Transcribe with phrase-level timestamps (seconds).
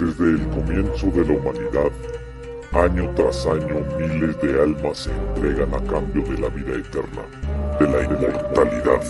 [0.00, 1.92] Desde el comienzo de la humanidad,
[2.72, 7.20] año tras año miles de almas se entregan a cambio de la vida eterna,
[7.78, 9.02] de la inmortalidad.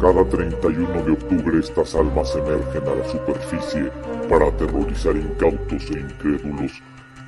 [0.00, 3.92] Cada 31 de octubre estas almas emergen a la superficie
[4.30, 6.72] para aterrorizar incautos e incrédulos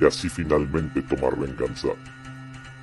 [0.01, 1.89] y así finalmente tomar venganza.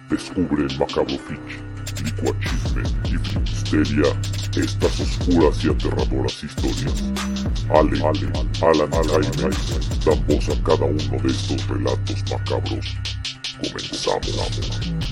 [0.08, 7.02] Descubre Macabro Fitch, Licuachisme y Filmsteria estas oscuras y aterradoras historias.
[7.70, 8.30] Ale, Ale,
[8.62, 9.54] Alan, Jaime
[10.04, 12.96] dan voz a cada uno de estos relatos macabros.
[13.60, 15.04] Comenzamos.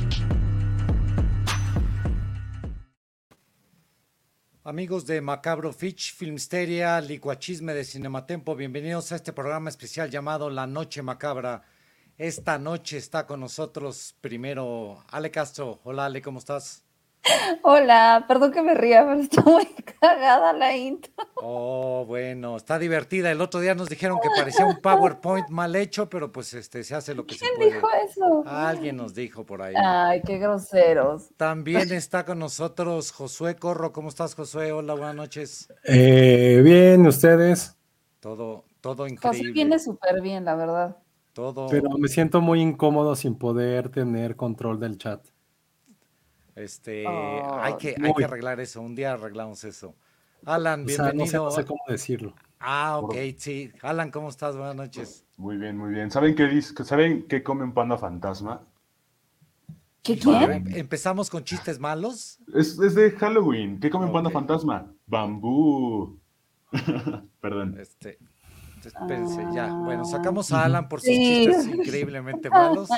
[4.64, 10.68] Amigos de Macabro Fitch, Filmsteria, Licuachisme de Cinematempo, bienvenidos a este programa especial llamado La
[10.68, 11.62] Noche Macabra.
[12.16, 15.80] Esta noche está con nosotros primero Ale Castro.
[15.82, 16.84] Hola Ale, ¿cómo estás?
[17.62, 19.64] Hola, perdón que me ría, pero está muy
[20.00, 21.12] cagada la intro.
[21.36, 23.30] Oh, bueno, está divertida.
[23.30, 26.94] El otro día nos dijeron que parecía un PowerPoint mal hecho, pero pues este se
[26.94, 27.70] hace lo que se puede.
[27.70, 28.42] ¿Quién dijo eso?
[28.46, 29.74] Alguien nos dijo por ahí.
[29.76, 31.30] Ay, qué groseros.
[31.36, 33.92] También está con nosotros Josué Corro.
[33.92, 34.72] ¿Cómo estás, Josué?
[34.72, 35.72] Hola, buenas noches.
[35.84, 37.76] Eh, bien, ¿ustedes?
[38.18, 39.52] Todo, todo increíble.
[39.52, 40.96] viene súper bien, la verdad.
[41.32, 41.68] Todo.
[41.68, 45.31] Pero me siento muy incómodo sin poder tener control del chat.
[46.54, 48.80] Este, Oh, hay que, hay que arreglar eso.
[48.80, 49.94] Un día arreglamos eso.
[50.44, 51.44] Alan, O sea, no sé, bienvenido.
[51.44, 52.34] no sé cómo decirlo.
[52.58, 53.72] Ah, ok, sí.
[53.82, 54.56] Alan, ¿cómo estás?
[54.56, 55.24] Buenas noches.
[55.36, 56.10] Muy bien, muy bien.
[56.10, 58.62] ¿Saben qué, dice- ¿saben qué come un panda fantasma?
[60.02, 60.64] ¿Qué quién?
[60.76, 62.38] Empezamos con chistes malos.
[62.54, 63.78] Es, es de Halloween.
[63.80, 64.92] ¿Qué come un panda fantasma?
[65.06, 66.18] Bambú.
[67.40, 67.76] Perdón.
[67.78, 68.18] Este,
[68.88, 69.72] espérense, ya.
[69.72, 70.62] Bueno, sacamos Ah.
[70.62, 71.46] a Alan por sus Sí.
[71.46, 72.88] chistes increíblemente malos.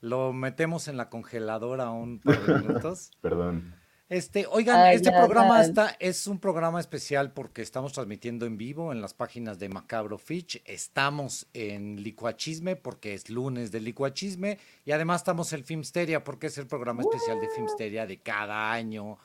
[0.00, 3.10] Lo metemos en la congeladora un par de minutos.
[3.20, 3.74] Perdón.
[4.10, 5.64] Este, oigan, Ay, este ya, programa ya.
[5.66, 10.16] está, es un programa especial porque estamos transmitiendo en vivo en las páginas de Macabro
[10.16, 10.62] Fitch.
[10.64, 14.58] Estamos en Licuachisme porque es lunes de Licuachisme.
[14.86, 19.18] Y además estamos en Filmsteria porque es el programa especial de Filmsteria de cada año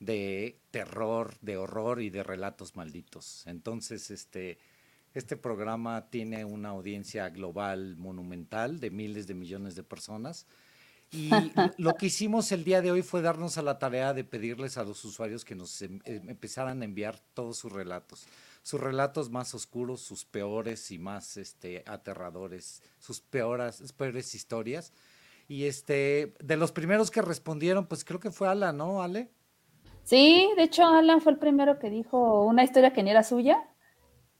[0.00, 3.46] de terror, de horror y de relatos malditos.
[3.46, 4.58] Entonces, este,
[5.14, 10.46] este programa tiene una audiencia global monumental de miles de millones de personas.
[11.12, 11.30] Y
[11.78, 14.84] lo que hicimos el día de hoy fue darnos a la tarea de pedirles a
[14.84, 18.26] los usuarios que nos em- em- empezaran a enviar todos sus relatos,
[18.62, 24.92] sus relatos más oscuros, sus peores y más este, aterradores, sus peores, peores historias.
[25.46, 29.30] Y este, de los primeros que respondieron, pues creo que fue Alan, ¿no, Ale?
[30.02, 33.68] Sí, de hecho, Alan fue el primero que dijo una historia que ni era suya.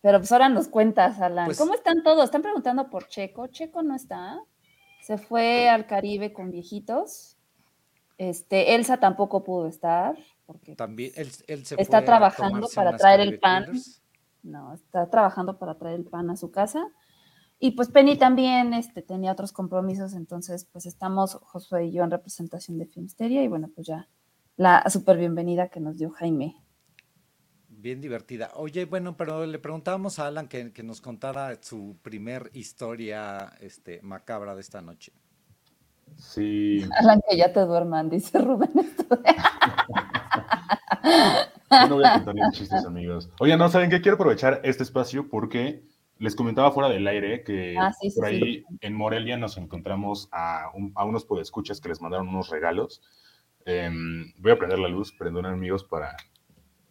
[0.05, 1.47] Pero pues ahora nos cuentas, Alan.
[1.47, 2.25] Pues- ¿Cómo están todos?
[2.27, 3.47] Están preguntando por Checo.
[3.47, 4.39] Checo no está.
[5.01, 7.39] Se fue al Caribe con viejitos.
[8.19, 10.15] Este, Elsa tampoco pudo estar.
[10.45, 13.65] Porque También él, él se Está fue trabajando para traer el pan.
[14.43, 16.87] No, está trabajando para traer el pan a su casa.
[17.59, 22.11] Y pues Penny también este, tenía otros compromisos, entonces pues estamos Josué y yo en
[22.11, 24.07] representación de Filmsteria y bueno, pues ya
[24.57, 26.57] la súper bienvenida que nos dio Jaime.
[27.85, 28.51] Bien divertida.
[28.55, 34.01] Oye, bueno, pero le preguntábamos a Alan que, que nos contara su primer historia este,
[34.01, 35.13] macabra de esta noche.
[36.17, 36.83] Sí.
[36.99, 38.71] Alan, que ya te duerman, dice Rubén.
[41.71, 43.29] Yo no voy a contarles chistes, amigos.
[43.39, 44.01] Oye, no, ¿saben qué?
[44.01, 45.83] Quiero aprovechar este espacio porque
[46.17, 48.35] les comentaba fuera del aire que Ah, sí, sí, por sí.
[48.35, 53.03] ahí en Morelia nos encontramos a, un- a unos podescuchas que les mandaron unos regalos.
[53.67, 56.17] Em, voy a prender la luz, perdón amigos, para...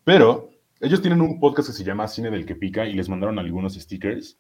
[0.04, 0.52] Pero
[0.84, 3.74] ellos tienen un podcast que se llama Cine del que pica y les mandaron algunos
[3.74, 4.38] stickers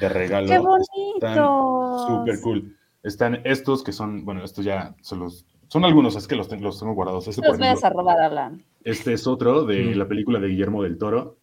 [0.00, 0.46] de regalo.
[0.48, 2.06] ¡Qué bonito!
[2.08, 2.76] súper cool.
[3.02, 5.46] Están estos que son, bueno, estos ya son los...
[5.68, 7.26] Son algunos, es que los, ten- los tengo guardados.
[7.28, 8.62] Este, Los vayas ejemplo, a robar, Alan.
[8.84, 9.98] este es otro de Mm.
[9.98, 11.38] la película de Guillermo del Toro.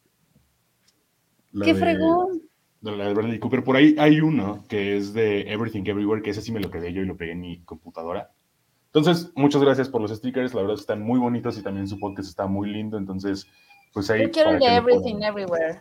[1.51, 2.41] La ¡Qué de- fregón!
[2.81, 3.63] de la de Bradley Cooper.
[3.63, 6.93] Por ahí hay uno que es de Everything Everywhere, que ese sí me lo quedé
[6.93, 8.31] yo y lo pegué en mi computadora.
[8.85, 10.53] Entonces, muchas gracias por los stickers.
[10.53, 12.97] La verdad están muy bonitos y también su podcast está muy lindo.
[12.97, 13.47] Entonces,
[13.93, 14.23] pues ahí.
[14.23, 15.79] Yo quiero el de Everything puedan- Everywhere.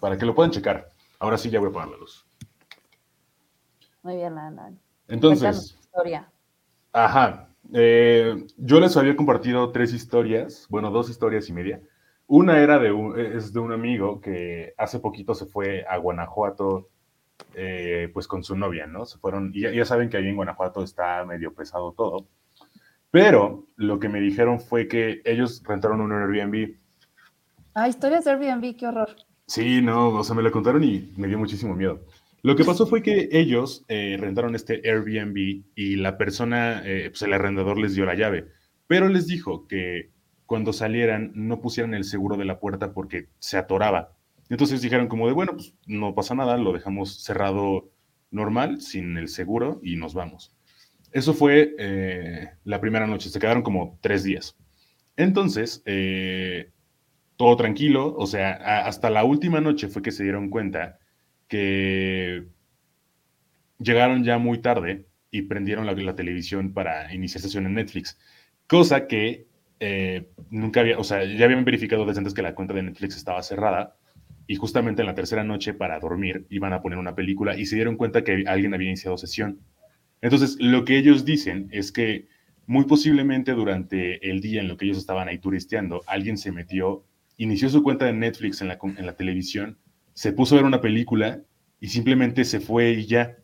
[0.00, 0.88] Para que lo puedan checar.
[1.18, 2.26] Ahora sí ya voy a apagar la luz.
[4.02, 4.78] Muy bien, Alan.
[5.08, 6.30] Entonces, historia.
[6.92, 7.48] Ajá.
[7.72, 11.80] Eh, yo les había compartido tres historias, bueno, dos historias y media.
[12.26, 16.88] Una era de un, es de un amigo que hace poquito se fue a Guanajuato,
[17.54, 19.04] eh, pues con su novia, ¿no?
[19.04, 22.26] Se fueron, y ya, ya saben que ahí en Guanajuato está medio pesado todo.
[23.10, 26.76] Pero lo que me dijeron fue que ellos rentaron un Airbnb.
[27.74, 29.16] Ah, historias de Airbnb, qué horror.
[29.46, 32.04] Sí, no, o sea, me lo contaron y me dio muchísimo miedo.
[32.42, 37.22] Lo que pasó fue que ellos eh, rentaron este Airbnb y la persona, eh, pues
[37.22, 38.48] el arrendador les dio la llave,
[38.88, 40.10] pero les dijo que
[40.46, 44.12] cuando salieran no pusieran el seguro de la puerta porque se atoraba.
[44.50, 47.90] Entonces dijeron como de, bueno, pues no pasa nada, lo dejamos cerrado
[48.30, 50.54] normal, sin el seguro, y nos vamos.
[51.12, 54.56] Eso fue eh, la primera noche, se quedaron como tres días.
[55.16, 56.70] Entonces, eh,
[57.36, 58.52] todo tranquilo, o sea,
[58.86, 60.98] hasta la última noche fue que se dieron cuenta
[61.48, 62.46] que
[63.78, 68.18] llegaron ya muy tarde y prendieron la, televisión para iniciar sesión en Netflix,
[68.66, 69.46] cosa que
[69.80, 73.16] eh, nunca había, o sea, ya habían verificado desde antes que la cuenta de Netflix
[73.16, 73.96] estaba cerrada
[74.46, 77.76] y justamente en la tercera noche para dormir iban a poner una película y se
[77.76, 79.60] dieron cuenta que alguien había iniciado sesión.
[80.20, 82.28] Entonces, lo que ellos dicen es que
[82.66, 87.04] muy posiblemente durante el día en lo que ellos estaban ahí turisteando, alguien se metió,
[87.42, 89.78] inició su cuenta de Netflix en la, en la televisión,
[90.12, 91.42] se puso a ver una película
[91.80, 93.36] y simplemente se fue y ya.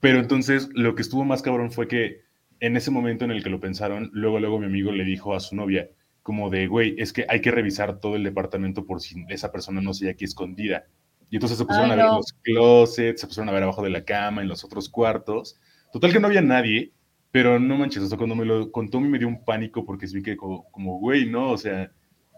[0.00, 2.22] Pero entonces lo que estuvo más cabrón fue que
[2.60, 5.40] en ese momento en el que lo pensaron, luego, luego mi amigo le dijo a
[5.40, 5.90] su novia,
[6.22, 9.82] como de, güey, es que hay que revisar todo el departamento por si esa persona
[9.82, 10.84] no se aquí escondida.
[11.28, 14.04] Y entonces se pusieron a ver los closets, se pusieron a ver abajo de la
[14.04, 15.60] cama, en los otros cuartos.
[15.92, 16.92] Total que no había nadie,
[17.30, 20.36] pero no manches, sea, cuando me lo contó me dio un pánico porque vi que
[20.36, 21.92] como, güey, no, o sea,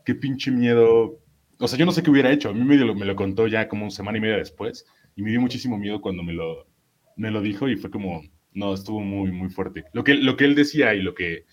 [0.07, 1.21] qué pinche miedo.
[1.59, 2.49] O sea, yo no sé qué hubiera hecho.
[2.49, 4.87] A mí me lo, me lo contó ya como una semana y media después
[5.17, 6.69] y me dio muchísimo miedo cuando me lo,
[7.17, 8.23] me lo dijo y fue como,
[8.53, 9.85] no, estuvo muy, muy fuerte.
[9.93, 11.45] Lo que, lo que él decía y lo que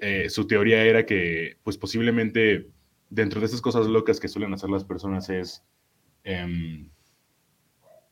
[0.00, 2.70] eh, su teoría era que, pues posiblemente
[3.10, 5.62] dentro de esas cosas locas que suelen hacer las personas es,
[6.24, 6.88] em,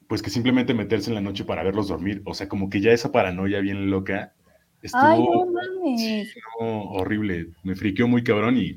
[0.09, 2.21] pues que simplemente meterse en la noche para verlos dormir.
[2.27, 4.35] O sea, como que ya esa paranoia bien loca
[4.83, 6.35] estuvo Ay, no mames.
[6.59, 7.53] horrible.
[7.63, 8.77] Me friqueó muy cabrón y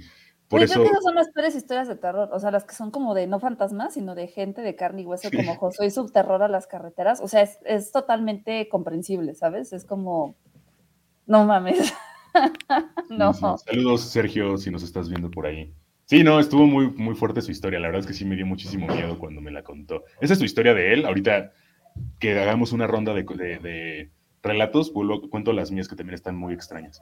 [0.53, 0.73] por Yo eso...
[0.75, 2.29] creo que esas son las peores historias de terror.
[2.31, 5.05] O sea, las que son como de no fantasmas, sino de gente de carne y
[5.05, 7.21] hueso, como Josué y su terror a las carreteras.
[7.21, 9.73] O sea, es, es totalmente comprensible, ¿sabes?
[9.73, 10.35] Es como,
[11.25, 11.91] no mames.
[13.09, 13.33] no.
[13.33, 13.63] Sí, sí.
[13.65, 15.73] Saludos, Sergio, si nos estás viendo por ahí.
[16.05, 17.79] Sí, no, estuvo muy, muy fuerte su historia.
[17.79, 20.03] La verdad es que sí me dio muchísimo miedo cuando me la contó.
[20.21, 21.05] Esa es su historia de él.
[21.05, 21.51] Ahorita
[22.19, 24.11] que hagamos una ronda de, de, de
[24.43, 27.01] relatos, vuelvo, cuento las mías que también están muy extrañas.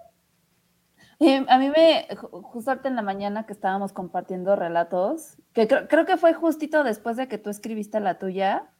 [1.24, 6.06] Eh, a mí me, justo ahorita en la mañana que estábamos compartiendo relatos, que creo,
[6.08, 8.72] que fue justito después de que tú escribiste la tuya,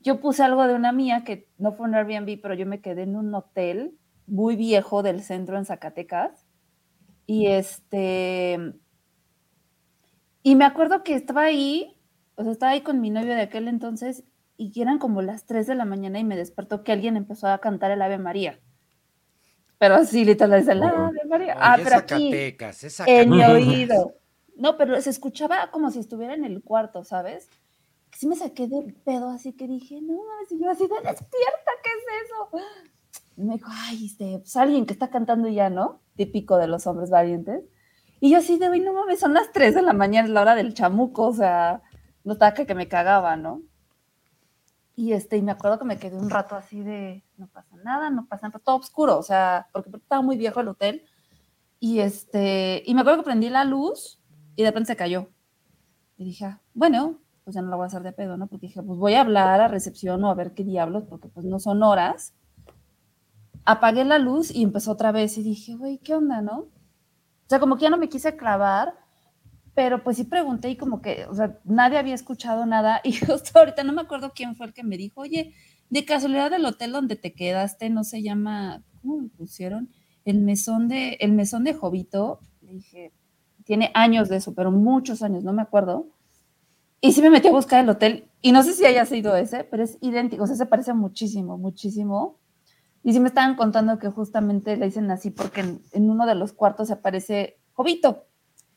[0.00, 3.02] yo puse algo de una mía que no fue un Airbnb, pero yo me quedé
[3.02, 6.46] en un hotel muy viejo del centro en Zacatecas.
[7.26, 8.72] Y este,
[10.42, 12.00] y me acuerdo que estaba ahí,
[12.36, 14.24] o sea, estaba ahí con mi novio de aquel entonces,
[14.56, 17.58] y eran como las 3 de la mañana y me despertó que alguien empezó a
[17.58, 18.60] cantar el Ave María.
[19.76, 21.56] Pero así, literal, es el Ave María.
[21.58, 23.68] Ah, pero Zacatecas, aquí, es en mi Zacatecas.
[23.68, 24.14] oído.
[24.58, 27.50] No, pero se escuchaba como si estuviera en el cuarto, ¿sabes?
[28.16, 30.18] Sí me saqué de pedo, así que dije, no,
[30.48, 33.22] y yo así de despierta, ¿qué es eso?
[33.36, 36.00] Y me dijo, ay, este, pues alguien que está cantando ya, ¿no?
[36.16, 37.64] Típico de los hombres valientes.
[38.18, 40.40] Y yo así de, uy, no mames, son las 3 de la mañana, es la
[40.40, 41.82] hora del chamuco, o sea,
[42.24, 43.60] no estaba que, que me cagaba, ¿no?
[44.94, 48.08] Y este, y me acuerdo que me quedé un rato así de, no pasa nada,
[48.08, 51.04] no pasa nada, todo oscuro, o sea, porque estaba muy viejo el hotel.
[51.78, 54.20] Y este, y me acuerdo que prendí la luz
[54.54, 55.30] y de repente se cayó.
[56.16, 58.46] Y dije, ah, bueno, pues ya no la voy a hacer de pedo, ¿no?
[58.48, 61.46] Porque dije, pues voy a hablar a recepción o a ver qué diablos, porque pues
[61.46, 62.34] no son horas.
[63.64, 66.58] Apagué la luz y empezó otra vez y dije, güey, ¿qué onda, no?
[66.58, 68.94] O sea, como que ya no me quise clavar,
[69.74, 73.58] pero pues sí pregunté y como que, o sea, nadie había escuchado nada y justo
[73.58, 75.54] ahorita no me acuerdo quién fue el que me dijo, oye,
[75.90, 79.90] de casualidad el hotel donde te quedaste no se llama, ¿cómo me pusieron?
[80.26, 82.40] El mesón de, el mesón de Jovito.
[82.60, 83.12] Le dije,
[83.64, 86.08] tiene años de eso, pero muchos años, no me acuerdo.
[87.00, 89.64] Y sí me metí a buscar el hotel y no sé si haya sido ese,
[89.64, 92.38] pero es idéntico, o sea, se parece muchísimo, muchísimo.
[93.02, 96.34] Y sí me estaban contando que justamente le dicen así porque en, en uno de
[96.34, 98.26] los cuartos aparece Jovito,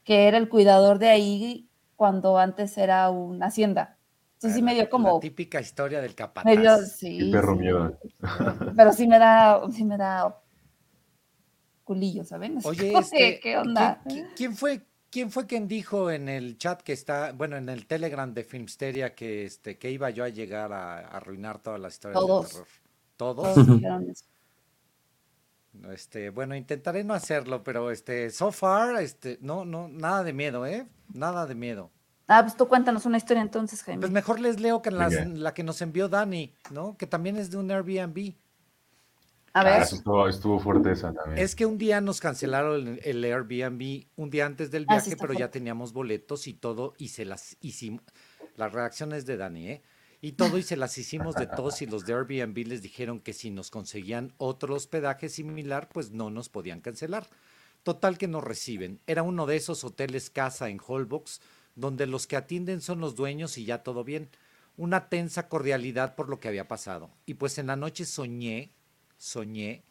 [0.03, 3.97] que era el cuidador de ahí cuando antes era una hacienda.
[4.33, 5.15] Entonces sí me dio como...
[5.15, 6.45] La típica historia del capataz.
[6.45, 7.59] Me dio, sí, El perro sí.
[7.59, 7.99] miedo.
[8.75, 10.33] Pero sí me da, sí me da
[11.89, 12.59] culillo, ¿saben?
[12.63, 13.99] Oye, como este, ¿qué onda?
[14.07, 17.87] ¿quién, quién fue, ¿quién fue quien dijo en el chat que está, bueno, en el
[17.87, 21.87] Telegram de Filmsteria que, este, que iba yo a llegar a, a arruinar toda la
[21.87, 22.45] historia Todos.
[22.45, 22.67] de terror?
[23.17, 23.55] ¿Todos?
[23.55, 24.23] Todos.
[25.91, 30.65] Este, bueno, intentaré no hacerlo, pero este, so far, este, no, no, nada de miedo,
[30.65, 30.85] ¿eh?
[31.13, 31.89] Nada de miedo.
[32.27, 34.01] Ah, pues tú cuéntanos una historia entonces, Jaime.
[34.01, 36.95] Pues mejor les leo que las- la que nos envió Dani, ¿no?
[36.97, 38.35] Que también es de un Airbnb.
[39.53, 41.39] A Ah, ver, eso estuvo, estuvo fuerte esa también.
[41.39, 45.15] Es que un día nos cancelaron el, el Airbnb un día antes del Ah, viaje,
[45.17, 48.03] pero ya teníamos boletos y todo, y se las hicimos.
[48.55, 49.83] Las reacciones de Dani, ¿eh?
[50.21, 53.33] Y todo, y se las hicimos de todos, y los de Airbnb les dijeron que
[53.33, 57.29] si nos conseguían otro hospedaje similar, pues no nos podían cancelar.
[57.83, 58.99] Total que nos reciben.
[59.07, 61.39] Era uno de esos hoteles casa en Holbox,
[61.75, 64.29] donde los que atienden son los dueños y ya todo bien.
[64.75, 67.11] Una tensa cordialidad por lo que había pasado.
[67.25, 68.73] Y pues en la noche soñé,
[69.19, 69.83] soñé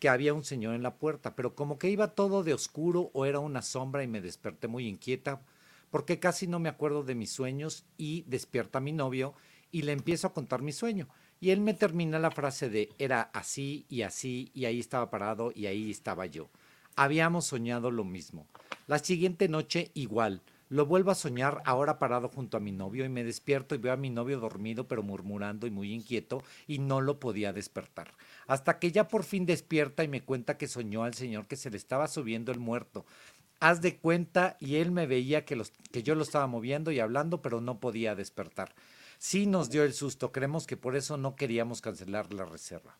[0.00, 3.26] que había un señor en la puerta, pero como que iba todo de oscuro o
[3.26, 5.42] era una sombra y me desperté muy inquieta
[5.90, 9.34] porque casi no me acuerdo de mis sueños y despierta mi novio
[9.70, 11.08] y le empiezo a contar mi sueño.
[11.38, 15.52] Y él me termina la frase de era así y así y ahí estaba parado
[15.54, 16.48] y ahí estaba yo.
[16.96, 18.46] Habíamos soñado lo mismo.
[18.86, 20.42] La siguiente noche igual.
[20.68, 23.92] Lo vuelvo a soñar ahora parado junto a mi novio y me despierto y veo
[23.92, 28.12] a mi novio dormido pero murmurando y muy inquieto y no lo podía despertar.
[28.50, 31.70] Hasta que ya por fin despierta y me cuenta que soñó al señor que se
[31.70, 33.06] le estaba subiendo el muerto.
[33.60, 37.42] Haz de cuenta y él me veía que, que yo lo estaba moviendo y hablando
[37.42, 38.74] pero no podía despertar.
[39.18, 42.98] Sí nos dio el susto, creemos que por eso no queríamos cancelar la reserva.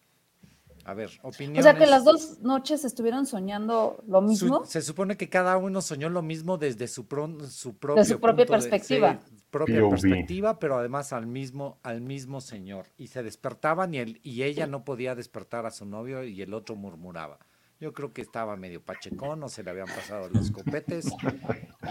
[0.90, 1.60] A ver, opiniones.
[1.60, 4.64] O sea que las dos noches estuvieron soñando lo mismo.
[4.64, 8.18] Su- se supone que cada uno soñó lo mismo desde su, pro- su propio su
[8.18, 9.20] propia punto de- perspectiva.
[9.24, 9.90] sí, propia POV.
[9.90, 12.86] perspectiva, pero además al mismo, al mismo señor.
[12.98, 16.54] Y se despertaban y, él, y ella no podía despertar a su novio y el
[16.54, 17.38] otro murmuraba.
[17.80, 21.10] Yo creo que estaba medio pachecón o se le habían pasado los copetes.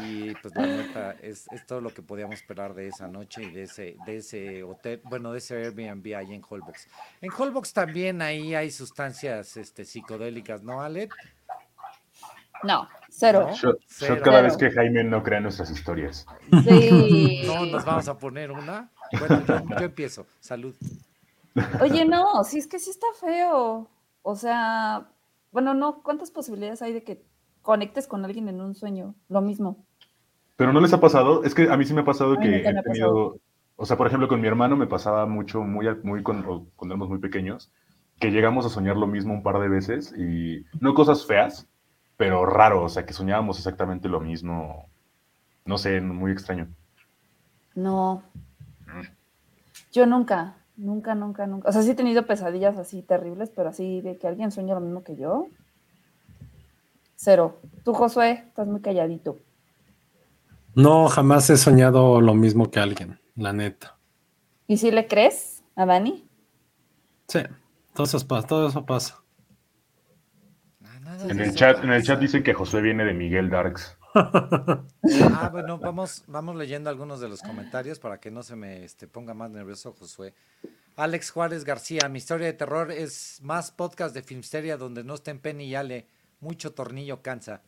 [0.03, 3.49] Y pues la neta, es, es todo lo que podíamos esperar de esa noche y
[3.49, 6.87] de ese, de ese hotel, bueno, de ese Airbnb ahí en Holbox.
[7.21, 11.09] En Holbox también ahí hay sustancias este, psicodélicas, ¿no, Alet?
[12.61, 13.47] No, cero.
[13.49, 13.55] ¿No?
[13.55, 16.25] Shot cada vez que Jaime no crea nuestras historias.
[16.63, 17.41] Sí.
[17.49, 18.91] No, nos vamos a poner una.
[19.17, 20.27] Bueno, yo, yo empiezo.
[20.39, 20.75] Salud.
[21.81, 23.89] Oye, no, sí es que sí está feo.
[24.21, 25.07] O sea,
[25.51, 27.25] bueno, no, ¿cuántas posibilidades hay de que
[27.61, 29.15] conectes con alguien en un sueño?
[29.27, 29.85] Lo mismo.
[30.55, 32.83] Pero no les ha pasado, es que a mí sí me ha pasado que he
[32.83, 33.39] tenido,
[33.77, 36.67] o sea, por ejemplo, con mi hermano me pasaba mucho, muy, al- muy con- o
[36.75, 37.71] cuando éramos muy pequeños,
[38.19, 41.67] que llegamos a soñar lo mismo un par de veces y no cosas feas,
[42.17, 44.89] pero raro, o sea, que soñábamos exactamente lo mismo,
[45.65, 46.67] no sé, muy extraño.
[47.75, 48.21] No.
[49.91, 51.69] Yo nunca, nunca, nunca, nunca.
[51.69, 54.81] O sea, sí he tenido pesadillas así terribles, pero así de que alguien sueña lo
[54.81, 55.47] mismo que yo.
[57.15, 57.59] Cero.
[57.83, 59.37] Tú, Josué, estás muy calladito.
[60.75, 63.97] No, jamás he soñado lo mismo que alguien, la neta.
[64.67, 66.27] ¿Y si le crees a Dani?
[67.27, 67.39] Sí,
[67.93, 68.47] todo eso pasa.
[68.47, 69.21] Todo eso pasa.
[71.27, 73.97] En el chat, en el chat dicen que Josué viene de Miguel Darks.
[75.33, 79.07] Ah, bueno, vamos, vamos leyendo algunos de los comentarios para que no se me este,
[79.07, 80.33] ponga más nervioso Josué.
[80.95, 85.39] Alex Juárez García, mi historia de terror es más podcast de Filmsteria donde no estén
[85.39, 86.07] Penny y Ale.
[86.41, 87.61] Mucho tornillo cansa.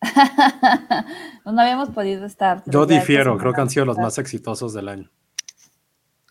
[1.44, 2.62] No habíamos podido estar.
[2.66, 5.10] Yo difiero, creo que han sido los más exitosos del año.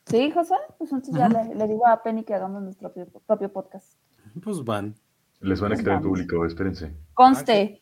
[0.06, 3.52] Sí, Josué, pues entonces ya le, le digo a Penny que hagamos nuestro propio, propio
[3.52, 3.94] podcast.
[4.42, 4.96] Pues van.
[5.42, 6.94] Les van a quitar el público, espérense.
[7.14, 7.82] Conste.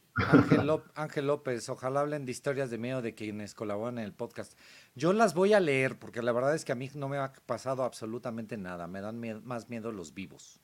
[0.95, 4.57] Ángel, López, ojalá hablen de historias de miedo de quienes colaboran en el podcast.
[4.95, 7.33] Yo las voy a leer porque la verdad es que a mí no me ha
[7.45, 8.87] pasado absolutamente nada.
[8.87, 10.59] Me dan más miedo los vivos.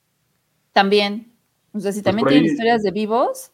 [0.72, 1.36] También.
[1.74, 3.52] O sea, si Pues también tienen historias de vivos,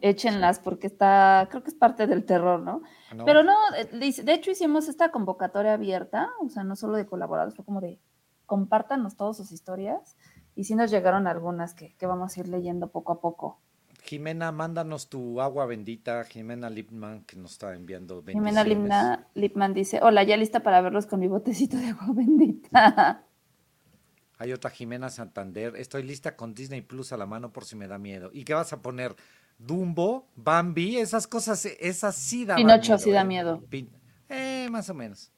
[0.00, 2.82] échenlas porque está, creo que es parte del terror, ¿no?
[3.14, 3.24] ¿no?
[3.24, 7.06] Pero no, eh, de de hecho hicimos esta convocatoria abierta, o sea, no solo de
[7.06, 8.00] colaboradores, fue como de
[8.46, 10.16] compártanos todas sus historias.
[10.56, 13.60] Y sí nos llegaron algunas que, que vamos a ir leyendo poco a poco.
[14.04, 16.24] Jimena, mándanos tu agua bendita.
[16.24, 18.62] Jimena Lipman, que nos está enviando Jimena.
[18.64, 23.24] Lipna- Lipman dice, hola, ya lista para verlos con mi botecito de agua bendita.
[24.38, 25.74] Hay otra Jimena Santander.
[25.76, 28.30] Estoy lista con Disney Plus a la mano por si me da miedo.
[28.32, 29.14] ¿Y qué vas a poner?
[29.58, 33.62] Dumbo, Bambi, esas cosas, esas sí dan Pinocho sí da miedo.
[33.70, 33.90] Pin-
[34.28, 35.30] eh, más o menos.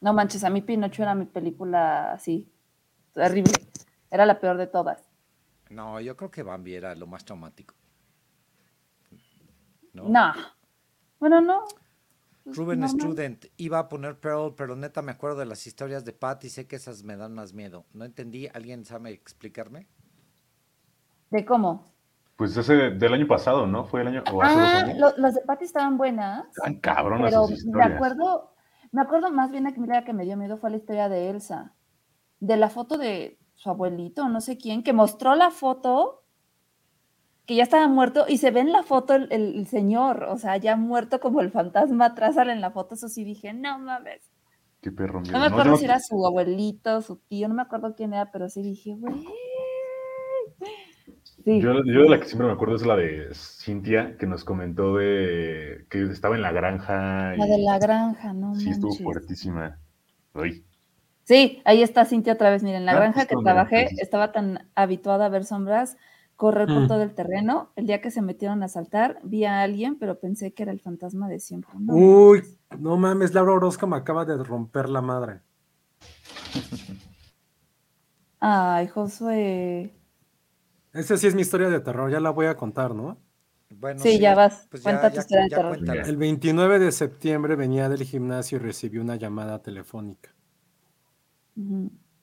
[0.00, 2.48] No manches, a mí Pinocho era mi película así,
[3.12, 3.52] terrible.
[4.10, 5.04] Era la peor de todas.
[5.70, 7.74] No, yo creo que Bambi era lo más traumático.
[9.92, 10.08] ¿No?
[10.08, 10.32] No.
[11.18, 11.64] Bueno, no.
[12.44, 12.88] Pues, Ruben.
[12.88, 16.48] Student, iba a poner Pearl, pero neta me acuerdo de las historias de Pat y
[16.50, 17.84] sé que esas me dan más miedo.
[17.92, 19.86] No entendí, ¿alguien sabe explicarme?
[21.30, 21.84] ¿De cómo?
[22.36, 23.84] Pues ese del año pasado, ¿no?
[23.84, 24.98] Fue el año, o hace dos Ah, años.
[24.98, 26.46] lo- las de Patty estaban buenas.
[26.54, 28.54] Tan cabronas Pero me acuerdo,
[28.92, 31.28] me acuerdo más bien a que mira que me dio miedo fue la historia de
[31.28, 31.74] Elsa.
[32.40, 36.19] De la foto de su abuelito, no sé quién, que mostró la foto
[37.46, 40.36] que ya estaba muerto y se ve en la foto el, el- el señor, o
[40.38, 43.78] sea, ya muerto como el fantasma atrás sale en la foto, eso sí dije, no
[43.78, 44.30] mames.
[44.80, 45.32] Qué perro miedo.
[45.34, 48.48] No me acuerdo si era su abuelito, su tío, no me acuerdo quién era, pero
[48.48, 49.24] sí dije, güey.
[51.44, 51.60] Sí.
[51.60, 54.96] Yo, yo de la que siempre me acuerdo es la de Cintia, que nos comentó
[54.96, 57.34] de que estaba en la granja.
[57.36, 59.78] La de la granja, no Sí, estuvo fuertísima.
[60.34, 60.64] Uy,
[61.24, 62.62] Sí, ahí está Cintia otra vez.
[62.62, 65.96] Miren, la Ah, granja que trabajé estaba tan habituada a ver sombras,
[66.40, 66.88] correr por Mm.
[66.88, 67.70] todo el terreno.
[67.76, 70.80] El día que se metieron a saltar, vi a alguien, pero pensé que era el
[70.80, 71.70] fantasma de siempre.
[71.78, 72.42] No, Uy,
[72.78, 75.40] No mames, Laura Orozco me acaba de romper la madre.
[78.40, 79.92] Ay, Josué.
[80.94, 83.18] Esa sí es mi historia de terror, ya la voy a contar, ¿no?
[83.78, 84.66] Bueno, Sí, ya vas.
[84.70, 85.76] Pues Cuenta tu historia de terror.
[85.76, 86.02] cuéntala.
[86.02, 90.34] El 29 de septiembre venía del gimnasio y recibí una llamada telefónica.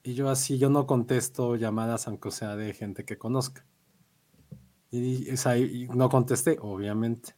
[0.03, 3.63] Y yo así, yo no contesto llamadas aunque sea de gente que conozca.
[4.91, 7.35] Y, o y no contesté, obviamente.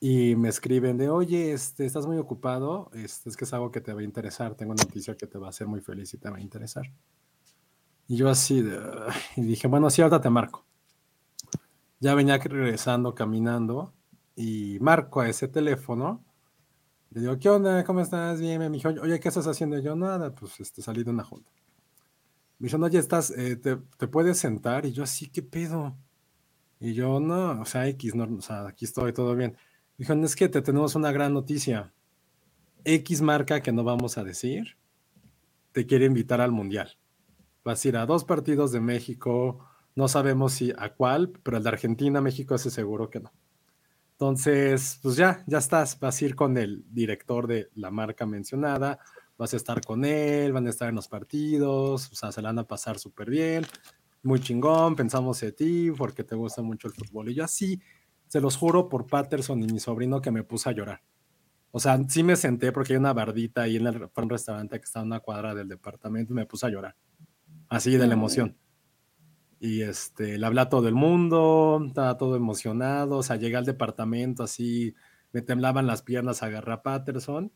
[0.00, 2.90] Y me escriben de, oye, este, ¿estás muy ocupado?
[2.92, 4.54] Este, es que es algo que te va a interesar.
[4.56, 6.84] Tengo una noticia que te va a hacer muy feliz y te va a interesar.
[8.08, 8.80] Y yo así, de,
[9.36, 10.66] y dije, bueno, sí, ahorita te marco.
[12.00, 13.94] Ya venía regresando, caminando,
[14.34, 16.24] y marco a ese teléfono.
[17.10, 17.84] Le digo, ¿qué onda?
[17.84, 18.40] ¿Cómo estás?
[18.40, 19.78] Bien, me dijo, oye, ¿qué estás haciendo?
[19.78, 21.50] Y yo, nada, pues este, salí de una junta.
[22.58, 24.84] Me dijeron, oye, estás, eh, te, te puedes sentar?
[24.84, 25.96] Y yo, así, ¿qué pedo?
[26.84, 29.56] Y yo, no, o sea, X, no, o sea, aquí estoy, todo bien.
[29.96, 31.94] Dijeron, es que te tenemos una gran noticia.
[32.84, 34.76] X marca que no vamos a decir,
[35.70, 36.98] te quiere invitar al Mundial.
[37.62, 41.62] Vas a ir a dos partidos de México, no sabemos si a cuál, pero el
[41.62, 43.32] de Argentina, México, ese seguro que no.
[44.14, 48.98] Entonces, pues ya, ya estás, vas a ir con el director de la marca mencionada,
[49.38, 52.48] vas a estar con él, van a estar en los partidos, o sea, se la
[52.48, 53.64] van a pasar súper bien,
[54.22, 57.30] muy chingón, pensamos en ti porque te gusta mucho el fútbol.
[57.30, 57.80] Y yo así,
[58.28, 61.02] se los juro por Patterson y mi sobrino que me puse a llorar.
[61.70, 64.78] O sea, sí me senté porque hay una bardita ahí en el fue un restaurante
[64.78, 66.96] que está a una cuadra del departamento y me puse a llorar.
[67.68, 68.56] Así de la emoción.
[69.58, 73.64] Y este, le hablé a todo el mundo, estaba todo emocionado, o sea, llegué al
[73.64, 74.94] departamento así,
[75.32, 77.52] me temblaban las piernas, agarré a Patterson.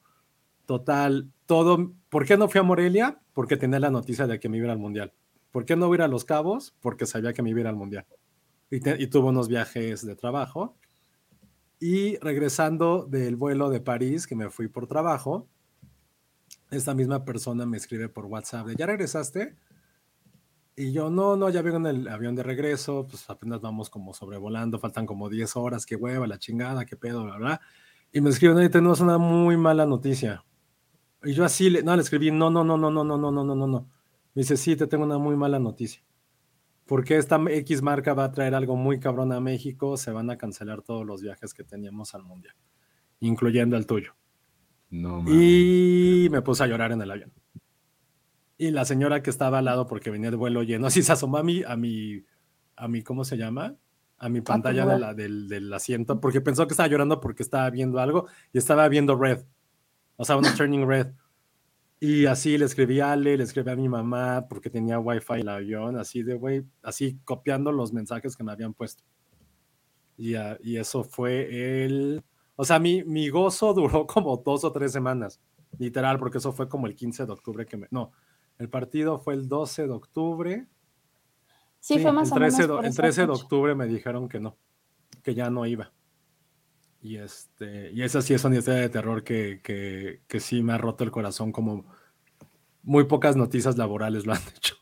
[0.66, 1.92] Total, todo.
[2.08, 3.20] ¿Por qué no fui a Morelia?
[3.32, 5.12] Porque tenía la noticia de que me iba al mundial.
[5.56, 6.74] ¿Por qué no voy a ir a Los Cabos?
[6.82, 8.04] Porque sabía que me iba a al mundial.
[8.70, 10.76] Y, te- y tuve unos viajes de trabajo.
[11.80, 15.48] Y regresando del vuelo de París, que me fui por trabajo,
[16.70, 19.56] esta misma persona me escribe por WhatsApp de, ¿ya regresaste?
[20.76, 24.12] Y yo, no, no, ya vengo en el avión de regreso, pues apenas vamos como
[24.12, 27.60] sobrevolando, faltan como 10 horas, qué hueva, la chingada, qué pedo, bla, bla.
[28.12, 30.44] Y me escriben, oye, tenemos una muy mala noticia.
[31.24, 33.54] Y yo así, no, le escribí, no, no, no, no, no, no, no, no, no,
[33.54, 33.95] no, no.
[34.36, 36.02] Me dice, sí, te tengo una muy mala noticia.
[36.84, 40.36] Porque esta X marca va a traer algo muy cabrón a México, se van a
[40.38, 42.54] cancelar todos los viajes que teníamos al mundial,
[43.18, 44.14] incluyendo el tuyo.
[44.90, 45.24] No.
[45.26, 47.32] Y me puse a llorar en el avión.
[48.58, 51.38] Y la señora que estaba al lado, porque venía de vuelo lleno, así se asomó
[51.38, 52.22] a mi, a mi,
[52.76, 53.74] a mi, ¿cómo se llama?
[54.18, 57.68] A mi pantalla de la- del, del asiento, porque pensó que estaba llorando porque estaba
[57.70, 59.44] viendo algo y estaba viendo red.
[60.16, 61.08] O sea, una turning red.
[61.98, 65.40] Y así le escribí a Ale, le escribí a mi mamá porque tenía wifi en
[65.40, 69.02] el avión, así de güey, así copiando los mensajes que me habían puesto.
[70.18, 72.22] Y, ah, y eso fue el.
[72.54, 75.40] O sea, mi, mi gozo duró como dos o tres semanas,
[75.78, 77.86] literal, porque eso fue como el 15 de octubre que me.
[77.90, 78.12] No,
[78.58, 80.66] el partido fue el 12 de octubre.
[81.80, 83.86] Sí, fue más el o 13, menos de- por el esa 13 de octubre me
[83.86, 84.56] dijeron que no,
[85.22, 85.92] que ya no iba.
[87.06, 90.72] Y, este, y esa sí es una historia de terror que, que, que sí me
[90.72, 91.86] ha roto el corazón, como
[92.82, 94.74] muy pocas noticias laborales lo han hecho.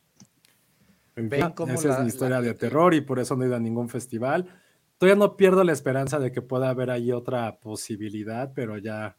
[1.17, 3.57] Ven esa la- es mi historia la- de terror y por eso no he ido
[3.57, 4.49] a ningún festival.
[4.97, 9.19] Todavía no pierdo la esperanza de que pueda haber ahí otra posibilidad, pero ya,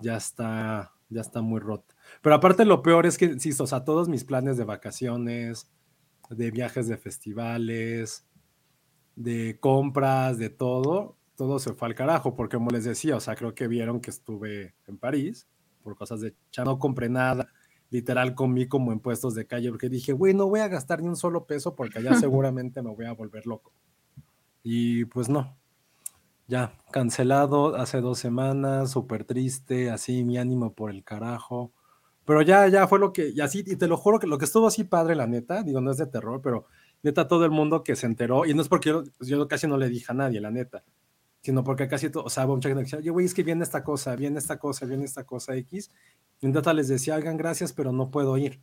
[0.00, 1.94] ya está, ya está muy rota.
[2.20, 5.70] Pero aparte lo peor es que, insisto, o sea, todos mis planes de vacaciones,
[6.30, 8.26] de viajes de festivales,
[9.14, 13.36] de compras, de todo, todo se fue al carajo, porque como les decía, o sea,
[13.36, 15.46] creo que vieron que estuve en París
[15.82, 17.48] por cosas de ya no compré nada,
[17.90, 21.08] literal comí como en puestos de calle, porque dije, güey, no voy a gastar ni
[21.08, 23.72] un solo peso porque allá seguramente me voy a volver loco.
[24.62, 25.56] Y pues no,
[26.48, 31.72] ya cancelado hace dos semanas, súper triste, así mi ánimo por el carajo.
[32.24, 34.46] Pero ya, ya fue lo que, y así, y te lo juro que lo que
[34.46, 36.66] estuvo así padre, la neta, digo, no es de terror, pero
[37.04, 39.76] neta todo el mundo que se enteró, y no es porque yo, yo casi no
[39.76, 40.82] le dije a nadie, la neta,
[41.46, 43.84] sino porque casi todo, o sea, gente que decía, oye, güey, es que viene esta
[43.84, 45.92] cosa, viene esta cosa, viene esta cosa X,
[46.40, 48.60] y neta les decía, hagan gracias, pero no puedo ir.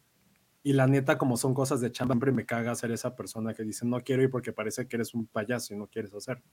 [0.63, 3.63] Y la neta, como son cosas de chamba, siempre me caga ser esa persona que
[3.63, 6.43] dice, no quiero ir porque parece que eres un payaso y no quieres hacer.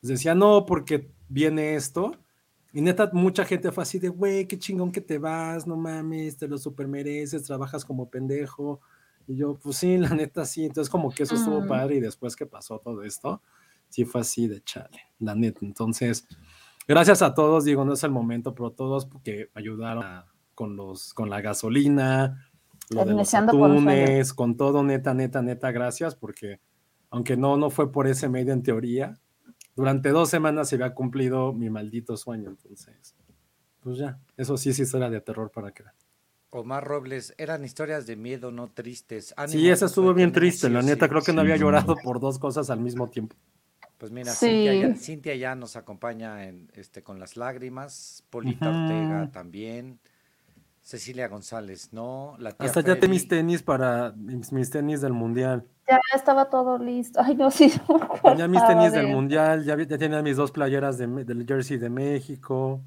[0.00, 2.10] Les decía, no, porque viene esto.
[2.72, 6.38] Y neta, mucha gente fue así de, güey, qué chingón que te vas, no mames,
[6.38, 8.80] te lo super mereces, trabajas como pendejo.
[9.28, 10.64] Y yo, pues sí, la neta sí.
[10.64, 11.98] Entonces, como que eso estuvo padre.
[11.98, 13.40] Y después que pasó todo esto,
[13.92, 15.60] sí fue así de chale, la neta.
[15.62, 16.26] Entonces,
[16.88, 21.14] gracias a todos, digo, no es el momento, pero todos que ayudaron a- con, los,
[21.14, 22.50] con la gasolina,
[22.90, 26.60] lo de los atunes, con todo, neta, neta, neta, gracias, porque
[27.10, 29.18] aunque no, no fue por ese medio en teoría,
[29.76, 33.14] durante dos semanas se había cumplido mi maldito sueño, entonces,
[33.80, 35.84] Pues ya, eso sí es historia de terror para que.
[36.50, 39.34] Omar Robles, eran historias de miedo, no tristes.
[39.46, 41.06] Sí, esa estuvo bien triste, sí la neta.
[41.06, 41.10] sí.
[41.10, 43.36] Creo que no Sí, había llorado por dos cosas al mismo tiempo.
[44.02, 44.46] Pues mira, Sí.
[44.48, 48.24] Cintia, ya, Cintia ya nos acompaña en, este, con las lágrimas.
[48.30, 48.68] Polita.
[48.68, 50.00] Ortega también.
[50.80, 52.34] Cecilia González, no.
[52.40, 55.68] La tía Hasta ya te mis tenis para mis, tenis del mundial.
[55.88, 57.20] Ya estaba todo listo.
[57.22, 57.72] Ay, no, sí.
[57.88, 61.46] no Tenía mis tenis de del mundial, ya, ya tenía mis dos playeras de, del
[61.46, 62.80] jersey de México.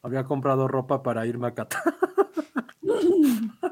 [0.00, 1.82] Había comprado ropa para irme a Qatar.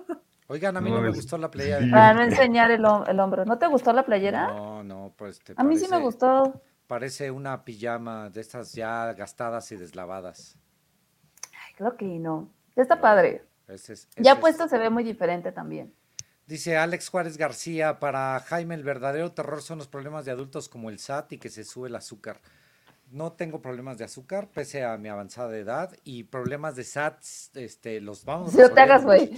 [0.52, 1.90] Oigan, a mí No no, me gustó la playa de Sí.
[1.92, 3.44] Para no enseñar el, hom- el hombro.
[3.44, 4.48] ¿No te gustó la playera?
[4.48, 6.60] No, no, pues te A mí sí me parece- gustó.
[6.88, 10.56] Parece una pijama de estas ya gastadas y deslavadas.
[11.52, 12.50] Ay, creo que no.
[12.74, 13.44] Ya está padre.
[13.68, 15.94] Ese es- Ya es- puesto se ve muy diferente también.
[16.48, 20.90] Dice Alex Juárez García, para Jaime el verdadero terror son los problemas de adultos como
[20.90, 22.40] el SAT y que se sube el azúcar.
[23.12, 27.22] No tengo problemas de azúcar pese a mi avanzada edad y problemas de SAT,
[27.54, 29.30] este, los vamos No te hagas, güey.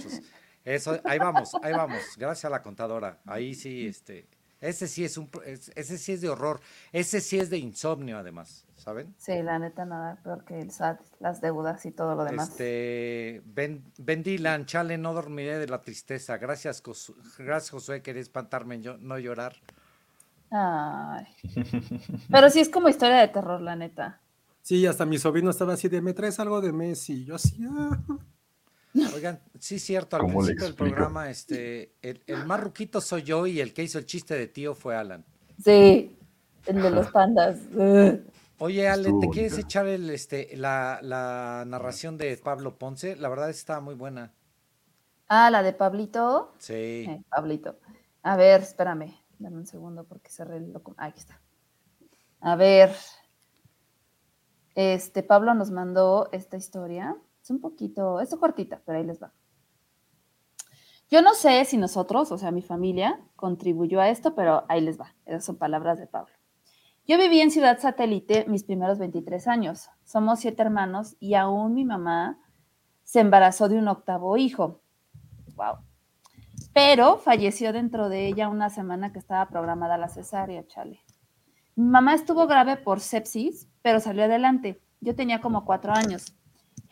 [0.65, 2.01] Eso, ahí vamos, ahí vamos.
[2.17, 3.19] Gracias a la contadora.
[3.25, 4.27] Ahí sí, este,
[4.61, 5.29] ese sí es un,
[5.75, 6.61] ese sí es de horror.
[6.91, 9.13] Ese sí es de insomnio además, ¿saben?
[9.17, 12.49] Sí, la neta, nada peor que el SAT, las deudas y todo lo demás.
[12.49, 16.37] Este, ben, ben Dylan, chale, no dormiré de la tristeza.
[16.37, 19.57] Gracias, Josu- gracias Josué, quería espantarme, yo, no llorar.
[20.49, 21.25] Ay.
[22.31, 24.21] Pero sí es como historia de terror, la neta.
[24.61, 27.23] Sí, hasta mi sobrino estaba así de, ¿me traes algo de Messi?
[27.23, 27.99] Y yo así, ah.
[29.15, 33.01] Oigan, sí es cierto, al ¿Cómo le principio del programa, este, el, el más ruquito
[33.01, 35.25] soy yo y el que hizo el chiste de tío fue Alan.
[35.63, 36.17] Sí,
[36.67, 37.59] el de los pandas.
[38.59, 43.15] Oye, Ale, ¿te quieres echar el, este, la, la narración de Pablo Ponce?
[43.15, 44.31] La verdad está muy buena.
[45.27, 46.53] Ah, la de Pablito.
[46.59, 46.73] Sí.
[46.73, 47.79] Eh, Pablito.
[48.21, 49.13] A ver, espérame.
[49.39, 51.03] Dame un segundo porque cerré el documento.
[51.03, 51.41] Aquí está.
[52.39, 52.95] A ver.
[54.75, 57.17] Este, Pablo nos mandó esta historia.
[57.43, 59.33] Es un poquito, es cortita, pero ahí les va.
[61.11, 64.97] Yo no sé si nosotros, o sea, mi familia, contribuyó a esto, pero ahí les
[64.97, 65.13] va.
[65.25, 66.33] Esas son palabras de Pablo.
[67.05, 69.89] Yo viví en Ciudad Satélite mis primeros 23 años.
[70.05, 72.39] Somos siete hermanos y aún mi mamá
[73.03, 74.81] se embarazó de un octavo hijo.
[75.55, 75.79] Wow.
[76.73, 81.01] Pero falleció dentro de ella una semana que estaba programada la cesárea, chale.
[81.75, 84.81] Mi mamá estuvo grave por sepsis, pero salió adelante.
[85.01, 86.37] Yo tenía como cuatro años.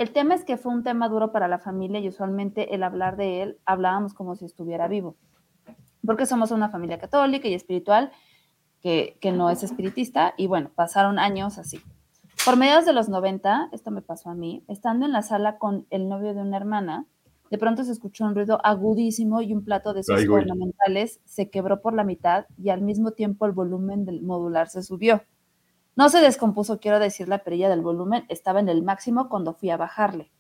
[0.02, 3.18] El tema es que fue un tema duro para la familia y usualmente el hablar
[3.18, 5.16] de él hablábamos como si estuviera vivo.
[6.04, 8.12] Porque somos una familia católica y espiritual
[8.82, 11.82] que, que no es espiritista y bueno, pasaron años así.
[12.44, 15.86] Por mediados de los 90, esto me pasó a mí, estando en la sala con
[15.92, 17.06] el novio de una hermana,
[17.52, 21.80] de pronto se escuchó un ruido agudísimo y un plato de sus ornamentales se quebró
[21.80, 25.22] por la mitad y al mismo tiempo el volumen del modular se subió.
[25.96, 29.70] No se descompuso, quiero decir, la perilla del volumen estaba en el máximo cuando fui
[29.70, 30.32] a bajarle.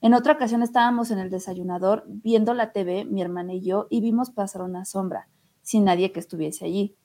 [0.00, 4.00] En otra ocasión estábamos en el desayunador viendo la TV, mi hermana y yo, y
[4.00, 5.28] vimos pasar una sombra,
[5.62, 6.96] sin nadie que estuviese allí.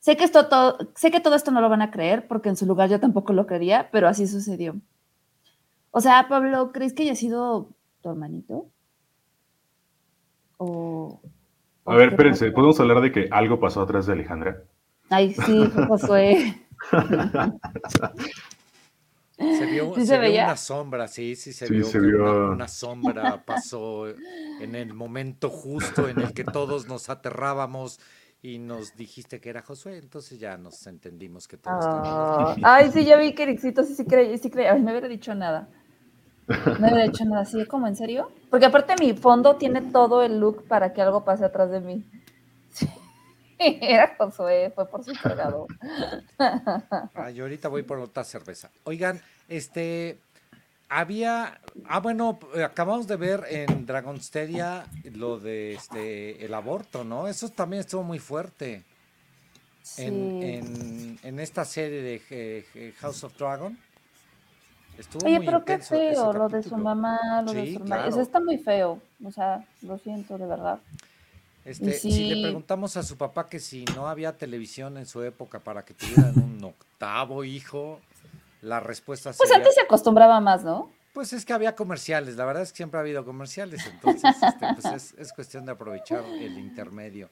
[0.00, 2.56] Sé que, esto todo, sé que todo esto no lo van a creer, porque en
[2.56, 4.74] su lugar yo tampoco lo creería, pero así sucedió.
[5.92, 7.70] O sea, Pablo, ¿crees que haya sido
[8.02, 8.68] tu hermanito?
[10.58, 11.20] O...
[11.86, 12.50] A ver, espérense?
[12.50, 14.64] ¿podemos hablar de que algo pasó atrás de Alejandra?
[15.08, 16.60] Ay, sí, Josué.
[19.58, 20.44] Se vio, Sí se se vio veía.
[20.44, 26.08] una sombra, sí, sí se Sí, vio se una, sombra pasó en el momento justo
[26.08, 27.98] en el que todos nos aterrábamos
[28.42, 32.90] y nos dijiste que era Josué, entonces ya nos entendimos que todo estaba Ah, ay,
[32.92, 34.72] sí, yo vi que Ericito sí, sí creía, sí creía.
[34.74, 35.68] Ay, no hubiera dicho nada.
[36.78, 38.30] No hubiera dicho nada así, como en serio.
[38.50, 42.04] Porque aparte mi fondo tiene todo el look para que algo pase atrás de mí.
[43.80, 45.68] Era Josué, fue por su cargador.
[47.14, 48.70] Ah, yo ahorita voy por otra cerveza.
[48.84, 50.18] Oigan, este
[50.88, 57.28] había, ah bueno, acabamos de ver en Dragonsteria lo de este el aborto, ¿no?
[57.28, 58.84] Eso también estuvo muy fuerte
[59.82, 60.02] Sí.
[60.06, 63.76] en, en, en esta serie de eh, eh, House of Dragon.
[64.98, 68.06] Estuvo Oye, muy pero qué feo lo de su mamá, lo de su hermana.
[68.06, 69.00] Eso está muy feo.
[69.24, 70.78] O sea, lo siento, de verdad.
[71.64, 75.60] Este, Si le preguntamos a su papá que si no había televisión en su época
[75.60, 78.00] para que tuvieran un octavo hijo,
[78.62, 80.90] la respuesta Pues sería, antes se acostumbraba más, ¿no?
[81.12, 84.66] pues es que había comerciales, la verdad es que siempre ha habido comerciales, entonces este,
[84.74, 87.28] pues es, es cuestión de aprovechar el intermedio.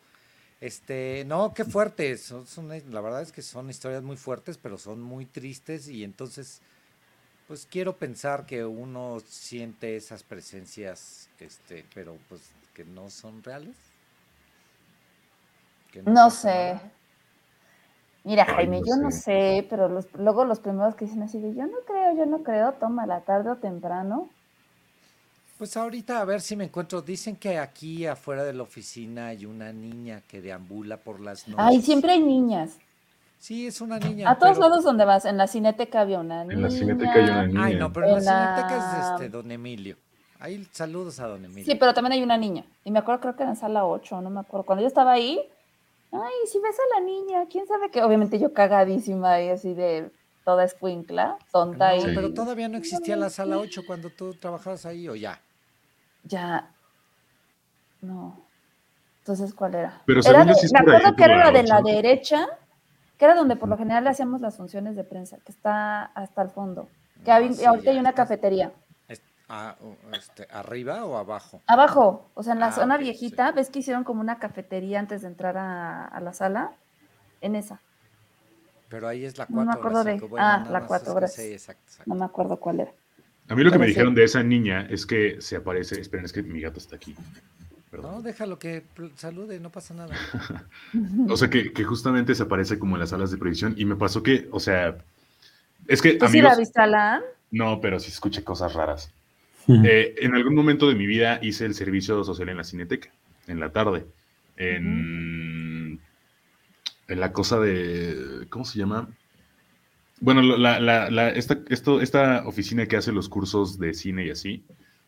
[0.61, 4.79] Este, no, qué fuerte, son, son- la verdad es que son historias muy fuertes, pero
[4.79, 6.61] son muy tristes y entonces,
[7.49, 12.43] pues quiero pensar que uno siente esas presencias, este, pero pues
[12.75, 13.92] que no son reales.
[16.05, 16.75] No sé.
[16.75, 16.83] nada.
[18.25, 19.67] Mira, Ay, Jaime, no yo no sé.
[19.69, 22.73] pero los, luego los primeros que dicen así de yo no creo, yo no creo,
[22.73, 24.29] toma la tarde o temprano.
[25.59, 27.03] Pues ahorita a ver si me encuentro.
[27.03, 31.65] Dicen que aquí afuera de la oficina hay una niña que deambula por las noches.
[31.67, 32.77] Ay, siempre hay niñas.
[33.39, 34.31] Sí, es una niña.
[34.31, 36.55] A todos pero- lados donde vas, en la cineteca había una niña.
[36.55, 37.65] En la cineteca hay una niña.
[37.65, 38.77] Ay, no, pero en la En la- cineteca
[39.07, 39.97] es este, don Emilio.
[40.39, 41.65] Ahí saludos a don Emilio.
[41.65, 42.65] Sí, pero también hay una niña.
[42.85, 44.65] Y me acuerdo, creo que era en sala 8, no me acuerdo.
[44.67, 45.41] Cuando yo estaba ahí,
[46.13, 48.03] ay, si ves a la niña, quién sabe qué.
[48.03, 50.11] Obviamente yo cagadísima y así de
[50.45, 52.15] toda escuincla, tonta No, y.
[52.15, 55.41] Pero todavía no existía la sala 8 cuando tú trabajabas ahí o ya.
[56.25, 56.71] Ya.
[58.01, 58.39] No.
[59.21, 60.03] Entonces, ¿cuál era?
[60.05, 62.47] Pero de- me acuerdo que era la la de la derecha,
[63.17, 66.43] que era donde por lo general le hacíamos las funciones de prensa, que está hasta
[66.43, 66.89] el fondo.
[67.25, 68.73] Que No, hay- sí, ahorita hay una cafetería.
[69.49, 71.61] Ah, o- este, ¿Arriba o abajo?
[71.67, 73.55] Abajo, o sea, en la Ah, zona viejita, sí.
[73.57, 76.73] ¿ves que hicieron como una cafetería antes de entrar a, a la sala?
[77.41, 77.81] En esa.
[78.89, 81.47] Pero ahí es la No me 4 acuerdo de- ah, la cuatro, gracias.
[81.47, 82.09] Sí, exacto, exacto.
[82.09, 82.93] No me acuerdo cuál era.
[83.49, 83.89] A mí lo que me Pero sí.
[83.95, 86.01] dijeron de esa niña es que se aparece.
[86.01, 87.15] Esperen, es que mi gato está aquí.
[87.91, 88.13] Perdón.
[88.17, 88.85] No, déjalo que
[89.17, 90.15] salude, no pasa nada.
[91.29, 93.75] O sea, que, que justamente se aparece como en las salas de proyección.
[93.77, 94.97] Y me pasó que, o sea,
[95.89, 96.53] es que ¿Tú sí amigos.
[96.53, 97.23] la viste, Alan?
[97.51, 99.11] No, pero sí escuché cosas raras.
[99.69, 103.11] Eh, en algún momento de mi vida hice el servicio social en la cineteca,
[103.47, 104.07] en la tarde.
[104.57, 106.01] En,
[107.09, 108.47] la cosa de.
[108.49, 109.09] ¿Cómo se llama?
[110.21, 110.41] Bueno,
[111.35, 114.65] esta, esta oficina que hace los cursos de cine y así.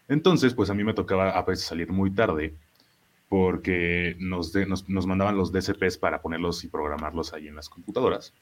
[0.08, 2.54] Entonces, pues a mí me tocaba a veces salir muy tarde
[3.28, 4.52] porque nos,
[4.88, 8.34] nos, mandaban los DCPs para ponerlos y programarlos ahí en las computadoras.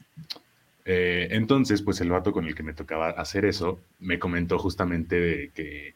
[0.85, 5.51] Eh, entonces, pues el vato con el que me tocaba hacer eso me comentó justamente
[5.55, 5.95] que,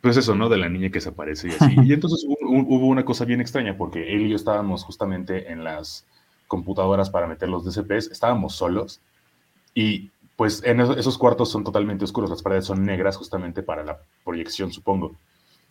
[0.00, 0.48] pues eso, ¿no?
[0.48, 1.76] De la niña que se aparece y así.
[1.84, 2.36] Y entonces hubo,
[2.66, 6.06] hubo una cosa bien extraña porque él y yo estábamos justamente en las
[6.48, 9.00] computadoras para meter los DCPs, estábamos solos
[9.74, 13.84] y pues en esos, esos cuartos son totalmente oscuros, las paredes son negras justamente para
[13.84, 15.14] la proyección, supongo.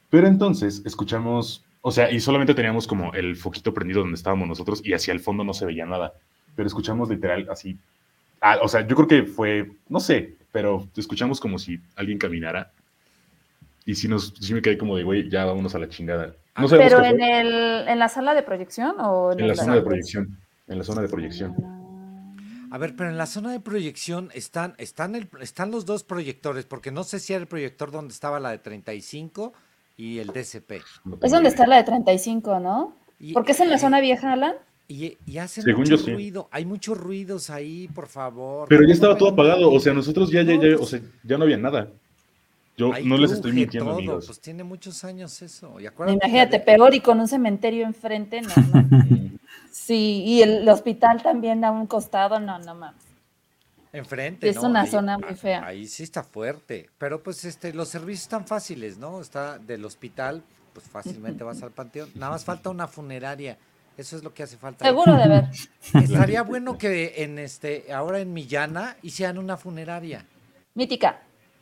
[0.09, 4.81] Pero entonces escuchamos, o sea, y solamente teníamos como el foquito prendido donde estábamos nosotros
[4.85, 6.13] y hacia el fondo no se veía nada,
[6.55, 7.77] pero escuchamos literal así
[8.41, 12.71] Ah, o sea, yo creo que fue, no sé, pero escuchamos como si alguien caminara.
[13.89, 16.35] Y sí, nos, sí me quedé como de, güey, ya vámonos a la chingada.
[16.55, 19.59] No sabemos ¿Pero en, el, en la sala de proyección o en, En la el-
[19.59, 20.37] zona de proyección.
[20.67, 21.55] En la zona de proyección.
[22.69, 26.65] A ver, pero en la zona de proyección están, están, el- están los dos proyectores,
[26.65, 29.53] porque no sé si era el proyector donde estaba la de 35
[29.97, 30.83] y el DCP.
[31.05, 32.95] No Es donde está la de 35, ¿no?
[33.19, 34.53] Y- ¿Porque es en la y- zona vieja, Alan?
[34.87, 36.13] Y, y hacen Según mucho yo, sí.
[36.13, 36.47] ruido.
[36.51, 38.67] Hay muchos ruidos ahí, por favor.
[38.69, 39.71] Pero ya estaba todo apagado.
[39.71, 41.87] O sea, nosotros ya, ya, ya, pues- o sea, ya no había nada.
[42.79, 44.25] Yo no les estoy mintiendo, todo, amigos.
[44.25, 45.79] Pues tiene muchos años eso.
[45.79, 48.89] Y Imagínate, peor y con un cementerio enfrente, no, no.
[49.71, 53.01] Sí, y el hospital también a un costado, no, no mames.
[53.91, 54.69] Enfrente, Es ¿no?
[54.69, 55.65] una Ahí- zona muy a- fea.
[55.65, 56.89] Ahí sí está fuerte.
[56.97, 59.19] Pero pues este, los servicios están fáciles, ¿no?
[59.19, 62.09] Está del hospital, pues fácilmente vas al panteón.
[62.15, 63.57] Nada más falta una funeraria.
[63.97, 64.85] Eso es lo que hace falta.
[64.85, 65.45] Seguro de ver.
[66.03, 70.23] Estaría bueno que en este, ahora en Millana hicieran una funeraria.
[70.75, 71.19] Mítica.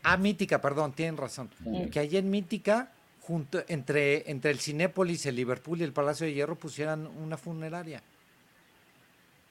[0.09, 1.49] Ah, Mítica, perdón, tienen razón.
[1.63, 1.89] Sí.
[1.89, 2.91] Que allí en Mítica,
[3.21, 8.01] junto, entre, entre el Cinépolis, el Liverpool y el Palacio de Hierro, pusieran una funeraria.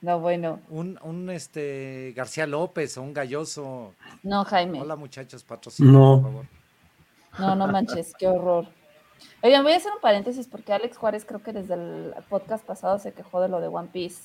[0.01, 0.59] No, bueno.
[0.69, 3.93] Un, un este García López o un Galloso.
[4.23, 4.81] No, Jaime.
[4.81, 6.21] Hola muchachos, patrocinen, No.
[6.21, 6.45] por favor.
[7.37, 8.67] No, no manches, qué horror.
[9.43, 12.97] Oigan, voy a hacer un paréntesis porque Alex Juárez creo que desde el podcast pasado
[12.97, 14.23] se quejó de lo de One Piece.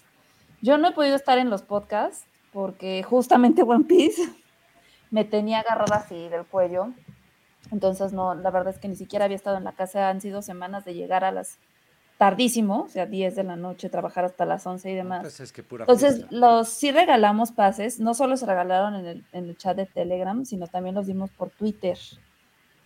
[0.62, 4.22] Yo no he podido estar en los podcasts porque justamente One Piece
[5.12, 6.88] me tenía agarrada así del cuello.
[7.70, 10.08] Entonces, no, la verdad es que ni siquiera había estado en la casa.
[10.08, 11.58] Han sido semanas de llegar a las
[12.18, 15.22] tardísimo, o sea, 10 de la noche, trabajar hasta las 11 y demás.
[15.22, 16.36] Pues es que pura Entonces, fiesta.
[16.36, 20.44] los sí regalamos pases, no solo se regalaron en el, en el chat de Telegram,
[20.44, 21.98] sino también los dimos por Twitter.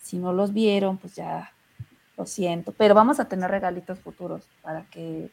[0.00, 1.52] Si no los vieron, pues ya
[2.16, 5.30] lo siento, pero vamos a tener regalitos futuros para que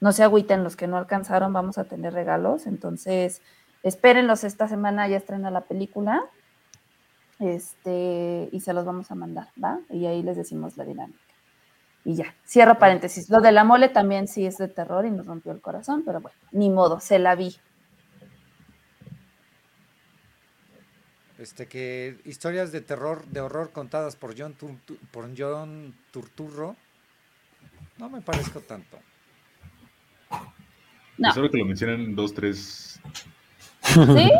[0.00, 3.42] no se agüiten los que no alcanzaron, vamos a tener regalos, entonces
[3.82, 6.22] espérenlos esta semana, ya estrena la película.
[7.38, 9.80] Este, y se los vamos a mandar, ¿va?
[9.88, 11.18] Y ahí les decimos la dinámica.
[12.04, 13.28] Y ya, cierro paréntesis.
[13.30, 16.20] Lo de la mole también sí es de terror y nos rompió el corazón, pero
[16.20, 17.56] bueno, ni modo, se la vi.
[21.38, 24.54] Este que historias de terror, de horror contadas por John,
[25.10, 26.76] por John Turturro.
[27.96, 28.98] No me parezco tanto.
[31.16, 31.30] No.
[31.30, 33.00] Ahora que lo mencionan dos, tres.
[33.94, 34.30] ¿Sí?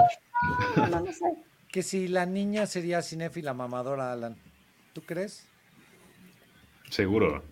[0.76, 1.34] No, no, no sé.
[1.70, 4.36] Que si la niña sería cinéfila mamadora, Alan.
[4.92, 5.46] ¿Tú crees?
[6.90, 7.44] Seguro.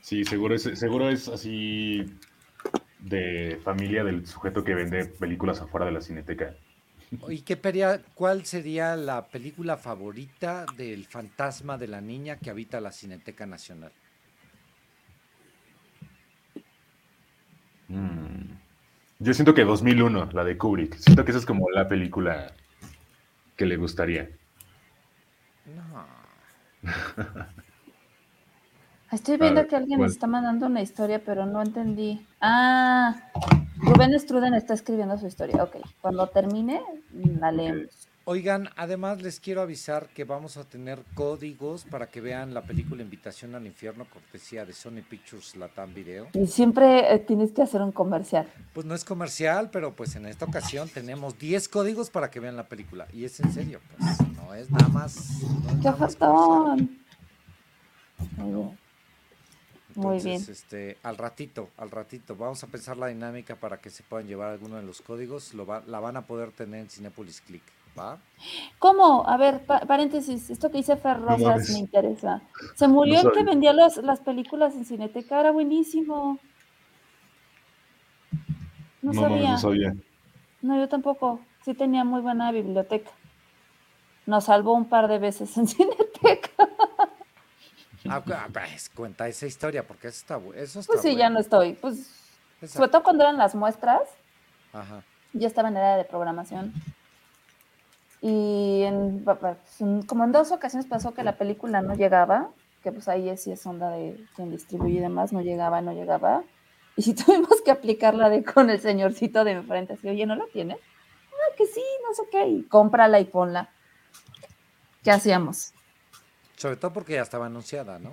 [0.00, 2.04] Sí, seguro es, seguro es así.
[2.98, 6.54] de familia del sujeto que vende películas afuera de la cineteca.
[7.28, 12.80] ¿Y qué peria- cuál sería la película favorita del fantasma de la niña que habita
[12.80, 13.90] la Cineteca Nacional?
[17.88, 18.19] Mm.
[19.22, 20.96] Yo siento que 2001, la de Kubrick.
[20.96, 22.52] Siento que esa es como la película
[23.54, 24.30] que le gustaría.
[25.66, 26.06] No.
[29.12, 32.26] Estoy viendo ver, que alguien nos está mandando una historia, pero no entendí.
[32.40, 33.14] Ah,
[33.76, 35.64] Rubén Struden está escribiendo su historia.
[35.64, 36.80] Ok, cuando termine,
[37.12, 38.09] la leemos.
[38.34, 43.02] Oigan, además les quiero avisar que vamos a tener códigos para que vean la película
[43.02, 46.28] Invitación al Infierno, cortesía de Sony Pictures Latam Video.
[46.34, 48.48] Y siempre eh, tienes que hacer un comercial.
[48.72, 52.54] Pues no es comercial, pero pues en esta ocasión tenemos 10 códigos para que vean
[52.56, 53.08] la película.
[53.12, 55.42] Y es en serio, pues no es nada más.
[55.42, 56.88] no es ¡Qué nada más comercial.
[58.16, 58.76] ofertón!
[59.96, 60.44] Muy Entonces, bien.
[60.52, 64.50] este, al ratito, al ratito, vamos a pensar la dinámica para que se puedan llevar
[64.50, 65.52] alguno de los códigos.
[65.52, 67.64] Lo va- la van a poder tener en Cinepolis Click,
[67.98, 68.18] ¿va?
[68.78, 69.28] ¿Cómo?
[69.28, 71.70] A ver, pa- paréntesis, esto que dice Fer No Rosas mames.
[71.72, 72.40] me interesa.
[72.74, 76.38] Se murió el que vendía los- las películas en Cineteca, era buenísimo.
[79.02, 79.50] No, No, sabía.
[79.52, 79.94] no sabía.
[80.62, 81.40] No, yo tampoco.
[81.64, 83.10] Sí tenía muy buena biblioteca.
[84.26, 86.68] Nos salvó un par de veces en Cineteca.
[88.08, 91.38] Ah, ah, pues, cuenta esa historia, porque eso está, eso está Pues sí, ya no
[91.38, 91.74] estoy.
[91.74, 92.10] Pues,
[92.66, 94.00] sobre todo cuando eran las muestras,
[94.72, 95.02] Ajá.
[95.34, 96.72] yo estaba en edad de programación.
[98.22, 99.24] Y en,
[100.06, 102.50] como en dos ocasiones pasó que la película no llegaba,
[102.82, 106.42] que pues ahí sí es onda de quien distribuye y demás, no llegaba, no llegaba.
[106.96, 110.44] Y sí tuvimos que aplicarla de con el señorcito de enfrente, así, oye, ¿no la
[110.52, 110.78] tienes?
[111.32, 113.70] Ah, que sí, no sé qué, y cómprala y ponla.
[115.02, 115.72] ¿Qué hacíamos?
[116.56, 118.12] Sobre todo porque ya estaba anunciada, ¿no?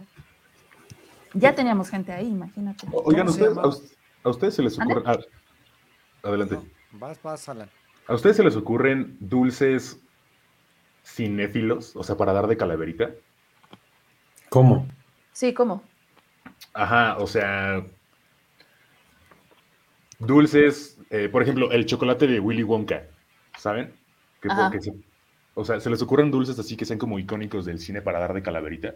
[1.34, 2.88] Ya teníamos gente ahí, imagínate.
[2.94, 5.04] Oigan, ¿Cómo se ustedes, a, us- a ustedes se les ocurre.
[5.06, 5.20] ah,
[6.24, 6.56] adelante.
[6.56, 7.70] No, vas, vas, Alan.
[8.08, 10.00] ¿A ustedes se les ocurren dulces
[11.04, 11.96] cinéfilos?
[11.96, 13.12] O sea, para dar de calaverita.
[14.50, 14.88] ¿Cómo?
[15.34, 15.84] Sí, ¿cómo?
[16.74, 17.84] Ajá, o sea.
[20.20, 23.04] Dulces, eh, por ejemplo, el chocolate de Willy Wonka,
[23.58, 23.94] ¿saben?
[24.42, 24.64] Que Ajá.
[24.70, 24.94] porque se-
[25.54, 28.34] o sea, ¿se les ocurren dulces así que sean como icónicos del cine para dar
[28.34, 28.96] de calaverita?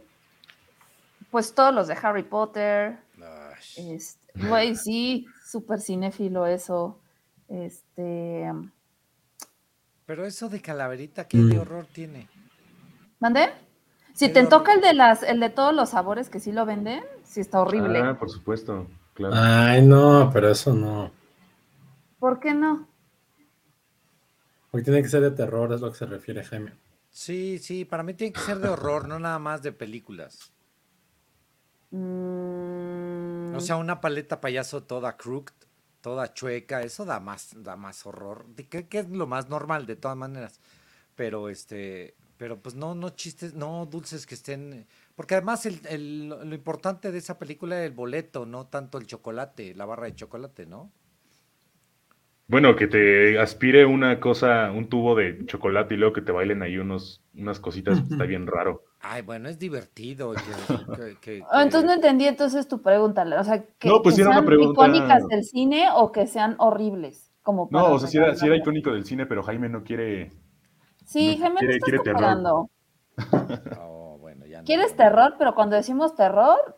[1.29, 2.97] Pues todos los de Harry Potter.
[3.21, 6.99] Ay, Este, güey, sí, súper cinéfilo eso.
[7.49, 8.51] Este,
[10.05, 11.61] Pero eso de calaverita, ¿qué de Mm.
[11.61, 12.27] horror tiene?
[13.19, 13.49] ¿mandé?
[14.13, 14.49] Si te horror.
[14.49, 17.61] toca el de las, el de todos los sabores que sí lo venden, sí está
[17.61, 17.99] horrible.
[17.99, 19.35] Ah, por supuesto, claro.
[19.37, 21.11] Ay, no, pero eso no.
[22.19, 22.87] ¿Por qué no?
[24.69, 26.73] Porque tiene que ser de terror, es lo que se refiere Jaime.
[27.09, 30.51] Sí, sí, para mí tiene que ser de horror, no nada más de películas.
[31.91, 35.53] Mm, O sea, una paleta payaso toda crooked,
[36.01, 38.47] toda chueca, eso da más, da más horror.
[38.55, 40.59] De que, que es lo más normal de todas maneras.
[41.15, 44.87] Pero este, pero pues no, no chistes, no dulces que estén.
[45.15, 49.07] Porque además el, el- lo importante de esa película es el boleto, no tanto el
[49.07, 50.91] chocolate, la barra de chocolate, ¿no?
[52.47, 56.61] Bueno, que te aspire una cosa, un tubo de chocolate y luego que te bailen
[56.61, 58.83] ahí unos, unas cositas, está bien raro.
[59.03, 60.33] Ay, bueno, es divertido.
[60.33, 60.37] que-
[60.95, 63.25] que- que- ah, entonces no entendí entonces tu pregunta.
[63.39, 66.55] O sea, que, No, pues era una sean pregunta- icónicas del cine o que sean
[66.59, 67.31] horribles.
[67.41, 70.31] Como No, o sea, sí era, sí era icónico del cine, pero Jaime no quiere.
[71.05, 72.67] Sí, no, Jaime, quiere- terror.
[73.79, 75.35] Oh, bueno, ya no, ¿Quieres terror?
[75.37, 76.77] Pero cuando decimos terror,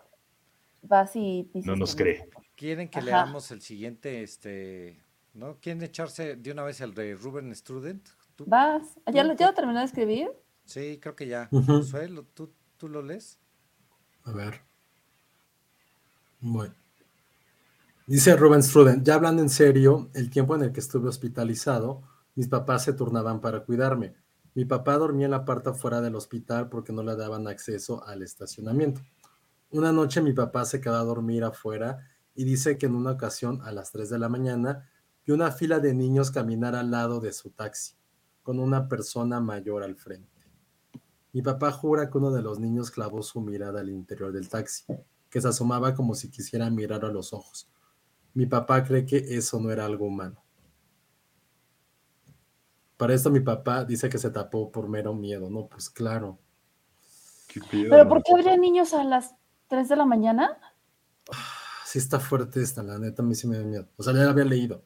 [0.82, 2.30] vas y dices No nos cree.
[2.56, 3.06] ¿Quieren que Ajá.
[3.06, 5.00] leamos el siguiente, este,
[5.34, 5.58] ¿no?
[5.60, 8.08] ¿Quieren echarse de una vez el de Ruben Student?
[8.36, 8.46] ¿Tú?
[8.48, 8.84] Vas.
[9.12, 10.32] ¿Ya, Tú, lo- ya lo terminó de escribir?
[10.66, 11.50] Sí, creo que ya.
[12.10, 13.40] ¿lo- ¿tú, ¿tú lo lees?
[14.24, 14.62] A ver.
[16.40, 16.74] Bueno.
[18.06, 22.02] Dice Rubén Struden, ya hablando en serio, el tiempo en el que estuve hospitalizado,
[22.36, 24.14] mis papás se turnaban para cuidarme.
[24.56, 28.22] Mi papá dormía en la parte afuera del hospital porque no le daban acceso al
[28.22, 29.02] estacionamiento.
[29.72, 33.62] Una noche mi papá se quedó a dormir afuera y dice que en una ocasión
[33.64, 34.90] a las 3 de la mañana
[35.26, 37.96] vio una fila de niños caminar al lado de su taxi,
[38.44, 40.33] con una persona mayor al frente.
[41.34, 44.86] Mi papá jura que uno de los niños clavó su mirada al interior del taxi,
[45.30, 47.68] que se asomaba como si quisiera mirar a los ojos.
[48.36, 50.44] Mi papá cree que eso no era algo humano.
[52.98, 55.50] Para esto mi papá dice que se tapó por mero miedo.
[55.50, 56.40] No, pues claro.
[57.72, 59.36] ¿Pero por qué habría niños a las
[59.68, 60.58] 3 de la mañana?
[61.86, 63.88] Sí está fuerte esta, la neta, a mí sí me da miedo.
[63.98, 64.84] O sea, ya la había leído.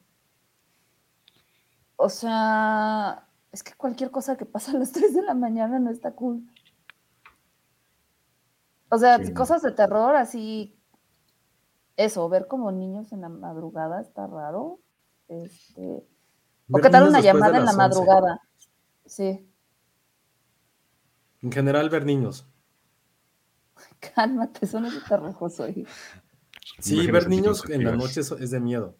[1.96, 3.27] O sea,
[3.58, 6.42] es que cualquier cosa que pasa a las 3 de la mañana no está cool.
[8.90, 9.34] O sea, Sí.
[9.34, 10.74] cosas de terror así
[11.96, 14.78] eso, ver como niños en la madrugada está raro.
[15.26, 16.06] Este,
[16.70, 17.76] o qué tal una llamada en la las 11.
[17.76, 18.40] madrugada.
[19.04, 19.44] Sí,
[21.42, 22.46] En general, ver niños.
[24.14, 25.66] cálmate, eso no es terrojoso.
[26.78, 28.96] Sí, ver niños en la noche es de miedo.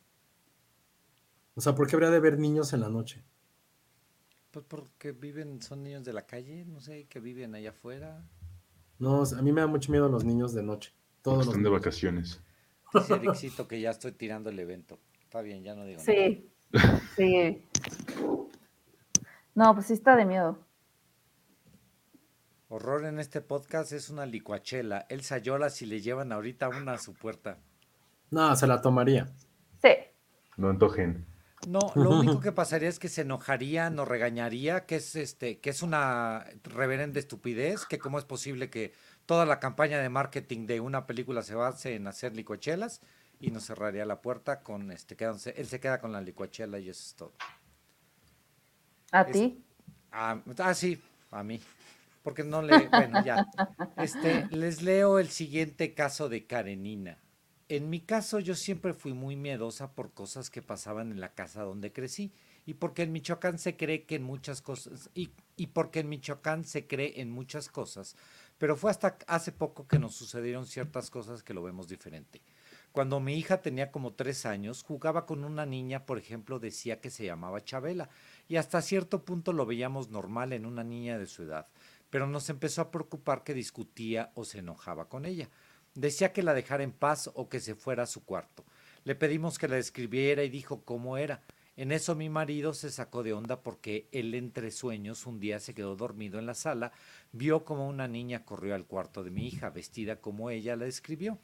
[1.54, 3.24] O sea, ¿por qué habría de ver niños en la noche?
[4.59, 8.24] Pues porque viven, son niños de la calle, no sé, que viven allá afuera.
[8.98, 10.92] No, a mí me da mucho miedo los niños de noche.
[11.22, 11.80] Todos los Están de niños.
[11.80, 12.42] vacaciones.
[12.92, 14.98] Dice Ericito que ya estoy tirando el evento.
[15.22, 16.12] Está bien, ya no digo nada.
[16.12, 16.50] Sí,
[17.16, 17.64] sí.
[19.54, 20.59] No, pues sí está de miedo.
[22.68, 25.06] Horror en este podcast es una licuachela.
[25.09, 27.61] Elsa llora si le llevan ahorita una a su puerta.
[28.32, 29.28] No, se la tomaría.
[29.80, 29.90] Sí.
[30.56, 31.28] No antojen.
[31.66, 35.70] No, lo único que pasaría es que se enojaría, nos regañaría, que es este, que
[35.70, 38.92] es una reverenda estupidez, que cómo es posible que
[39.26, 43.00] toda la campaña de marketing de una película se base en hacer licuachelas
[43.40, 46.88] y nos cerraría la puerta con este, quedándose- él se queda con la licuachela y
[46.88, 47.32] eso es todo.
[49.12, 49.62] ¿A Es- ti?
[50.12, 51.00] Ah, ah, sí,
[51.30, 51.61] a mí.
[52.22, 52.88] Porque no le.
[52.88, 53.46] Bueno, ya.
[53.96, 57.18] Este, les leo el siguiente caso de Karenina.
[57.68, 61.62] En mi caso, yo siempre fui muy miedosa por cosas que pasaban en la casa
[61.62, 62.32] donde crecí.
[62.64, 65.10] Y porque en Michoacán se cree que en muchas cosas.
[65.14, 68.16] Y, y porque en Michoacán se cree en muchas cosas.
[68.58, 72.40] Pero fue hasta hace poco que nos sucedieron ciertas cosas que lo vemos diferente.
[72.92, 77.10] Cuando mi hija tenía como tres años, jugaba con una niña, por ejemplo, decía que
[77.10, 78.08] se llamaba Chabela,
[78.48, 81.68] y hasta cierto punto lo veíamos normal en una niña de su edad,
[82.10, 85.48] pero nos empezó a preocupar que discutía o se enojaba con ella.
[85.99, 88.64] Decía que la dejara en paz o que se fuera a su cuarto.
[89.03, 91.42] Le pedimos que la describiera y dijo cómo era.
[91.76, 95.74] En eso mi marido se sacó de onda porque él entre sueños un día se
[95.74, 96.92] quedó dormido en la sala,
[97.32, 101.36] vio como una niña corrió al cuarto de mi hija, vestida como ella la describió.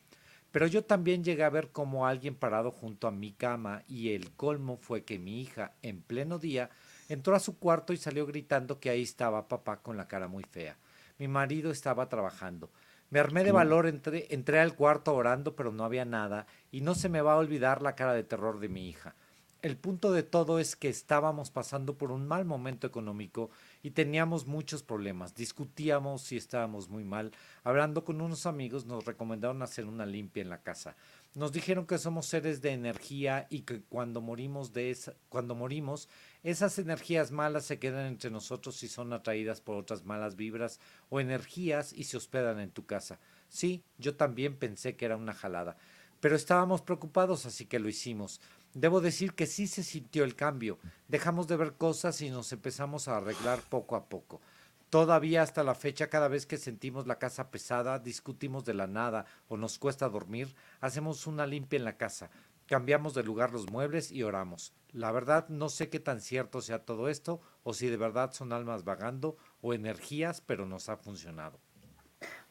[0.53, 4.37] Pero yo también llegué a ver como alguien parado junto a mi cama y el
[4.37, 6.71] colmo fue que mi hija, en pleno día,
[7.09, 10.45] entró a su cuarto y salió gritando que ahí estaba papá con la cara muy
[10.45, 10.77] fea.
[11.19, 12.71] Mi marido estaba trabajando.
[13.15, 16.97] Me armé de valor, entré, entré al cuarto orando, pero no había nada, y no
[16.97, 19.15] se me va a olvidar la cara de terror de mi hija.
[19.63, 23.51] El punto de todo es que estábamos pasando por un mal momento económico
[23.85, 25.37] y teníamos muchos problemas.
[25.37, 27.31] Discutíamos y estábamos muy mal.
[27.63, 30.97] Hablando con unos amigos nos recomendaron hacer una limpia en la casa.
[31.35, 36.09] Nos dijeron que somos seres de energía y que cuando morimos de esa, cuando morimos,
[36.45, 40.79] esas energías malas se quedan entre nosotros y son atraídas por otras malas vibras
[41.09, 43.19] o energías y se hospedan en tu casa.
[43.49, 45.79] Sí, yo también pensé que era una jalada,
[46.21, 48.43] pero estábamos preocupados, así que lo hicimos.
[48.75, 50.79] Debo decir que sí se sintió el cambio.
[51.09, 54.43] Dejamos de ver cosas y nos empezamos a arreglar poco a poco.
[54.91, 59.25] Todavía hasta la fecha, cada vez que sentimos la casa pesada, discutimos de la nada
[59.49, 62.31] o nos cuesta dormir, hacemos una limpia en la casa,
[62.75, 64.75] cambiamos de lugar los muebles y oramos.
[64.91, 68.53] La verdad no sé qué tan cierto sea todo esto o si de verdad son
[68.53, 71.61] almas vagando o energías, pero nos ha funcionado.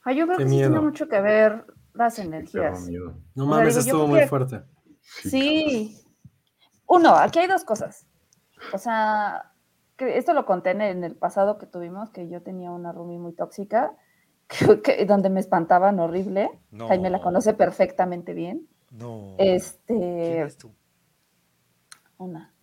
[0.02, 2.88] Ay, yo creo Qué que sí tiene mucho que ver las energías.
[2.88, 3.16] miedo.
[3.36, 4.62] No O sea, mames, estuvo muy que- fuerte.
[5.02, 5.98] Sí.
[6.88, 8.08] Uno, aquí hay dos cosas.
[8.74, 9.52] O sea,
[9.98, 12.94] que esto lo conté en el, en el pasado que tuvimos, que yo tenía una
[12.94, 13.92] roomie muy tóxica,
[14.48, 16.50] que, que- donde me espantaban horrible.
[16.72, 16.88] No.
[16.88, 18.70] Jaime la conoce perfectamente bien.
[18.94, 19.36] No.
[19.40, 20.72] Este, ¿Quién eres tú?
[22.18, 22.54] una.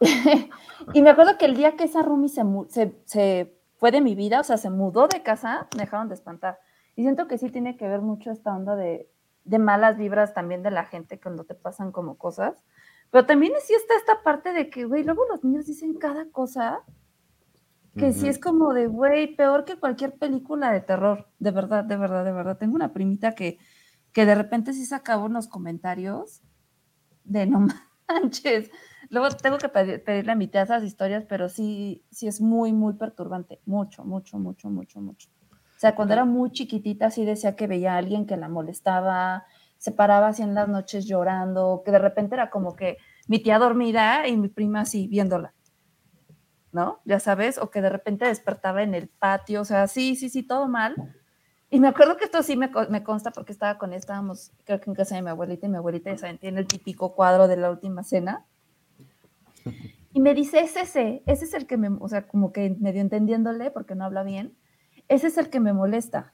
[0.94, 4.14] y me acuerdo que el día que esa roomie se, se, se fue de mi
[4.14, 6.60] vida, o sea, se mudó de casa, me dejaron de espantar.
[6.94, 9.10] Y siento que sí tiene que ver mucho esta onda de,
[9.44, 12.62] de malas vibras también de la gente cuando te pasan como cosas.
[13.10, 16.84] Pero también sí está esta parte de que, güey, luego los niños dicen cada cosa
[17.96, 18.28] que sí Ujú.
[18.28, 21.28] es como de, güey, peor que cualquier película de terror.
[21.38, 22.58] De verdad, de verdad, de verdad.
[22.58, 23.58] Tengo una primita que,
[24.18, 26.42] que de repente sí sacaba unos comentarios
[27.22, 27.68] de no
[28.08, 28.68] manches.
[29.10, 32.72] Luego tengo que pedir- pedirle a mi tía esas historias, pero sí, sí es muy,
[32.72, 33.60] muy perturbante.
[33.64, 35.28] Mucho, mucho, mucho, mucho, mucho.
[35.52, 39.44] O sea, cuando era muy chiquitita sí decía que veía a alguien que la molestaba,
[39.76, 42.96] se paraba así en las noches llorando, que de repente era como que
[43.28, 45.54] mi tía dormida y mi prima así viéndola.
[46.72, 46.98] ¿No?
[47.04, 50.42] Ya sabes, o que de repente despertaba en el patio, o sea, sí, sí, sí,
[50.42, 50.96] todo mal.
[51.70, 54.80] Y me acuerdo que esto sí me, co- me consta porque estaba con, estábamos, creo
[54.80, 57.46] que en casa de mi abuelita, y mi abuelita, ya saben, tiene el típico cuadro
[57.48, 58.46] de la última cena.
[60.14, 63.02] Y me dice, es ese, ese es el que me, o sea, como que medio
[63.02, 64.56] entendiéndole, porque no habla bien,
[65.06, 66.32] ese es el que me molesta.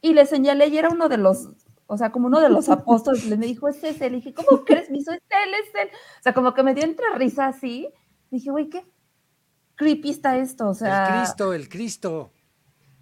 [0.00, 1.48] Y le señalé y era uno de los,
[1.86, 4.64] o sea, como uno de los apóstoles, le me dijo, es ese, le dije, ¿cómo
[4.64, 4.88] crees?
[4.90, 5.88] Me hizo, es él, es él.
[6.20, 7.88] O sea, como que me dio entre risa así.
[8.30, 8.86] Dije, güey, qué
[9.74, 11.04] creepy está esto, o sea.
[11.04, 12.30] el Cristo, el Cristo.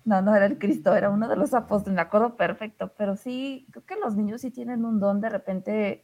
[0.09, 3.67] No, no era el Cristo, era uno de los apóstoles, me acuerdo perfecto, pero sí,
[3.71, 6.03] creo que los niños sí tienen un don de repente,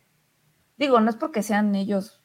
[0.76, 2.20] digo, no es porque sean ellos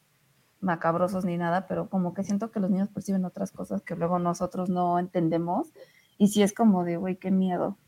[0.60, 4.18] macabrosos ni nada, pero como que siento que los niños perciben otras cosas que luego
[4.18, 5.72] nosotros no entendemos
[6.18, 7.78] y sí es como de, güey, qué miedo.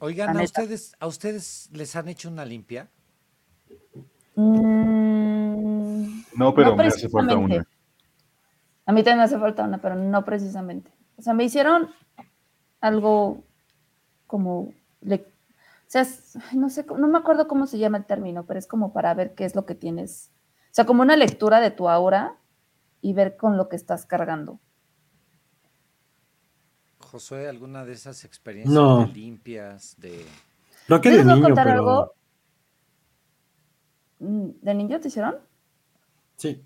[0.00, 2.90] Oigan, ¿a ustedes, ¿a ustedes les han hecho una limpia?
[4.34, 7.64] Mm, no, pero me hace falta una.
[8.86, 10.90] A mí también me hace falta una, pero no precisamente.
[11.16, 11.90] O sea, me hicieron
[12.80, 13.44] algo
[14.26, 16.06] como, le, o sea,
[16.52, 19.34] no sé, no me acuerdo cómo se llama el término, pero es como para ver
[19.34, 20.32] qué es lo que tienes,
[20.70, 22.36] o sea, como una lectura de tu aura
[23.00, 24.58] y ver con lo que estás cargando.
[26.98, 30.26] Josué, ¿alguna de esas experiencias limpias de...
[30.86, 32.12] Creo que de niño, contar algo?
[34.18, 35.36] Mm, ¿De niño te hicieron?
[36.36, 36.64] Sí.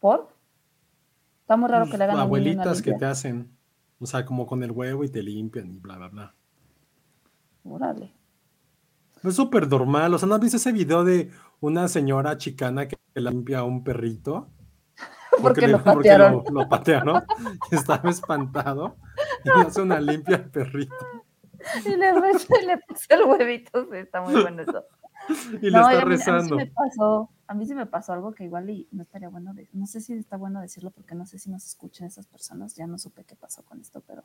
[0.00, 0.28] ¿Por?
[1.40, 3.55] Está muy raro pues, que le hagan Abuelitas que te hacen.
[3.98, 6.34] O sea, como con el huevo y te limpian y bla, bla, bla.
[7.64, 8.12] Órale.
[9.22, 10.14] Es súper normal.
[10.14, 11.30] O sea, ¿no has visto ese video de
[11.60, 14.48] una señora chicana que le limpia a un perrito?
[15.42, 16.34] Porque, lo patearon.
[16.34, 17.22] Porque lo, patearon.
[17.70, 18.96] y estaba espantado.
[19.44, 20.94] Y le hace una limpia al perrito.
[21.84, 23.92] Y le, le puse el huevito.
[23.94, 24.84] está muy bueno eso.
[25.60, 26.54] y le está rezando.
[26.54, 29.02] A mí, sí me pasó, a mí sí me pasó algo que igual y no
[29.02, 32.26] estaría bueno, no sé si está bueno decirlo porque no sé si nos escuchan esas
[32.26, 34.24] personas, ya no supe qué pasó con esto, pero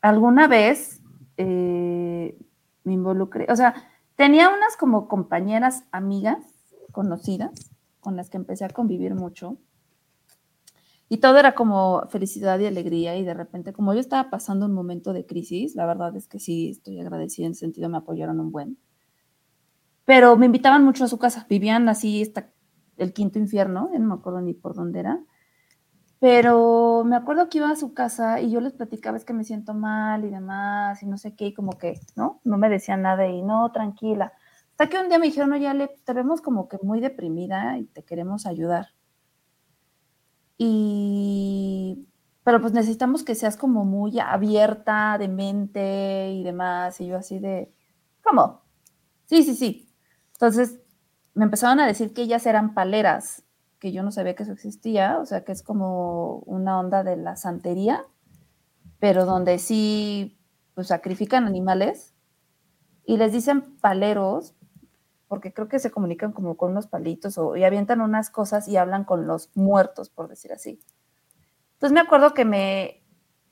[0.00, 1.02] alguna vez
[1.36, 2.38] eh,
[2.84, 3.74] me involucré, o sea,
[4.16, 6.38] tenía unas como compañeras amigas
[6.92, 7.70] conocidas
[8.00, 9.58] con las que empecé a convivir mucho.
[11.10, 14.74] Y todo era como felicidad y alegría y de repente, como yo estaba pasando un
[14.74, 18.40] momento de crisis, la verdad es que sí, estoy agradecida en ese sentido, me apoyaron
[18.40, 18.76] un buen
[20.08, 22.50] pero me invitaban mucho a su casa, vivían así hasta
[22.96, 25.20] el quinto infierno, no me acuerdo ni por dónde era,
[26.18, 29.44] pero me acuerdo que iba a su casa y yo les platicaba es que me
[29.44, 32.40] siento mal y demás y no sé qué, y como que, ¿no?
[32.42, 34.32] No me decían nada y no, tranquila.
[34.70, 37.84] Hasta que un día me dijeron, oye, Ale, te vemos como que muy deprimida y
[37.84, 38.86] te queremos ayudar.
[40.56, 42.08] Y,
[42.44, 46.98] pero pues necesitamos que seas como muy abierta de mente y demás.
[47.02, 47.74] Y yo así de,
[48.22, 48.62] ¿cómo?
[49.26, 49.87] Sí, sí, sí.
[50.38, 50.78] Entonces,
[51.34, 53.42] me empezaron a decir que ellas eran paleras,
[53.80, 57.16] que yo no sabía que eso existía, o sea, que es como una onda de
[57.16, 58.04] la santería,
[59.00, 60.38] pero donde sí
[60.74, 62.14] pues, sacrifican animales
[63.04, 64.54] y les dicen paleros,
[65.26, 68.76] porque creo que se comunican como con unos palitos o, y avientan unas cosas y
[68.76, 70.80] hablan con los muertos, por decir así.
[71.72, 73.04] Entonces me acuerdo que me,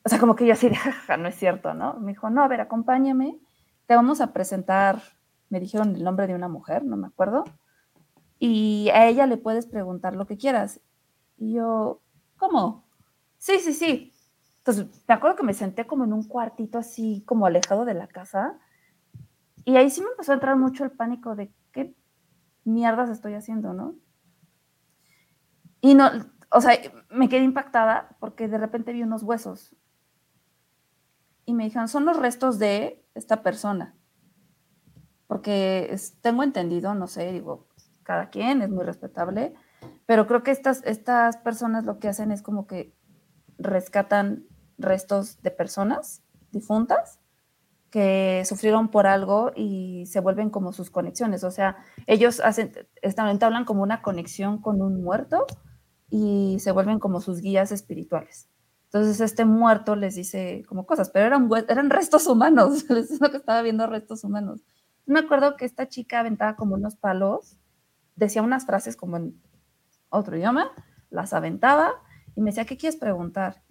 [0.04, 1.94] o sea, como que yo así jaja, no es cierto, ¿no?
[1.94, 3.40] Me dijo, no, a ver, acompáñame,
[3.86, 5.15] te vamos a presentar
[5.48, 7.44] me dijeron el nombre de una mujer, no me acuerdo,
[8.38, 10.80] y a ella le puedes preguntar lo que quieras.
[11.38, 12.02] Y yo,
[12.36, 12.84] ¿cómo?
[13.38, 14.12] Sí, sí, sí.
[14.58, 18.08] Entonces, me acuerdo que me senté como en un cuartito así, como alejado de la
[18.08, 18.58] casa,
[19.64, 21.94] y ahí sí me empezó a entrar mucho el pánico de qué
[22.64, 23.94] mierdas estoy haciendo, ¿no?
[25.80, 26.10] Y no,
[26.50, 26.78] o sea,
[27.10, 29.74] me quedé impactada porque de repente vi unos huesos.
[31.44, 33.94] Y me dijeron, son los restos de esta persona
[35.26, 37.66] porque tengo entendido, no sé, digo,
[38.02, 39.54] cada quien es muy respetable,
[40.06, 42.94] pero creo que estas, estas personas lo que hacen es como que
[43.58, 44.46] rescatan
[44.78, 46.22] restos de personas
[46.52, 47.18] difuntas
[47.90, 51.44] que sufrieron por algo y se vuelven como sus conexiones.
[51.44, 52.72] O sea, ellos hacen,
[53.18, 55.46] hablan como una conexión con un muerto
[56.10, 58.48] y se vuelven como sus guías espirituales.
[58.84, 63.38] Entonces este muerto les dice como cosas, pero eran, eran restos humanos, es lo que
[63.38, 64.60] estaba viendo restos humanos
[65.06, 67.56] me acuerdo que esta chica aventaba como unos palos,
[68.16, 69.40] decía unas frases como en
[70.10, 70.70] otro idioma,
[71.10, 71.94] las aventaba
[72.34, 73.62] y me decía, ¿qué quieres preguntar?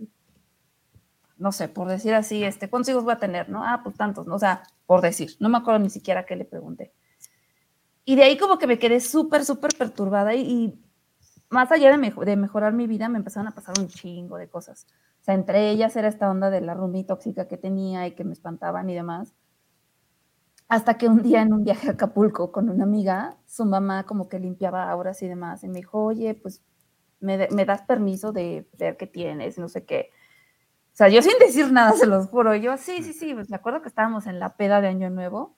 [1.37, 3.49] No sé, por decir así, este, ¿cuántos hijos voy a tener?
[3.49, 3.63] ¿No?
[3.63, 4.35] Ah, pues tantos, ¿no?
[4.35, 6.93] O sea, por decir, no me acuerdo ni siquiera qué le pregunté.
[8.05, 10.79] Y de ahí como que me quedé súper, súper perturbada y,
[11.49, 14.87] más allá de, de, mejorar mi vida, me empezaron a pasar un chingo de cosas.
[15.21, 18.23] O sea, entre ellas era esta onda de la rumi tóxica que tenía y que
[18.23, 19.33] me espantaban y demás.
[20.67, 24.27] Hasta que un día en un viaje a Acapulco con una amiga, su mamá como
[24.29, 26.63] que limpiaba auras y demás, y me dijo, oye, pues
[27.19, 30.09] me, das permiso de ver qué tienes, no sé qué.
[30.93, 32.55] O sea, yo sin decir nada, se los juro.
[32.55, 35.55] Yo, sí, sí, sí, pues me acuerdo que estábamos en la peda de Año Nuevo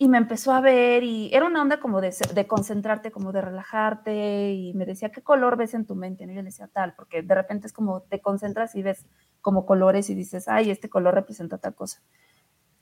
[0.00, 3.40] y me empezó a ver y era una onda como de, de, concentrarte, como de
[3.40, 6.24] relajarte y me decía, ¿qué color ves en tu mente?
[6.24, 9.06] Y yo le decía tal, porque de repente es como te concentras y ves
[9.40, 12.00] como colores y dices, ay, este color representa tal cosa.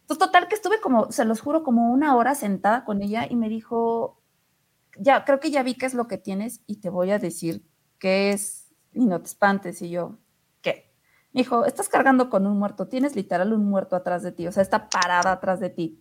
[0.06, 3.34] Entonces, total que estuve como, se los juro, como una hora sentada con ella y
[3.34, 4.22] me dijo,
[5.00, 7.66] ya, creo que ya vi qué es lo que tienes y te voy a decir
[7.98, 9.82] qué es y no te espantes.
[9.82, 10.20] Y yo,
[10.62, 10.94] ¿qué?
[11.32, 14.52] Me dijo, estás cargando con un muerto, tienes literal un muerto atrás de ti, o
[14.52, 16.00] sea, está parada atrás de ti.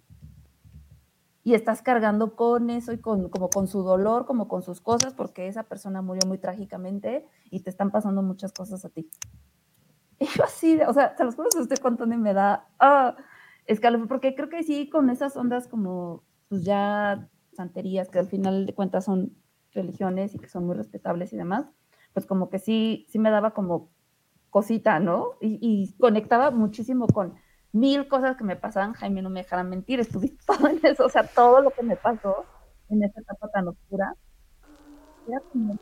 [1.43, 5.15] Y estás cargando con eso y con, como con su dolor, como con sus cosas,
[5.15, 9.09] porque esa persona murió muy trágicamente y te están pasando muchas cosas a ti.
[10.19, 13.17] Y yo así, o sea, se los juro que estoy contando me da ah,
[13.65, 18.65] escalofrío, porque creo que sí, con esas ondas como, pues ya santerías, que al final
[18.65, 19.35] de cuentas son
[19.71, 21.65] religiones y que son muy respetables y demás,
[22.13, 23.89] pues como que sí, sí me daba como
[24.49, 25.31] cosita, ¿no?
[25.41, 27.35] Y, y conectaba muchísimo con
[27.75, 31.09] mil cosas que me pasaban, Jaime, no me dejaran mentir, estuviste todo en eso, o
[31.09, 32.45] sea, todo lo que me pasó
[32.89, 34.13] en esa etapa tan oscura,
[35.27, 35.75] era como,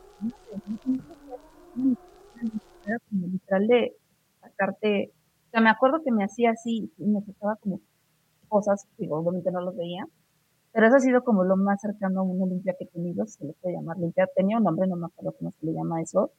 [2.84, 3.96] era como literal de
[4.40, 5.12] sacarte,
[5.54, 7.80] sea, me acuerdo que me hacía así y me sacaba como
[8.48, 10.06] cosas que obviamente no los veía,
[10.72, 13.44] pero eso ha sido como lo más cercano a una limpia que he tenido, se
[13.44, 16.32] le puede llamar limpia, tenía un nombre, no me acuerdo cómo se le llama eso,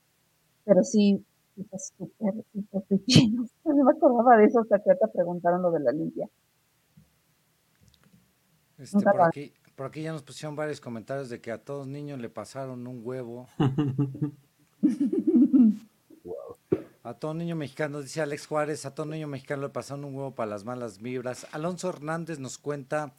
[0.65, 1.23] pero sí,
[1.69, 3.45] pues súper, súper pichino.
[3.63, 6.29] No me acordaba de eso hasta que te preguntaron lo de la limpia.
[8.77, 12.19] Este, por, aquí, por aquí ya nos pusieron varios comentarios de que a todos niños
[12.19, 13.47] le pasaron un huevo.
[17.05, 20.33] A todo niño mexicano, dice Alex Juárez, a todo niño mexicano le pasaron un huevo
[20.33, 21.45] para las malas vibras.
[21.51, 23.13] Alonso Hernández nos cuenta,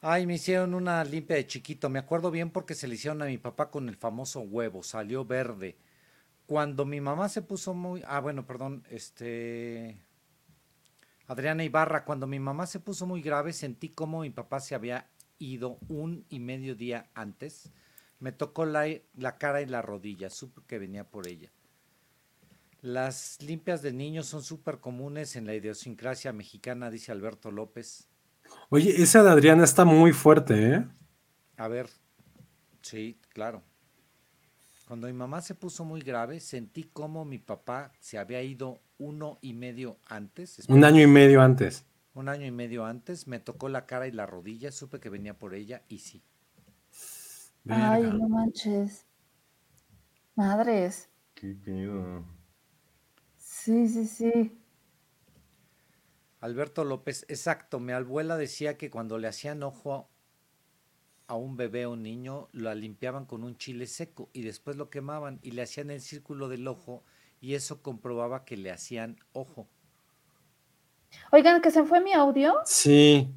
[0.00, 3.26] ay, me hicieron una limpia de chiquito, me acuerdo bien porque se le hicieron a
[3.26, 5.76] mi papá con el famoso huevo, salió verde.
[6.46, 10.00] Cuando mi mamá se puso muy, ah, bueno, perdón, este,
[11.26, 15.10] Adriana Ibarra, cuando mi mamá se puso muy grave, sentí como mi papá se había
[15.38, 17.70] ido un y medio día antes.
[18.18, 21.52] Me tocó la, la cara y la rodilla, supe que venía por ella.
[22.80, 28.08] Las limpias de niños son súper comunes en la idiosincrasia mexicana, dice Alberto López.
[28.70, 30.88] Oye, esa de Adriana está muy fuerte, ¿eh?
[31.56, 31.88] A ver,
[32.82, 33.62] sí, claro.
[34.86, 39.38] Cuando mi mamá se puso muy grave, sentí como mi papá se había ido uno
[39.42, 40.64] y medio antes.
[40.68, 41.84] Un año y medio antes.
[42.14, 45.36] Un año y medio antes, me tocó la cara y la rodilla, supe que venía
[45.36, 46.22] por ella y sí.
[47.68, 49.04] Ay, no manches.
[50.36, 51.10] Madres.
[51.34, 52.37] Qué pedo.
[53.68, 54.58] Sí, sí, sí.
[56.40, 57.80] Alberto López, exacto.
[57.80, 60.08] Mi abuela decía que cuando le hacían ojo
[61.26, 64.88] a un bebé o un niño, lo limpiaban con un chile seco y después lo
[64.88, 67.04] quemaban y le hacían el círculo del ojo
[67.42, 69.68] y eso comprobaba que le hacían ojo.
[71.30, 72.54] Oigan, que se fue mi audio.
[72.64, 73.30] Sí.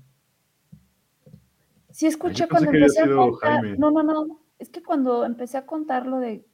[1.89, 3.65] Sí, escuché cuando empecé a contar.
[3.77, 4.39] No, no, no.
[4.59, 6.45] Es que cuando empecé a contar lo de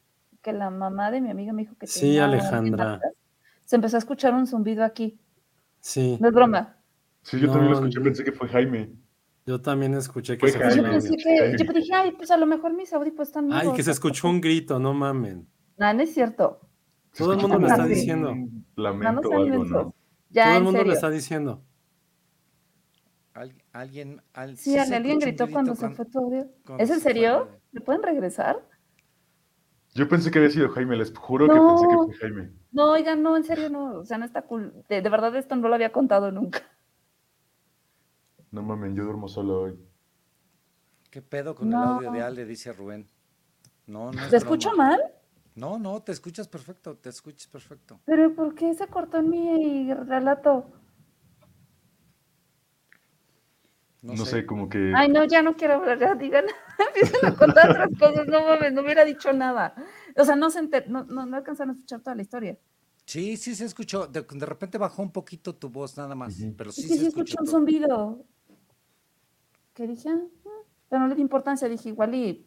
[0.41, 2.99] que la mamá de mi amiga me dijo que Sí, Alejandra.
[3.67, 5.19] Se empezó a escuchar un zumbido aquí.
[5.81, 6.17] Sí.
[6.21, 6.77] No es broma.
[7.21, 8.93] Sí, yo también lo escuché, pensé que fue Jaime.
[9.45, 10.75] Yo también escuché Fue que se Jaime.
[10.77, 10.91] Yo fue.
[10.93, 13.91] pensé que, yo dije, ay, pues a lo mejor mis audífonos están Ay, que se
[13.91, 15.45] escuchó un grito, no mamen.
[15.75, 16.61] No, no es cierto.
[17.17, 18.33] Todo el mundo lo está diciendo.
[18.33, 19.63] No, no Lamento algo.
[19.65, 19.95] ¿no?
[20.29, 20.91] Ya, Todo el mundo serio.
[20.91, 21.63] lo está diciendo.
[23.33, 26.49] Al- alguien, al- Sí, alguien gritó cuando se fue tu audio.
[26.79, 27.49] ¿Es en se fue serio?
[27.73, 28.65] ¿Me pueden regresar?
[29.97, 32.51] Yo pensé que había sido Jaime, les juro que pensé que fue Jaime.
[32.71, 33.95] No, oigan, no, en serio no.
[33.97, 34.71] O sea, no está cool.
[34.87, 36.61] De, de verdad, esto no lo había contado nunca.
[38.51, 39.79] No mames, yo duermo solo hoy.
[41.09, 41.81] ¿Qué pedo con No.
[41.81, 42.45] el audio de Ale?
[42.45, 43.09] Dice Rubén.
[43.87, 45.01] No, no es ¿Te escucho mal?
[45.55, 47.99] No, no, te escuchas perfecto, te escuchas perfecto.
[48.05, 50.69] ¿Pero por qué se cortó en mi relato?
[54.01, 54.31] No, No, sé.
[54.31, 54.93] sé, como que.
[54.95, 56.45] Ay, no, ya no quiero hablar, ya digan,
[56.95, 59.73] empiezan a contar otras cosas, no mames, no hubiera dicho nada.
[60.15, 62.57] O sea, no se enter- no, no, no alcanzaron a escuchar toda la historia.
[63.05, 64.05] Sí, sí se escuchó.
[64.07, 66.53] De, de repente bajó un poquito tu voz nada más, Ujú.
[66.57, 67.37] pero sí se sí escuchó.
[67.39, 68.23] un zumbido.
[69.73, 70.19] Que dije, ah,
[70.89, 72.45] pero no le di importancia, dije, igual y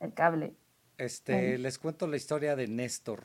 [0.00, 0.54] el cable.
[0.98, 3.24] Este, les cuento la historia de Néstor.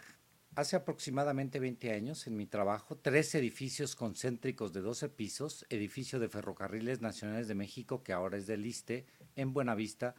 [0.60, 6.28] Hace aproximadamente 20 años, en mi trabajo, tres edificios concéntricos de 12 pisos, edificio de
[6.28, 9.06] Ferrocarriles Nacionales de México, que ahora es del ISTE,
[9.38, 10.16] en Buenavista,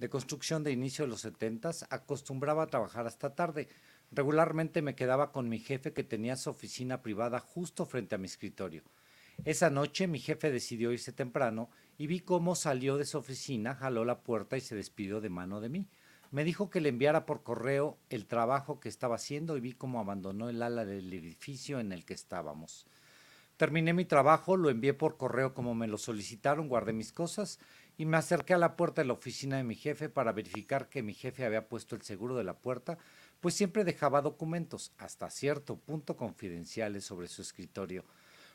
[0.00, 3.68] de construcción de inicio de los 70, acostumbraba a trabajar hasta tarde.
[4.10, 8.26] Regularmente me quedaba con mi jefe que tenía su oficina privada justo frente a mi
[8.26, 8.82] escritorio.
[9.44, 14.04] Esa noche mi jefe decidió irse temprano y vi cómo salió de su oficina, jaló
[14.04, 15.88] la puerta y se despidió de mano de mí.
[16.34, 20.00] Me dijo que le enviara por correo el trabajo que estaba haciendo y vi cómo
[20.00, 22.88] abandonó el ala del edificio en el que estábamos.
[23.56, 27.60] Terminé mi trabajo, lo envié por correo como me lo solicitaron, guardé mis cosas
[27.96, 31.04] y me acerqué a la puerta de la oficina de mi jefe para verificar que
[31.04, 32.98] mi jefe había puesto el seguro de la puerta,
[33.38, 38.04] pues siempre dejaba documentos, hasta cierto punto confidenciales, sobre su escritorio.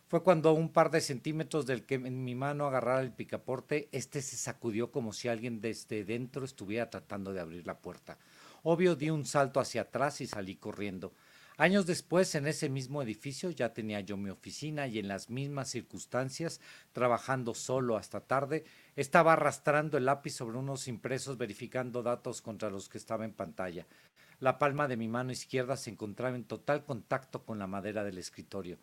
[0.10, 3.90] Fue cuando a un par de centímetros del que en mi mano agarrara el picaporte,
[3.92, 8.18] este se sacudió como si alguien desde dentro estuviera tratando de abrir la puerta.
[8.64, 11.14] Obvio di un salto hacia atrás y salí corriendo.
[11.58, 15.70] Años después, en ese mismo edificio, ya tenía yo mi oficina y en las mismas
[15.70, 16.60] circunstancias,
[16.92, 18.64] trabajando solo hasta tarde,
[18.96, 23.86] estaba arrastrando el lápiz sobre unos impresos verificando datos contra los que estaba en pantalla.
[24.40, 28.18] La palma de mi mano izquierda se encontraba en total contacto con la madera del
[28.18, 28.80] escritorio.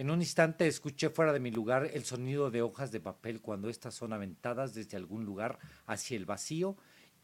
[0.00, 3.68] En un instante escuché fuera de mi lugar el sonido de hojas de papel cuando
[3.68, 6.78] éstas son aventadas desde algún lugar hacia el vacío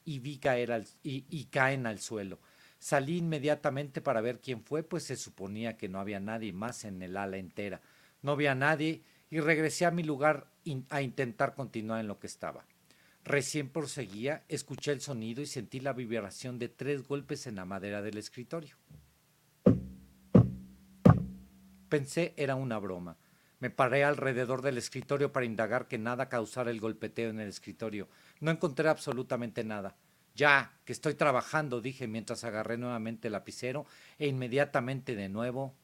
[0.05, 2.39] y vi caer al, y, caen al suelo.
[2.79, 7.01] Salí inmediatamente para ver quién fue, pues se suponía que no había nadie más en
[7.01, 7.81] el ala entera.
[8.21, 9.01] No había nadie
[9.31, 10.51] y regresé a mi lugar
[10.91, 12.67] a intentar continuar en lo que estaba.
[13.25, 18.03] Recién proseguía, escuché el sonido y sentí la vibración de tres golpes en la madera
[18.03, 18.77] del escritorio.
[21.89, 23.17] Pensé era una broma.
[23.59, 28.09] Me paré alrededor del escritorio para indagar que nada causara el golpeteo en el escritorio.
[28.41, 29.97] No encontré absolutamente nada.
[30.35, 33.87] Ya, que estoy trabajando, dije mientras agarré nuevamente el lapicero
[34.19, 35.75] e inmediatamente de nuevo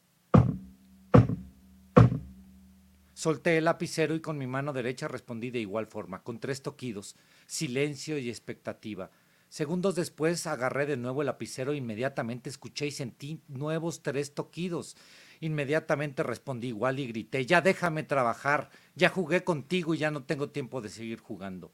[3.23, 7.15] Solté el lapicero y con mi mano derecha respondí de igual forma, con tres toquidos,
[7.45, 9.11] silencio y expectativa.
[9.47, 14.97] Segundos después agarré de nuevo el lapicero e inmediatamente escuché y sentí nuevos tres toquidos.
[15.43, 20.51] Inmediatamente respondí igual y grité, ya déjame trabajar, ya jugué contigo y ya no tengo
[20.51, 21.73] tiempo de seguir jugando.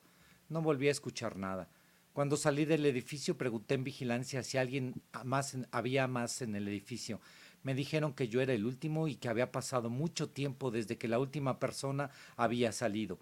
[0.50, 1.70] No volví a escuchar nada.
[2.12, 7.22] Cuando salí del edificio pregunté en vigilancia si alguien más había más en el edificio.
[7.62, 11.08] Me dijeron que yo era el último y que había pasado mucho tiempo desde que
[11.08, 13.20] la última persona había salido.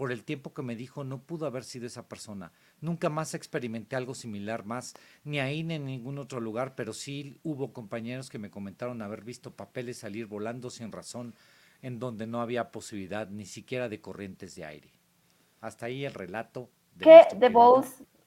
[0.00, 2.52] Por el tiempo que me dijo no pudo haber sido esa persona.
[2.80, 4.94] Nunca más experimenté algo similar más,
[5.24, 9.22] ni ahí ni en ningún otro lugar, pero sí hubo compañeros que me comentaron haber
[9.22, 11.34] visto papeles salir volando sin razón
[11.82, 14.88] en donde no había posibilidad ni siquiera de corrientes de aire.
[15.60, 16.70] Hasta ahí el relato.
[16.94, 17.50] De ¿Qué de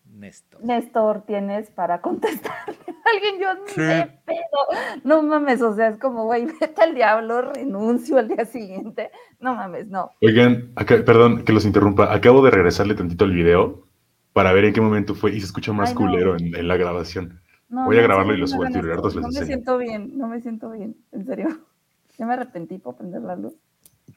[0.05, 0.63] Néstor.
[0.63, 2.82] Néstor tienes para contestarle a
[3.13, 5.01] alguien, yo pedo.
[5.03, 9.11] No mames, o sea, es como, güey, vete al diablo, renuncio al día siguiente.
[9.39, 10.11] No mames, no.
[10.21, 10.73] Oigan,
[11.05, 12.13] perdón que los interrumpa.
[12.13, 13.87] Acabo de regresarle tantito el video
[14.33, 17.41] para ver en qué momento fue y se escucha más culero en, la grabación.
[17.69, 18.97] Voy a grabarlo y los subo a Twitter.
[18.97, 21.47] No me siento bien, no me siento bien, en serio.
[22.15, 23.55] Ya me arrepentí por prender la luz.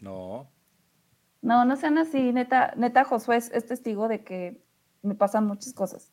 [0.03, 0.51] No.
[1.41, 4.63] No, no sean así, neta, neta Josué es testigo de que
[5.01, 6.13] me pasan muchas cosas.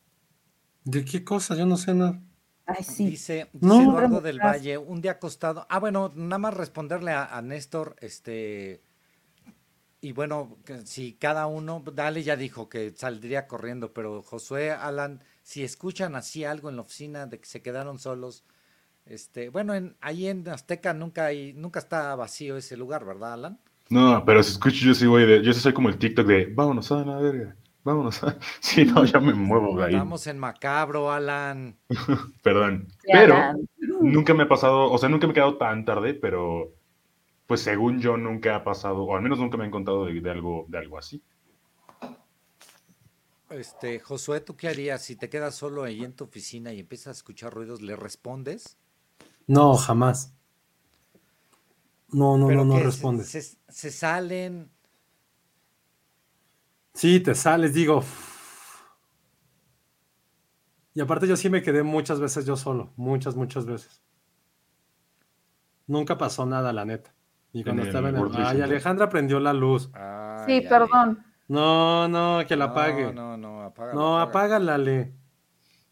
[0.86, 1.58] ¿De qué cosas?
[1.58, 2.22] Yo no sé nada.
[2.66, 3.06] Ay, sí.
[3.12, 5.66] Dice, Eduardo del Valle, un día acostado.
[5.70, 8.82] Ah, bueno, nada más responderle a, Néstor, este.
[10.00, 15.64] Y bueno, si cada uno, Dale ya dijo que saldría corriendo, pero Josué, Alan, si
[15.64, 18.44] escuchan así algo en la oficina de que se quedaron solos,
[19.06, 23.60] este, bueno, en, ahí en Azteca nunca hay, nunca está vacío ese lugar, ¿verdad, Alan?
[23.90, 26.92] No, pero si escucho yo sí voy de, yo soy como el TikTok de, vámonos
[26.92, 27.56] a la verga.
[27.84, 28.22] Vámonos.
[28.60, 29.94] Si no, ya me muevo de ahí.
[29.94, 31.78] Estamos en macabro, Alan.
[32.44, 32.88] Perdón.
[33.04, 33.54] pero
[34.02, 36.74] nunca me ha pasado, o sea, nunca me he quedado tan tarde, pero
[37.48, 40.66] pues según yo nunca ha pasado, o al menos nunca me han contado de, algo,
[40.70, 41.22] de algo así.
[43.50, 47.08] Este, Josué, ¿tú qué harías si te quedas solo ahí en tu oficina y empiezas
[47.08, 47.82] a escuchar ruidos?
[47.82, 48.78] ¿Le respondes?
[49.46, 50.34] No, jamás.
[52.10, 53.60] No, no, no, no respondes.
[53.68, 54.72] se, salen,
[56.94, 58.04] Sí, te sales, digo.
[60.94, 64.04] Y aparte yo sí me quedé muchas veces yo solo, muchas, muchas veces.
[65.88, 67.14] Nunca pasó nada, la neta.
[67.52, 68.32] Y cuando estaba en el...
[68.36, 69.92] Ay, Alejandra prendió la luz.
[70.46, 71.24] sí, perdón.
[71.48, 73.14] No, no, que la apague.
[73.14, 73.94] No, no, apágala.
[73.94, 75.14] No, apágala, Le.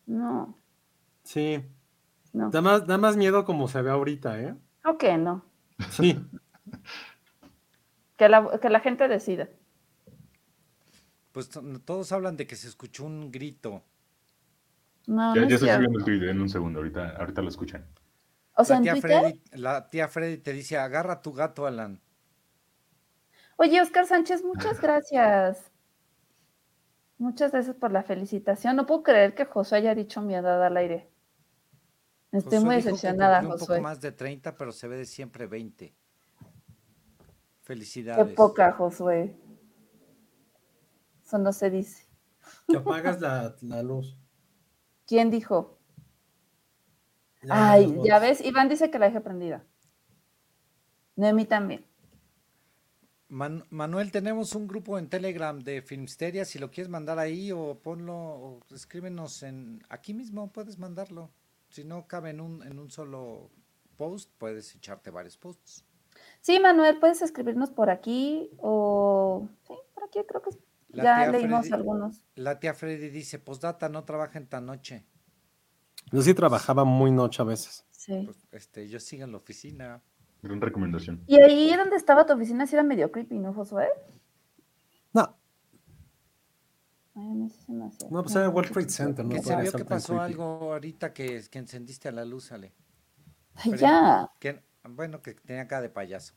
[0.05, 0.57] No.
[1.23, 1.63] Sí.
[2.33, 2.49] No.
[2.49, 4.55] Da más, da más miedo como se ve ahorita, ¿eh?
[4.85, 5.43] Ok, no.
[5.89, 6.19] Sí.
[8.17, 9.49] que, la, que la gente decida.
[11.31, 11.49] Pues
[11.85, 13.83] todos hablan de que se escuchó un grito.
[15.07, 17.85] No, ya, ya estoy subiendo el tweet en un segundo, ahorita, ahorita lo escuchan.
[18.55, 22.01] O sea, la, tía ¿en Freddy, la tía Freddy te dice, agarra tu gato, Alan.
[23.55, 25.71] Oye, Oscar Sánchez, muchas gracias.
[27.17, 28.75] Muchas gracias por la felicitación.
[28.75, 31.11] No puedo creer que José haya dicho mi edad al aire.
[32.31, 33.53] Estoy muy decepcionada, Josué.
[33.53, 35.93] Un poco más de 30, pero se ve de siempre 20.
[37.61, 38.25] Felicidades.
[38.25, 39.35] Qué poca, Josué.
[41.31, 42.05] Eso no se dice.
[42.67, 44.17] Que apagas la, luz.
[45.07, 45.79] ¿Quién dijo?
[47.49, 49.63] Ay, ya ves, Iván dice que la deje prendida.
[51.15, 51.85] Noemi también.
[53.29, 56.43] Manuel, tenemos un grupo en Telegram de Filmsteria.
[56.43, 61.31] Si lo quieres mandar ahí o ponlo, o escríbenos en aquí mismo, puedes mandarlo.
[61.69, 63.51] Si no cabe en un, en un solo
[63.95, 65.85] post, puedes echarte varios posts.
[66.41, 70.49] Sí, Manuel, puedes escribirnos por aquí o sí, por aquí creo que
[70.93, 72.23] es ya leímos algunos.
[72.35, 75.05] La tía Freddy dice, postdata, no trabaja en tan noche.
[76.11, 77.85] Yo sí trabajaba muy noche a veces.
[77.91, 78.23] Sí.
[78.25, 80.01] Pues, este, yo sigo en la oficina.
[80.41, 81.23] Gran recomendación.
[81.27, 83.87] Y ahí donde estaba tu oficina sí era medio creepy, ¿no, Josué?
[85.13, 85.37] No,
[87.13, 88.89] Ay, me hacía no, pues era World Trade.
[88.89, 90.31] Center, no que se vio que pasó creepy.
[90.31, 92.73] algo ahorita que, que encendiste a la luz, Ale.
[93.63, 94.31] Pero- ya.
[94.39, 96.33] Que, bueno, que tenía cara de payaso.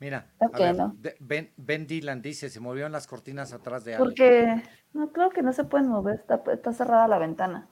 [0.00, 0.94] Mira, Ok, a ver, no.
[0.98, 4.02] de- ben, ben Dylan dice, se movieron las cortinas atrás de Ale.
[4.04, 4.62] Porque,
[4.94, 7.68] no, creo que no se pueden mover, está, está cerrada la ventana.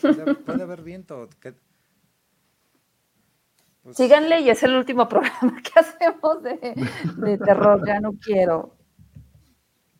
[0.00, 1.28] Puede, puede haber viento.
[1.40, 1.54] que-
[3.82, 6.74] pues, Síganle y es el último programa que hacemos de,
[7.16, 8.76] de terror, ya no quiero.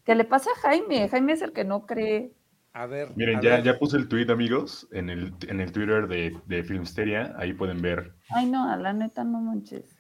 [0.05, 2.33] Que le pase a Jaime, Jaime es el que no cree.
[2.79, 5.73] A ver, Miren, a ya, ver, ya puse el tweet, amigos, en el, en el
[5.73, 7.35] Twitter de, de Filmsteria.
[7.37, 8.15] Ahí pueden ver.
[8.29, 9.97] Ay, no, a la neta no manches.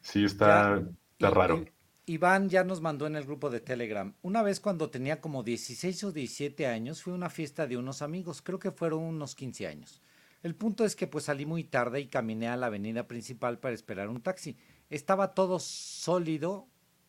[0.00, 0.88] Sí, está, Ya.
[1.12, 1.64] está I- raro.
[2.06, 4.14] Iván ya nos mandó en el grupo de Telegram.
[4.22, 8.00] Una vez cuando tenía como 16 o 17 años, fue a una fiesta de unos
[8.00, 10.00] amigos, creo que fueron unos 15 años.
[10.42, 13.74] El punto es que pues salí muy tarde y caminé a la avenida principal para
[13.74, 14.56] esperar un taxi.
[14.88, 16.66] Estaba todo sólido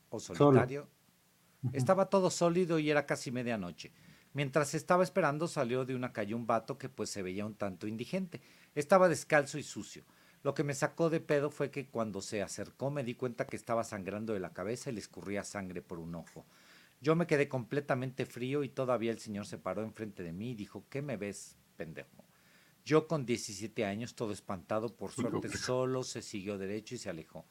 [0.09, 0.89] o solitario.
[1.71, 3.93] Estaba todo sólido y era casi medianoche.
[4.33, 7.87] Mientras estaba esperando salió de una calle un vato que pues se veía un tanto
[7.87, 8.41] indigente.
[8.73, 10.03] Estaba descalzo y sucio.
[10.41, 13.55] Lo que me sacó de pedo fue que cuando se acercó me di cuenta que
[13.55, 16.45] estaba sangrando de la cabeza y le escurría sangre por un ojo.
[16.99, 20.55] Yo me quedé completamente frío y todavía el señor se paró enfrente de mí y
[20.55, 22.25] dijo, ¿qué me ves, pendejo?
[22.85, 27.45] Yo con 17 años, todo espantado, por suerte solo se siguió derecho y se alejó.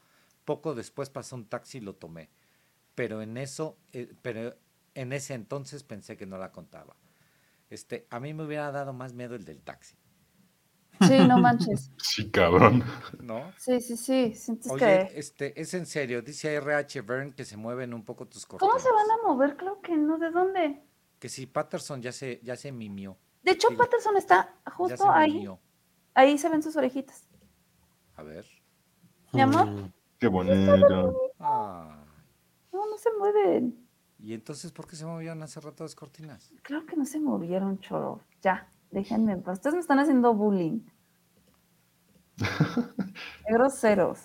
[0.44, 2.28] Poco después pasó un taxi y lo tomé.
[2.94, 4.54] Pero en eso, eh, pero
[4.94, 6.96] en ese entonces pensé que no la contaba.
[7.70, 9.96] Este, a mí me hubiera dado más miedo el del taxi,
[11.08, 11.90] Sí, no manches.
[11.98, 12.84] Sí, cabrón.
[13.20, 13.50] ¿no?
[13.58, 14.34] Sí, sí, sí.
[14.34, 15.18] Sientes Oye, que.
[15.18, 18.82] este, es en serio, dice RH Vern que se mueven un poco tus ¿Cómo cortinas.
[18.82, 19.56] se van a mover?
[19.56, 20.18] Claro que no.
[20.18, 20.82] ¿De dónde?
[21.18, 23.16] Que si Patterson ya se, ya se mimió.
[23.42, 23.76] De hecho, Sí.
[23.76, 25.32] Patterson está ya justo se ahí.
[25.34, 25.58] mimió.
[26.14, 27.26] Ahí se ven sus orejitas.
[28.16, 28.44] A ver.
[29.32, 29.66] Mi amor.
[29.66, 31.32] Mm, Qué bonito.
[31.40, 32.04] Ah,
[32.70, 33.81] No, no se mueven.
[34.22, 36.52] ¿Y entonces por qué se movieron hace rato las cortinas?
[36.62, 38.20] Claro que no se movieron, choro.
[38.40, 39.58] Ya, déjenme en paz.
[39.58, 40.80] Ustedes me están haciendo bullying.
[42.36, 44.20] Qué groseros.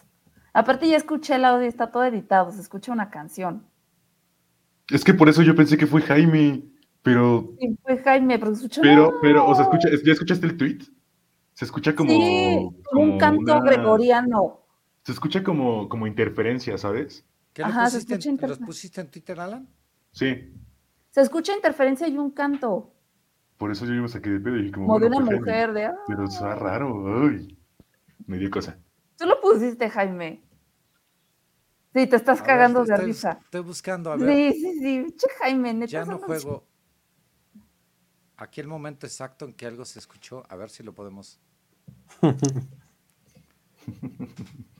[0.53, 3.65] Aparte ya escuché el audio, está todo editado, se escucha una canción.
[4.89, 6.63] Es que por eso yo pensé que fue Jaime.
[7.03, 8.81] Pero, Sí, fue Jaime, pero se escuchó.
[8.81, 10.79] pero, pero, o sea, escucha, ¿ya escuchaste el tweet?
[11.53, 12.09] Se escucha como.
[12.11, 14.59] sí, como un canto una- gregoriano.
[15.03, 17.25] Se escucha como, como interferencia, ¿sabes?
[17.53, 19.67] ¿Qué Ajá, se escucha en, ¿Los pusiste en Twitter, Alan?
[20.17, 20.51] Sí.
[21.11, 22.91] Se escucha interferencia y un canto,
[23.57, 24.87] Por eso yo me saqué de pedo y dije, como.
[24.87, 25.39] como de bueno, una Jaime.
[25.39, 25.85] mujer, de.
[25.85, 25.95] "Ah".
[26.07, 27.21] Pero está raro.
[27.23, 27.55] Ay.
[28.25, 28.79] Me dio cosa.
[29.15, 30.43] Tú lo pusiste, Jaime.
[31.93, 33.39] Sí, te estás A ver, cagando de estoy, risa.
[33.43, 34.53] Estoy buscando, a ver.
[34.53, 35.05] Sí, sí, sí.
[35.17, 35.91] Che, Jaime, neta.
[35.91, 36.65] ya no juego.
[38.37, 41.39] Aquí el momento exacto en que algo se escuchó, a ver si lo podemos.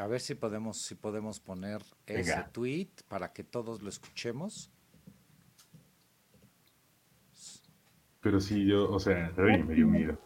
[0.00, 4.72] A ver si podemos, si podemos poner ese tweet para que todos lo escuchemos.
[8.22, 10.16] Pero sí, yo, o sea, ay, me dio miedo.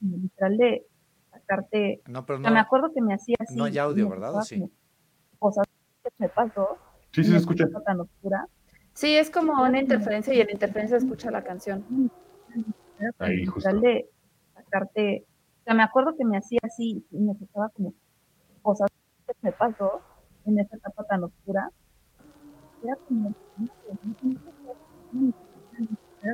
[0.00, 0.86] Literal de
[1.30, 2.02] sacarte.
[2.08, 3.54] No, pero me acuerdo que me hacía así.
[3.54, 4.30] no hay audio, ¿verdad?
[4.30, 4.72] ¿O sacaba sí?
[5.38, 5.66] Cosas
[6.02, 6.78] que me pasó.
[7.12, 7.68] Sí, sí, se escucha.
[7.86, 8.48] tan oscura.
[8.92, 12.10] Sí, es como una interferencia y en la interferencia escucha la canción.
[13.20, 13.72] Ahí, justo.
[13.72, 14.10] de
[14.56, 15.26] sacarte.
[15.62, 17.94] O sea, me acuerdo que me hacía así y me sacaba como
[18.62, 18.88] cosas
[19.26, 20.00] que me pasó
[20.44, 21.70] en esa etapa tan oscura.
[22.82, 23.32] Era como.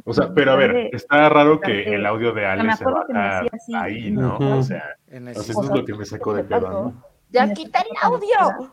[0.05, 3.13] O sea, pero a ver, está raro que el audio de Ale se acuerdo que
[3.15, 3.47] me baja
[3.83, 4.63] ahí, ¿no?
[4.63, 7.03] sea, En o ese- sea, eso es lo que me sacó de pedo, ¿no?
[7.31, 8.71] ¡Ya quita el audio!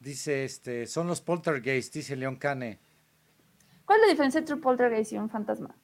[0.00, 2.78] Dice este, son los poltergeist, dice León Cane.
[3.84, 5.74] ¿Cuál es la diferencia entre un poltergeist y un fantasma?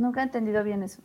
[0.00, 1.02] Nunca he entendido bien eso.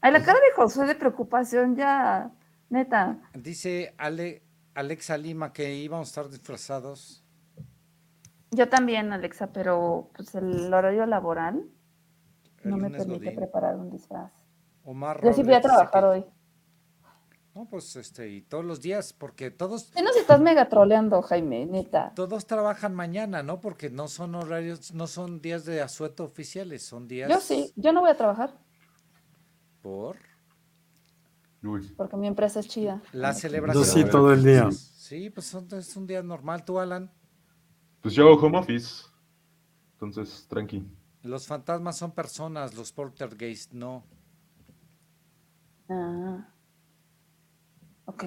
[0.00, 2.30] Ay, la cara de Josué de preocupación ya,
[2.70, 3.18] neta.
[3.34, 4.42] Dice Ale,
[4.74, 7.22] Alexa Lima que íbamos a estar disfrazados.
[8.50, 11.68] Yo también, Alexa, pero pues el horario laboral
[12.64, 13.36] El no me permite Godín.
[13.36, 14.32] preparar un disfraz.
[14.84, 16.24] Omar Yo sí voy a trabajar que- hoy.
[17.54, 21.66] No, pues este, y todos los días, porque todos, Sí nos estás mega troleando, Jaime,
[21.66, 22.12] neta.
[22.14, 23.60] todos trabajan mañana, ¿no?
[23.60, 27.92] Porque no son horarios, no son días de asueto oficiales, son días Yo sí, yo
[27.92, 28.54] no voy a trabajar
[29.82, 30.16] por
[31.62, 31.92] Uy.
[31.96, 33.02] porque mi empresa es chida.
[33.12, 33.84] la celebración.
[33.84, 34.70] Yo sí, todo el día.
[34.70, 36.64] Sí, pues son- es un día normal.
[36.64, 37.10] Tú, Alan,
[38.00, 39.04] Pues yo hago home office.
[39.94, 40.86] Entonces, tranqui.
[41.24, 44.04] los fantasmas son personas, los poltergeist no.
[45.88, 46.46] Ah.
[48.10, 48.24] Ok.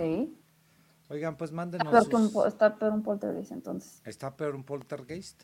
[1.09, 1.91] Oigan, pues Está mándenos.
[1.91, 4.01] peor, que un, sus- po- está peor un poltergeist entonces.
[4.05, 5.43] ¿Está peor un poltergeist?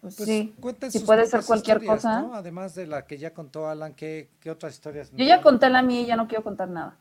[0.00, 0.54] Pues, Pues sí.
[0.90, 2.20] Si sus puede ser cualquier cosa.
[2.22, 2.34] ¿no?
[2.34, 5.10] Además de la que ya contó Alan, ¿qué, qué otras historias?
[5.12, 6.96] Yo ya conté la mía y ya no quiero contar nada.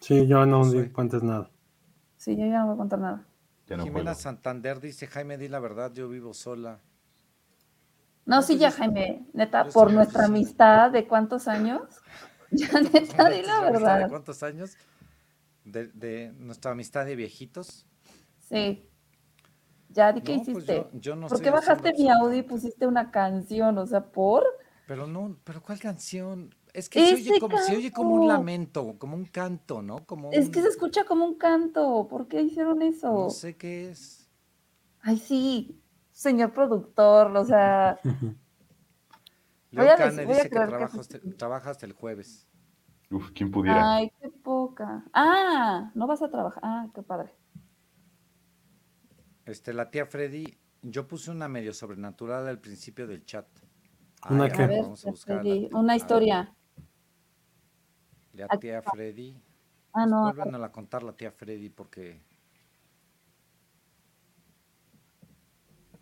[0.00, 1.50] Sí, yo no di cuentes nada.
[2.16, 3.24] Sí, yo ya no voy a contar nada.
[3.70, 4.20] No Jimena juego.
[4.20, 6.78] Santander dice, Jaime, di la verdad, yo vivo sola.
[8.26, 11.82] No, sí, pues ya, Jaime, neta, yo por nuestra amistad de cuántos años,
[12.50, 12.90] ya neta,
[13.30, 14.08] di la ¿Nuestra amistad ¿De verdad.
[14.10, 14.76] cuántos años?
[15.64, 17.86] De, de nuestra amistad de viejitos.
[18.38, 18.88] Sí.
[19.88, 20.74] Ya, di qué No, pues hiciste.
[20.92, 23.78] yo, yo no ¿Por qué bajaste mi audio y pusiste una canción?
[23.78, 24.44] O sea, ¿por?
[24.86, 26.54] Pero no, pero ¿cuál canción?
[26.74, 30.04] Es que se oye, como, se oye como un lamento, como un canto, ¿no?
[30.04, 32.08] Como Es que se escucha como un canto.
[32.10, 33.10] ¿Por qué hicieron eso?
[33.12, 34.28] No sé qué es.
[35.00, 37.98] Ay, sí, señor productor, o sea,
[39.70, 41.00] Voy Leo a Cane decir- voy a dice que creer que trabaja sí.
[41.00, 42.46] hasta, trabaja hasta el jueves.
[43.10, 43.96] Uf, ¿quién pudiera?
[43.96, 45.04] ay, qué poca.
[45.12, 46.60] Ah, no vas a trabajar.
[46.64, 47.34] Ah, qué padre.
[49.44, 53.46] Este, la tía Freddy, yo puse una medio sobrenatural al principio del chat.
[54.30, 54.62] ¿Una Ay, qué?
[54.62, 55.42] a ver, vamos a tía buscarla.
[55.42, 56.54] Freddy, una historia.
[58.32, 58.82] La tía.
[58.82, 59.40] Freddy.
[59.92, 60.22] Ah, no.
[60.22, 62.20] Vuelvan a contar la tía Freddy porque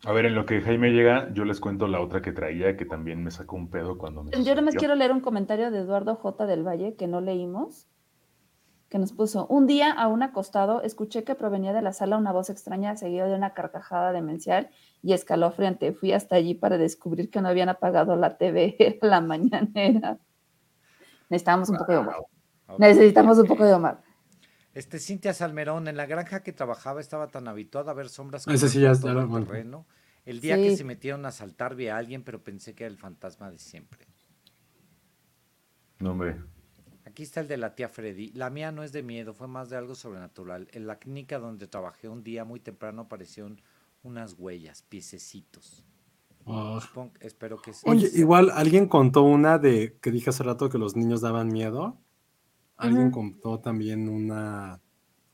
[0.04, 2.84] A ver, en lo que Jaime llega, yo les cuento la otra que traía, que
[2.84, 5.78] también me sacó un pedo cuando me Yo nada más quiero leer un comentario de
[5.78, 6.46] Eduardo J.
[6.46, 7.86] del Valle que no leímos,
[8.88, 12.50] que nos puso, un día aún acostado escuché que provenía de la sala una voz
[12.50, 14.70] extraña seguida de una carcajada demencial
[15.02, 15.92] y escalofriante.
[15.92, 20.18] Fui hasta allí para descubrir que no habían apagado la TV, era la mañanera.
[21.30, 21.98] Necesitamos un poco de.
[21.98, 22.78] Ok.
[22.78, 24.01] Necesitamos un poco de Omar.
[24.74, 28.68] Este Cintia Salmerón, en la granja que trabajaba estaba tan habituada a ver sombras Ese
[28.68, 29.86] sí ya- lo- el terreno.
[30.24, 32.98] El día que se metieron a asaltar vi a alguien, pero pensé que era el
[32.98, 34.06] fantasma de siempre.
[35.98, 36.36] No, hombre.
[37.04, 38.30] Aquí está el de la tía Freddy.
[38.32, 40.68] La mía no es de miedo, fue más de algo sobrenatural.
[40.72, 43.60] En la clínica donde trabajé un día muy temprano aparecieron
[44.02, 45.84] unas huellas, piececitos.
[46.44, 46.80] Oh.
[46.80, 47.82] Supongo- espero que sí.
[47.88, 51.98] Oye, igual alguien contó una de que dije hace rato que los niños daban miedo.
[52.82, 54.80] Alguien contó también una.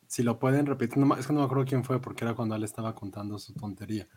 [0.06, 2.54] Si lo pueden repetir, no es que no me acuerdo quién fue porque era cuando
[2.54, 4.08] él estaba contando su tontería.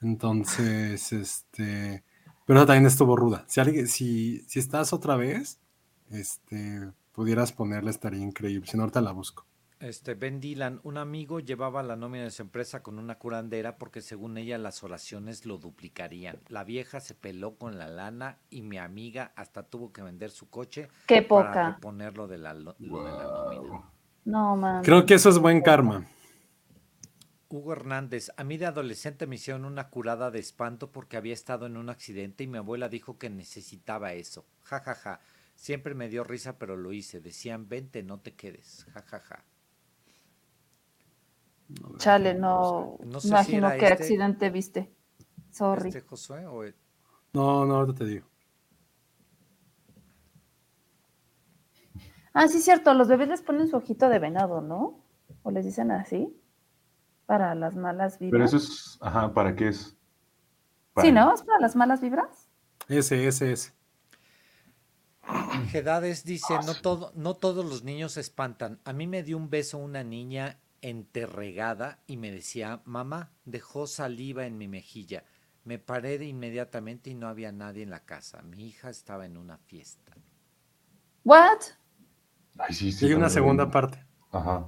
[0.00, 2.04] Entonces, este.
[2.46, 3.44] Pero también estuvo ruda.
[3.48, 5.60] Si alguien, si, si estás otra vez,
[6.10, 8.66] este, pudieras ponerla, estaría increíble.
[8.66, 9.46] Si no, ahorita la busco.
[9.80, 14.02] Este, Ben Dylan, un amigo llevaba la nómina de su empresa con una curandera porque
[14.02, 16.38] según ella las oraciones lo duplicarían.
[16.48, 20.50] La vieja se peló con la lana y mi amiga hasta tuvo que vender su
[20.50, 21.70] coche Qué para poca.
[21.76, 23.90] reponerlo de la, lo de la nómina.
[24.26, 24.84] No, man.
[24.84, 26.04] Creo que eso es buen karma.
[27.48, 31.64] Hugo Hernández, a mí de adolescente me hicieron una curada de espanto porque había estado
[31.64, 34.44] en un accidente y mi abuela dijo que necesitaba eso.
[34.62, 35.20] Ja, ja, ja.
[35.56, 37.20] Siempre me dio risa, pero lo hice.
[37.20, 38.86] Decían, vente, no te quedes.
[38.92, 39.44] Ja, ja, ja.
[41.98, 42.98] Chale, no.
[43.04, 44.92] No sé si imagino era qué este- accidente viste.
[45.50, 45.88] Sorry.
[45.88, 46.74] ¿Este Josué o el-
[47.32, 48.26] No, no, ahorita te digo.
[52.32, 52.94] Ah, sí, cierto.
[52.94, 55.02] Los bebés les ponen su ojito de venado, ¿no?
[55.42, 56.36] O les dicen así.
[57.26, 58.52] Para las malas Pero vibras.
[58.54, 59.96] eso es, ajá, ¿para qué es?
[61.00, 61.32] Sí, ¿no?
[61.32, 62.48] ¿Es para las malas vibras?
[62.88, 63.72] Ese, ese, ese.
[65.68, 68.80] Gedades dice, no, todo, no todos los niños se espantan.
[68.84, 74.46] A mí me dio un beso una niña enterregada y me decía, mamá, dejó saliva
[74.46, 75.24] en mi mejilla.
[75.64, 78.42] Me paré de inmediatamente y no había nadie en la casa.
[78.42, 80.16] Mi hija estaba en una fiesta.
[81.24, 81.60] ¿What?
[82.58, 83.12] Ay, sí, sí.
[83.12, 84.04] una segunda parte.
[84.32, 84.66] Ajá.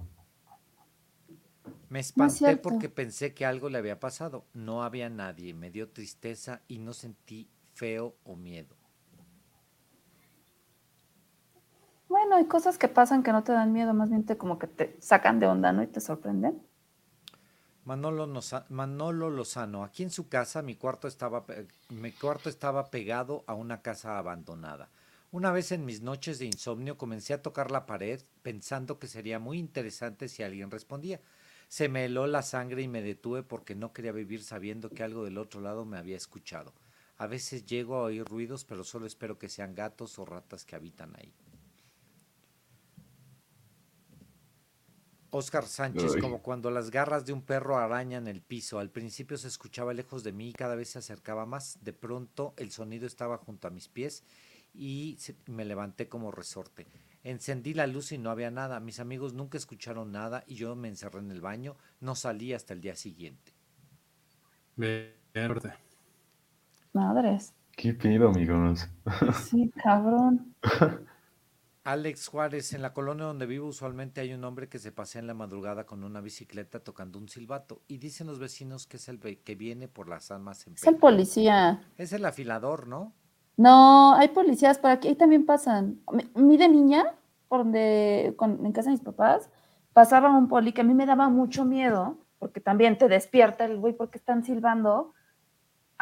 [1.89, 4.47] Me espanté porque pensé que algo le había pasado.
[4.55, 5.55] No había nadie.
[5.55, 8.77] Me dio tristeza y no sentí feo o miedo.
[12.33, 14.67] Bueno, hay cosas que pasan que no te dan miedo, más bien te como que
[14.67, 15.83] te sacan de onda, ¿no?
[15.83, 16.67] Y te sorprenden.
[17.85, 18.27] Manolo,
[18.71, 21.45] Manolo Lozano, aquí en su casa mi cuarto, estaba,
[21.91, 24.89] mi cuarto estaba pegado a una casa abandonada.
[25.31, 29.39] Una vez en mis noches de insomnio comencé a tocar la pared pensando que sería
[29.39, 31.21] muy interesante si alguien respondía.
[31.69, 35.23] Se me heló la sangre y me detuve porque no quería vivir sabiendo que algo
[35.27, 36.73] del otro lado me había escuchado.
[37.19, 40.77] A veces llego a oír ruidos, pero solo espero que sean gatos o ratas que
[40.77, 41.35] habitan ahí.
[45.35, 46.21] Oscar Sánchez, Ay.
[46.21, 48.79] como cuando las garras de un perro arañan el piso.
[48.79, 51.79] Al principio se escuchaba lejos de mí y cada vez se acercaba más.
[51.83, 54.25] De pronto el sonido estaba junto a mis pies
[54.75, 55.17] y
[55.47, 56.87] me levanté como resorte.
[57.25, 58.79] Encendí la luz y no había nada.
[58.81, 61.77] Mis amigos nunca escucharon nada y yo me encerré en el baño.
[62.01, 63.53] No salí hasta el día siguiente.
[64.77, 65.73] Verde.
[66.93, 67.55] Madres.
[67.75, 68.87] ¿Qué pedo, amigos?
[69.49, 70.55] Sí, cabrón.
[71.85, 75.27] Alex Juárez, en la colonia donde vivo usualmente hay un hombre que se pasea en
[75.27, 79.19] la madrugada con una bicicleta tocando un silbato y dicen los vecinos que es el
[79.19, 81.83] que viene por las almas en Es el policía.
[81.97, 83.13] Es el afilador, ¿no?
[83.57, 86.01] No, hay policías por aquí, ahí también pasan.
[86.35, 87.05] Mi de niña,
[87.49, 89.51] por donde, con- en casa de mis papás,
[89.93, 93.79] pasaba un poli que a mí me daba mucho miedo, porque también te despierta el
[93.79, 95.13] güey porque están silbando,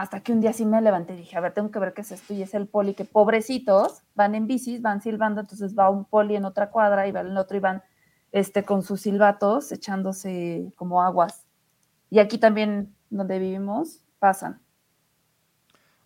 [0.01, 2.01] hasta que un día sí me levanté y dije, a ver, tengo que ver qué
[2.01, 5.91] es esto, y es el poli que pobrecitos van en bicis, van silbando, entonces va
[5.91, 7.83] un poli en otra cuadra y va en el otro y van
[8.33, 11.45] este, con sus silbatos echándose como aguas.
[12.09, 14.63] Y aquí también, donde vivimos, pasan.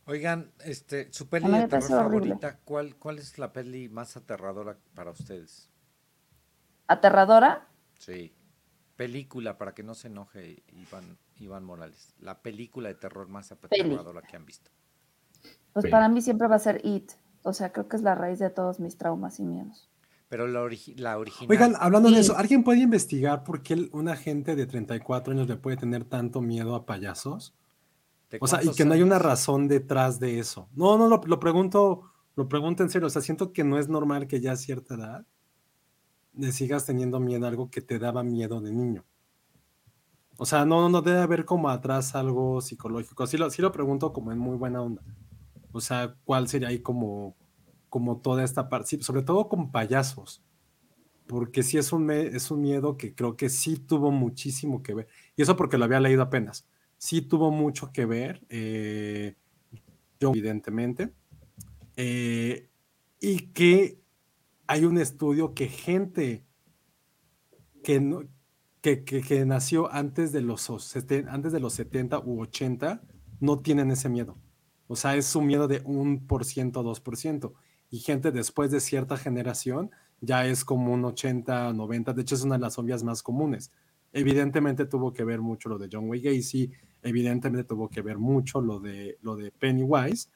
[0.07, 5.13] Oigan, este, su peli de terror favorita, ¿cuál, ¿cuál es la peli más aterradora para
[5.13, 5.71] ustedes?
[6.89, 7.69] Aterradora,
[7.99, 8.35] Sí.
[8.97, 12.15] Película, para que no se enoje Iván, Iván Morales.
[12.21, 14.71] La película de terror más aterradora que han visto.
[15.73, 17.13] Pues para mí siempre va a ser It.
[17.43, 19.91] O sea, creo que es la raíz de todos mis traumas y miedos.
[20.29, 21.51] Pero la, origi- la original.
[21.51, 25.49] Oigan, hablando de eso, ¿alguien puede investigar por qué el- una gente de 34 años
[25.49, 27.55] le puede tener tanto miedo a payasos?
[28.31, 30.69] ¿de O sea, y que no hay una razón detrás de eso.
[30.75, 33.07] No, no, lo, lo pregunto, lo pregunto en serio.
[33.07, 35.27] O sea, siento que no es normal que ya a cierta edad
[36.33, 39.05] le sigas teniendo miedo a algo que te daba miedo de niño.
[40.37, 43.23] O sea, no, no debe haber como atrás algo psicológico.
[43.23, 45.03] Así lo, sí lo pregunto como en muy buena onda.
[45.73, 47.37] O sea, ¿cuál sería ahí como,
[47.89, 48.89] como toda esta parte?
[48.89, 50.43] Sí, sobre todo con payasos.
[51.27, 55.09] Porque sí es un, es un miedo que creo que sí tuvo muchísimo que ver.
[55.37, 56.67] Y eso porque lo había leído apenas.
[56.99, 58.45] Sí tuvo mucho que ver.
[58.51, 59.37] eh,
[60.21, 61.13] yo, evidentemente.
[61.97, 62.69] eh,
[63.21, 64.01] y que
[64.67, 66.45] hay un estudio que gente
[67.83, 68.23] que, no,
[68.85, 73.01] que, nació antes de, los, antes de los 70 u 80
[73.41, 74.37] no tienen ese miedo.
[74.89, 77.55] O sea, es un miedo de un por ciento, dos por ciento.
[77.89, 82.13] Y gente después de cierta generación ya es como un 80, 90.
[82.13, 83.73] De hecho, es una de las obvias más comunes.
[84.13, 86.71] Evidentemente tuvo que ver mucho lo de John Wayne Gacy,
[87.03, 90.29] evidentemente tuvo que ver mucho lo de, lo de Pennywise,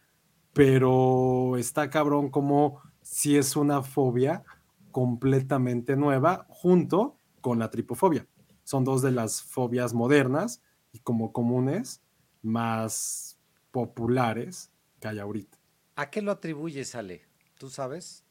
[0.54, 4.42] pero está cabrón como si es una fobia
[4.90, 8.26] completamente nueva junto con la tripofobia.
[8.68, 10.60] Son dos de las fobias modernas
[10.92, 12.02] y como comunes
[12.42, 13.38] más
[13.70, 15.56] populares que hay ahorita.
[15.96, 17.22] ¿A qué lo atribuyes, Ale?
[17.58, 18.26] ¿Tú sabes?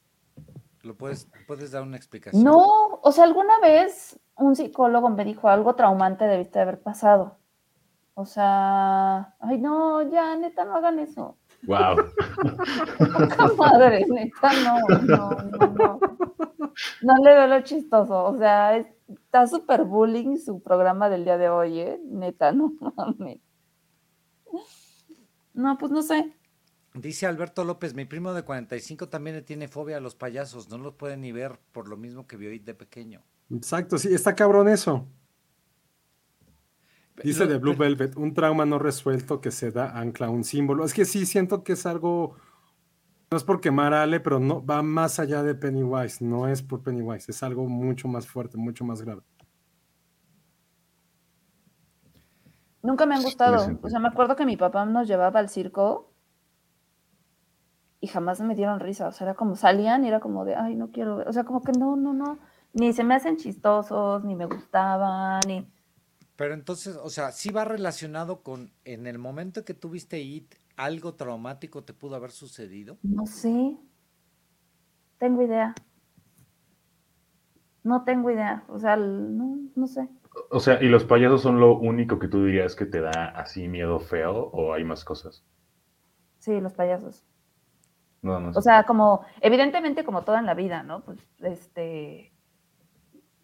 [0.84, 2.44] ¿Lo puedes, puedes dar una explicación?
[2.44, 7.40] No, o sea, alguna vez un psicólogo me dijo algo traumante debiste de haber pasado.
[8.14, 11.36] O sea, ay, no, ya, neta, no hagan eso.
[11.64, 11.96] Wow.
[12.98, 16.00] Poca madre, neta, no, no, no, no.
[17.02, 18.26] No le veo lo chistoso.
[18.26, 22.00] O sea, es- está súper bullying su programa del día de hoy, ¿eh?
[22.06, 23.40] Neta, no mames.
[25.54, 26.34] No, pues no sé.
[26.94, 30.78] Dice Alberto López, mi primo de 45 también le tiene fobia a los payasos, no
[30.78, 33.22] los puede ni ver por lo mismo que vio de pequeño.
[33.52, 35.06] Exacto, sí, está cabrón eso.
[37.24, 40.44] Dice Lo- de Blue Velvet, un trauma no resuelto que se da ancla a un
[40.44, 40.86] símbolo.
[40.86, 42.36] Es que sí siento que es algo,
[43.32, 46.62] no es por quemar a Ale, pero no va más allá de Pennywise, no es
[46.62, 49.22] por Pennywise, es algo mucho más fuerte, mucho más grave.
[52.84, 53.78] Nunca me han gustado.
[53.82, 56.14] O sea, me acuerdo que mi papá nos llevaba al circo
[58.00, 59.08] y jamás me dieron risa.
[59.08, 61.28] O sea, era como salían y era como de, ay, no quiero ver.
[61.28, 62.38] O sea, como que no, no, no.
[62.74, 65.68] Ni se me hacen chistosos, ni me gustaban, ni.
[66.38, 71.16] Pero entonces, o sea, sí va relacionado con, en el momento que tuviste It, algo
[71.16, 72.98] traumático te pudo haber sucedido.
[73.02, 73.76] No sé.
[75.18, 75.74] Tengo idea.
[77.84, 78.64] No tengo idea.
[78.68, 80.08] O sea, no, no sé.
[80.52, 83.68] O sea, ¿y los payasos son lo único que tú dirías que te da así
[83.68, 85.44] miedo feo o hay más cosas?
[86.38, 87.26] Sí, los payasos.
[88.22, 91.02] No, no O sea, como, evidentemente como todo en la vida, ¿no?
[91.02, 92.32] Pues, este,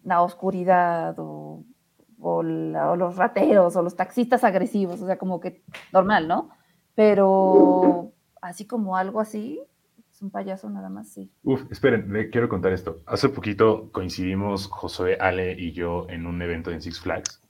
[0.04, 1.64] la oscuridad o,
[2.26, 6.50] o la- o los rateros o los taxistas agresivos, o sea, como que normal, ¿no?
[6.94, 9.60] Pero así como algo así,
[10.10, 11.30] es un payaso nada más, sí.
[11.42, 13.00] Uf, esperen, le quiero contar esto.
[13.06, 17.42] Hace poquito coincidimos Josué, Ale y yo en un evento en Six Flags.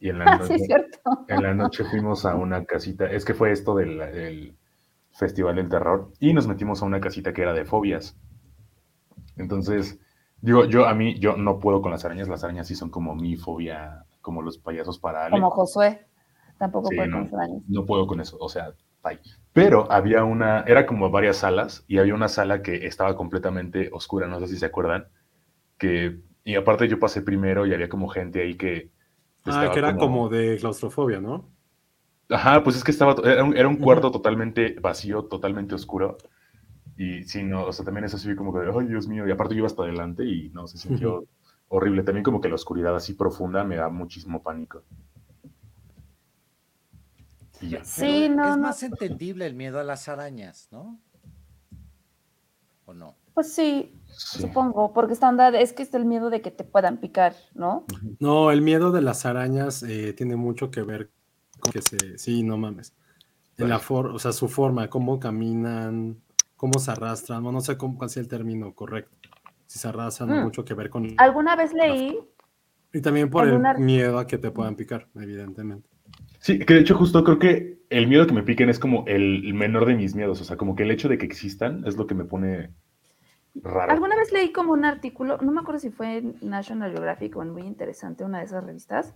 [0.00, 1.00] Y en la, sí, noche, cierto.
[1.28, 3.10] en la noche fuimos a una casita.
[3.10, 4.56] Es que fue esto del, del
[5.10, 6.12] Festival del Terror.
[6.20, 8.16] Y nos metimos a una casita que era de fobias.
[9.36, 9.98] Entonces,
[10.40, 12.28] digo, yo a mí, yo no puedo con las arañas.
[12.28, 15.32] Las arañas sí son como mi fobia, como los payasos para Ale.
[15.32, 16.06] Como Josué.
[16.58, 17.16] Tampoco Sí, puede no.
[17.16, 17.62] con extraños.
[17.68, 19.20] No puedo con eso, o sea, bye.
[19.52, 24.26] Pero había una, era como varias salas y había una sala que estaba completamente oscura,
[24.26, 25.08] no sé si se acuerdan,
[25.78, 28.90] que, y aparte yo pasé primero y había como gente ahí que...
[29.44, 31.48] Ah, que era como de claustrofobia, ¿no?
[32.30, 36.18] Ajá, pues es que estaba, era un, era un cuarto totalmente vacío, totalmente oscuro.
[36.96, 39.54] Y sí, no, o sea, también es así como que, ay, Dios mío, y aparte
[39.54, 41.24] yo iba hasta adelante y no, se sintió
[41.68, 42.02] horrible.
[42.02, 44.82] También como que la oscuridad así profunda me da muchísimo pánico.
[47.60, 47.84] Y ya.
[47.84, 48.62] Sí, no, es no.
[48.62, 50.98] más entendible el miedo a las arañas, ¿no?
[52.86, 53.14] ¿O no?
[53.34, 54.40] Pues sí, Sí.
[54.40, 57.84] supongo, porque estándar es que es el miedo de que te puedan picar, ¿no?
[58.18, 61.10] No, el miedo de las arañas eh, tiene mucho que ver
[61.60, 62.18] con que se.
[62.18, 62.94] Sí, no mames.
[63.58, 66.20] En la for, o sea, su forma, cómo caminan,
[66.58, 69.16] cómo se arrastran, no, no sé cómo, cuál sea el término correcto.
[69.66, 70.42] Si se arrastran, Mm.
[70.44, 71.06] mucho que ver con.
[71.16, 72.18] Alguna vez leí,
[72.92, 75.88] Y también por el una- miedo a que te puedan picar, evidentemente.
[76.40, 79.52] Sí, que de hecho justo creo que el miedo que me piquen es como el
[79.54, 82.06] menor de mis miedos, o sea, como que el hecho de que existan es lo
[82.06, 82.70] que me pone
[83.62, 83.92] raro.
[83.92, 87.42] alguna vez leí como un artículo, no me acuerdo si fue en National Geographic o
[87.42, 89.14] en muy interesante, una de esas revistas,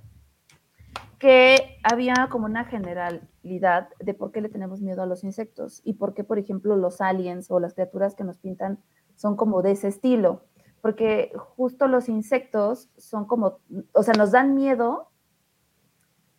[1.22, 5.92] que había como una generalidad de por qué le tenemos miedo a los insectos y
[5.92, 8.80] por qué, por ejemplo, los aliens o las criaturas que nos pintan
[9.14, 10.46] son como de ese estilo.
[10.80, 13.60] Porque justo los insectos son como,
[13.92, 15.12] o sea, nos dan miedo,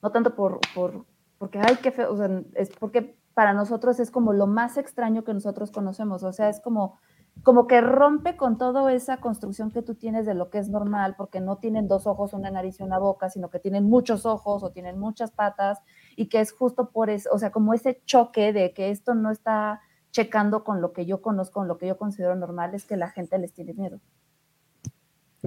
[0.02, 1.06] no tanto por, por
[1.38, 5.24] porque, ay, qué feo, o sea, es porque para nosotros es como lo más extraño
[5.24, 7.00] que nosotros conocemos, o sea, es como,
[7.42, 11.16] como que rompe con toda esa construcción que tú tienes de lo que es normal,
[11.18, 14.64] porque no tienen dos ojos, una nariz y una boca, sino que tienen muchos ojos
[14.64, 15.80] o tienen muchas patas,
[16.16, 19.32] y que es justo por eso, o sea, como ese choque de que esto no
[19.32, 19.82] está
[20.12, 23.10] checando con lo que yo conozco, con lo que yo considero normal, es que la
[23.10, 24.00] gente les tiene miedo.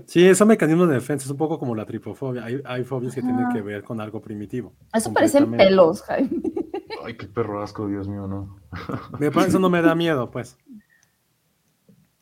[0.04, 2.44] Sí, esos mecanismos de defensa es un poco como la tripofobia.
[2.44, 4.74] Hay, hay fobias que tienen que ver con algo primitivo.
[4.92, 6.42] Eso parecen pelos, Jaime.
[7.02, 8.58] Ay, qué perro asco, Dios mío, no.
[9.18, 10.58] Me Eso no me da miedo, pues.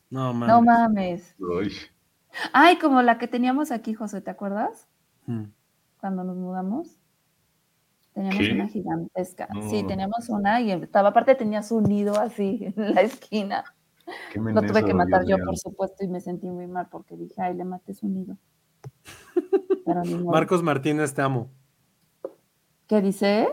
[0.09, 0.47] No, mames.
[0.47, 1.35] No mames.
[1.59, 1.69] Ay,
[2.53, 4.87] Ay, como la que teníamos aquí, José, ¿te acuerdas?
[5.25, 5.45] Mm.
[5.99, 6.97] Cuando nos mudamos.
[8.13, 8.53] Teníamos ¿Qué?
[8.53, 9.49] una gigantesca.
[9.69, 13.63] Sí, teníamos una y estaba, aparte tenía su nido así en la esquina.
[14.35, 15.45] Lo tuve que matar yo, mío.
[15.45, 18.37] por supuesto, y me sentí muy mal porque dije, ay, le maté su nido.
[19.85, 20.31] Pero ni modo.
[20.31, 21.49] Marcos Martínez, te amo.
[22.87, 23.49] ¿Qué dice?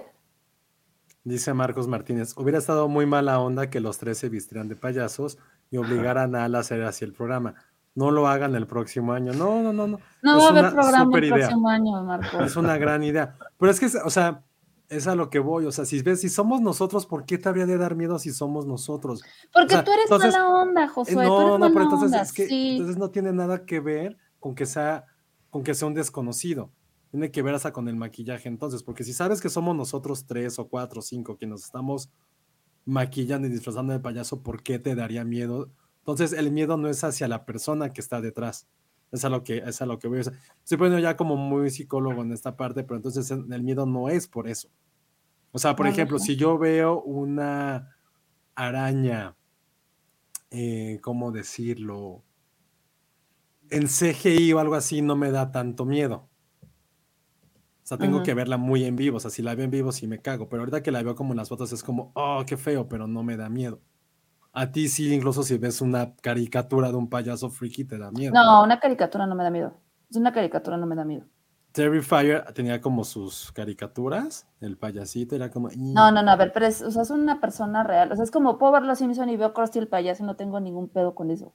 [1.24, 5.38] Dice Marcos Martínez, hubiera estado muy mala onda que los tres se vistieran de payasos
[5.72, 7.54] y obligaran a hacer así el programa.
[7.96, 9.32] No lo hagan el próximo año.
[9.32, 9.98] No, no, no, no.
[10.22, 11.36] No Es va a haber programa el idea.
[11.38, 12.40] próximo año, Marco.
[12.42, 13.36] Es una gran idea.
[13.58, 14.44] Pero es que, o sea,
[14.88, 15.66] es a lo que voy.
[15.66, 18.30] O sea, si ves, si somos nosotros, ¿por qué te habría de dar miedo si
[18.30, 19.22] somos nosotros?
[19.52, 21.14] Porque o sea, tú eres entonces- mala onda, Eh, Josué.
[21.14, 22.70] tú eres no, no, mala pero entonces onda, es que sí.
[22.72, 25.06] entonces no tiene nada que ver con que sea
[25.50, 26.70] con que sea un desconocido.
[27.10, 30.58] Tiene que ver hasta con el maquillaje entonces, porque si sabes que somos nosotros tres
[30.58, 32.08] o cuatro o cinco quienes nos estamos
[32.84, 35.70] maquillando y disfrazando de payaso, ¿por qué te daría miedo?
[35.98, 38.66] Entonces el miedo no es hacia la persona que está detrás.
[39.12, 40.20] Es a lo que, es a lo que voy.
[40.20, 40.32] O sea,
[40.62, 44.26] estoy poniendo ya como muy psicólogo en esta parte, pero entonces el miedo no es
[44.26, 44.68] por eso.
[45.52, 47.94] O sea, por ejemplo, si yo veo una
[48.54, 49.36] araña,
[50.50, 52.24] eh, ¿cómo decirlo?
[53.70, 56.30] En CGI o algo así no me da tanto miedo.
[57.82, 59.16] O sea, tengo que verla muy en vivo.
[59.16, 61.16] O sea, si la veo en vivo sí me cago, pero ahorita que la veo
[61.16, 63.80] como en las fotos es como, oh, qué feo, pero no me da miedo.
[64.52, 68.32] A ti sí, incluso si ves una caricatura de un payaso friki, te da miedo.
[68.34, 69.74] No, una caricatura no me da miedo.
[70.10, 71.26] Es una caricatura no me da miedo.
[71.72, 75.70] Terrifier tenía como sus caricaturas, el payasito era como...
[75.74, 78.12] No, no, no, a ver, pero es, o sea, es una persona real.
[78.12, 80.36] O sea, es como puedo ver los Simpson y veo Krusty el payaso y no
[80.36, 81.54] tengo ningún pedo con eso.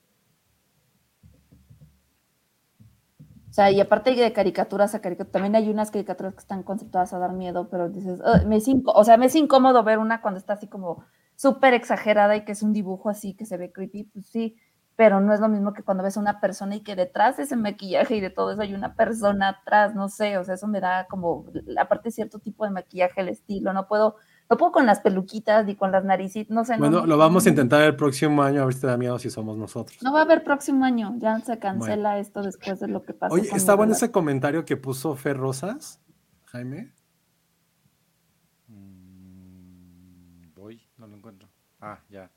[3.21, 7.11] O sea, y aparte de caricaturas a caricaturas, también hay unas caricaturas que están conceptuadas
[7.13, 10.37] a dar miedo, pero dices, me es o sea, me es incómodo ver una cuando
[10.37, 11.03] está así como
[11.35, 14.57] súper exagerada y que es un dibujo así que se ve creepy, pues sí,
[14.95, 17.43] pero no es lo mismo que cuando ves a una persona y que detrás de
[17.43, 20.67] ese maquillaje y de todo eso hay una persona atrás, no sé, o sea, eso
[20.67, 21.45] me da como,
[21.79, 24.17] aparte cierto tipo de maquillaje, el estilo, no puedo,
[24.49, 26.73] no puedo con las peluquitas ni con las naricitas, no sé.
[26.73, 28.97] no, Bueno, no, lo vamos a intentar el próximo año a ver si te da
[28.97, 30.01] miedo si somos nosotros.
[30.01, 33.33] No va a haber próximo año, ya se cancela esto después de lo que pasó.
[33.33, 34.07] Oye, está bueno relación.
[34.07, 35.99] ese comentario que puso Fer Rosas,
[36.45, 36.93] Jaime.
[38.67, 41.49] Mm, voy, no lo encuentro.
[41.81, 42.31] Ah, ya.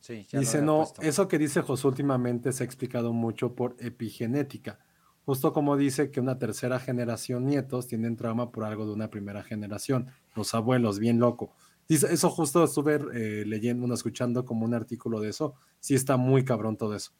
[0.00, 1.02] Sí, ya lo Dice, no, puesto.
[1.02, 4.78] eso que dice José últimamente se ha explicado mucho por epigenética.
[5.26, 9.42] Justo como dice que una tercera generación nietos tienen trauma por algo de una primera
[9.42, 10.08] generación.
[10.34, 11.54] Los abuelos, bien loco.
[11.88, 15.54] Dice, eso justo estuve eh, leyendo, escuchando como un artículo de eso.
[15.80, 17.12] Sí está muy cabrón todo eso.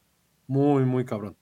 [0.47, 1.37] Muy, muy cabrón.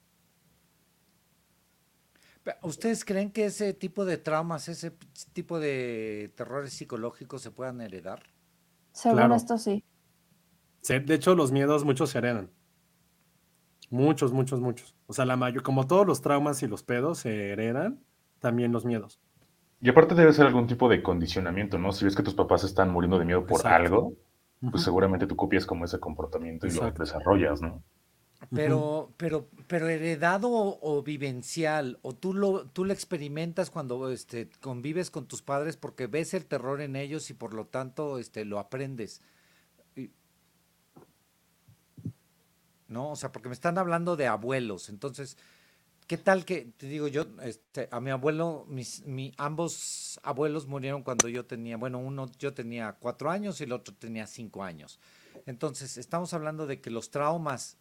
[2.62, 4.92] ¿Ustedes creen que ese tipo de traumas, ese
[5.32, 8.22] tipo de terrores psicológicos se puedan heredar?
[8.92, 9.34] Según claro.
[9.36, 9.84] esto sí.
[10.82, 12.50] De hecho, los miedos muchos se heredan.
[13.90, 14.96] Muchos, muchos, muchos.
[15.12, 18.00] O sea, la mayor, como todos los traumas y los pedos se heredan,
[18.40, 19.20] también los miedos.
[19.82, 21.92] Y aparte debe ser algún tipo de condicionamiento, ¿no?
[21.92, 23.84] Si ves que tus papás están muriendo de miedo por Exacto.
[23.84, 24.14] algo,
[24.70, 27.00] pues seguramente tú copias como ese comportamiento y Exacto.
[27.00, 27.82] lo desarrollas, ¿no?
[28.54, 34.48] Pero, pero, pero heredado o, o vivencial, o tú lo, tú lo experimentas cuando este,
[34.62, 38.46] convives con tus padres porque ves el terror en ellos y por lo tanto este,
[38.46, 39.20] lo aprendes.
[39.94, 40.10] Y-
[42.92, 43.10] ¿No?
[43.10, 44.88] O sea, porque me están hablando de abuelos.
[44.88, 45.36] Entonces,
[46.06, 51.02] ¿qué tal que, te digo yo, este, a mi abuelo, mis, mi, ambos abuelos murieron
[51.02, 55.00] cuando yo tenía, bueno, uno yo tenía cuatro años y el otro tenía cinco años.
[55.46, 57.78] Entonces, estamos hablando de que los traumas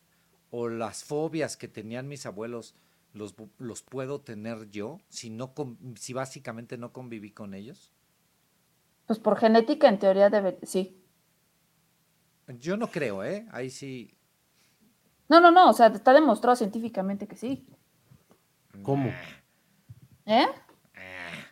[0.49, 2.75] o las fobias que tenían mis abuelos
[3.13, 5.53] los, los puedo tener yo si no
[5.95, 7.91] si básicamente no conviví con ellos.
[9.07, 10.97] Pues por genética, en teoría, debe, sí.
[12.59, 13.45] Yo no creo, ¿eh?
[13.51, 14.15] Ahí sí.
[15.31, 17.65] No, no, no, o sea, está demostrado científicamente que sí.
[18.83, 19.09] ¿Cómo?
[20.25, 20.45] ¿Eh?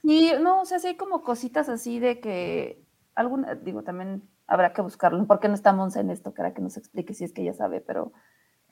[0.04, 2.84] Y no, o sea, sí hay como cositas así de que
[3.16, 7.14] alguna, digo, también habrá que buscarlo, porque no estamos en esto, para que nos explique
[7.14, 8.12] si es que ella sabe, pero,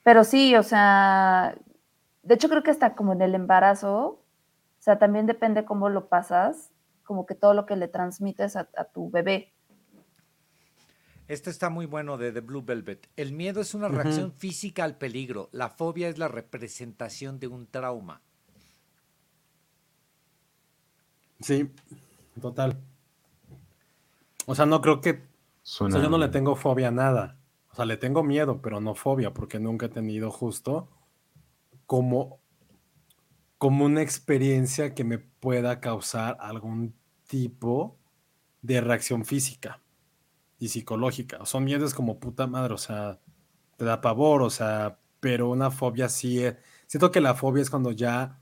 [0.03, 1.55] pero sí, o sea,
[2.23, 4.21] de hecho creo que hasta como en el embarazo, o
[4.79, 6.73] sea, también depende cómo lo pasas,
[7.05, 9.53] como que todo lo que le transmites a, a tu bebé.
[11.27, 13.09] Este está muy bueno de The Blue Velvet.
[13.17, 15.49] El miedo es una reacción física al peligro.
[15.51, 18.21] La fobia es la representación de un trauma.
[21.41, 21.69] Sí,
[22.39, 22.79] total.
[24.45, 25.11] O sea, no creo que.
[25.11, 25.15] O
[25.63, 25.95] Suena...
[25.95, 27.37] sea, yo no le tengo fobia a nada.
[27.71, 30.89] O sea, le tengo miedo, pero no fobia, porque nunca he tenido justo
[31.85, 32.39] como,
[33.57, 36.95] como una experiencia que me pueda causar algún
[37.27, 37.99] tipo
[38.61, 39.81] de reacción física
[40.59, 41.45] y psicológica.
[41.45, 43.19] Son miedos como puta madre, o sea,
[43.77, 46.55] te da pavor, o sea, pero una fobia sí es.
[46.87, 48.39] Siento que la fobia es cuando ya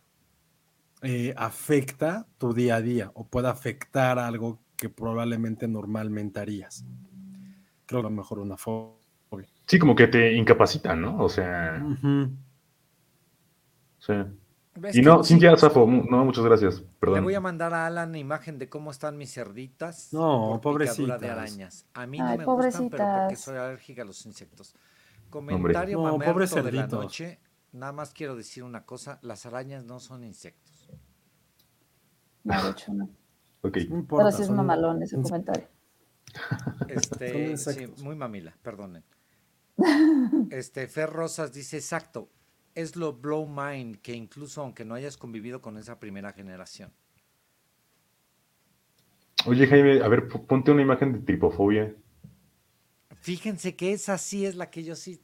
[1.01, 6.85] eh, afecta tu día a día o puede afectar algo que probablemente normalmente harías.
[7.85, 8.95] Creo que a lo mejor una fobia.
[9.67, 11.17] Sí, como que te incapacita, ¿no?
[11.23, 11.83] O sea,
[13.99, 14.13] sí.
[14.77, 15.23] ¿Ves Y que no?
[15.23, 17.23] Cintia Safo, mu- no, muchas gracias, Le perdón.
[17.23, 20.11] voy a mandar a Alan imagen de cómo están mis cerditas.
[20.11, 21.23] No, picadura de pobrecitas.
[21.23, 21.85] arañas.
[21.93, 23.39] A mí no Ay, me gustan, pero porque pobrecitas.
[23.39, 24.75] soy alérgica a los insectos.
[25.29, 27.39] Comentario No, mamerto pobres de la noche.
[27.71, 30.89] Nada más quiero decir una cosa, las arañas no son insectos.
[32.43, 33.09] No, de hecho, no.
[33.61, 35.67] Ok, No importa, Pero sí es mamalón ese comentario.
[36.87, 39.03] Este, sí, muy mamila, perdonen.
[40.51, 42.29] Este, Fer Rosas dice, exacto,
[42.75, 46.91] es lo blow mind que incluso aunque no hayas convivido con esa primera generación.
[49.47, 51.93] Oye, Jaime, a ver, ponte una imagen de tripofobia.
[53.21, 55.21] Fíjense que esa sí es la que yo sí...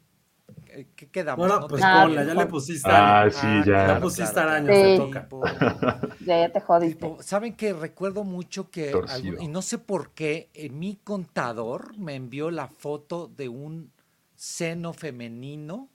[0.95, 1.45] ¿Qué quedamos?
[1.45, 3.63] Bueno, ¿No pues Ah, ponla, ya le pusiste Ah, sí, Ah, ya.
[3.65, 4.89] claro, Ya pusiste claro, arañas, claro.
[4.89, 5.23] te toca.
[5.23, 5.43] Tipo-
[6.25, 6.95] Ya, ya te jodiste.
[6.95, 11.97] Tipo, Saben que recuerdo mucho que, algún- y no sé por qué, eh, mi contador
[11.97, 13.91] me envió la foto de un
[14.35, 15.89] seno femenino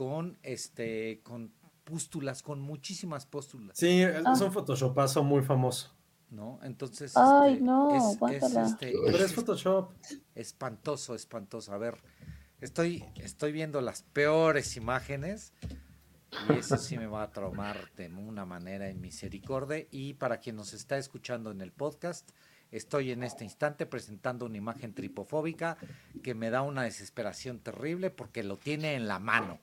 [0.00, 1.52] con este, con
[1.84, 4.32] pústulas, con muchísimas pústulas, Sí, es Ah.
[4.34, 5.94] es un photoshopazo muy famoso.
[6.30, 6.58] ¿no?
[6.62, 7.94] Entonces, Ay, este, no,
[8.30, 9.92] es, este, Pero es es Photoshop.
[10.34, 11.74] espantoso, espantoso.
[11.74, 11.98] A ver,
[12.62, 15.52] estoy, estoy viendo las peores imágenes
[16.48, 19.84] y eso sí me va a traumar de una manera en misericordia.
[19.90, 22.30] Y para quien nos está escuchando en el podcast,
[22.70, 25.76] estoy en este instante presentando una imagen tripofóbica
[26.22, 29.58] que me da una desesperación terrible porque lo tiene en la mano,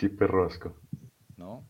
[0.00, 0.74] Qué perro asco.
[1.36, 1.68] ¿no?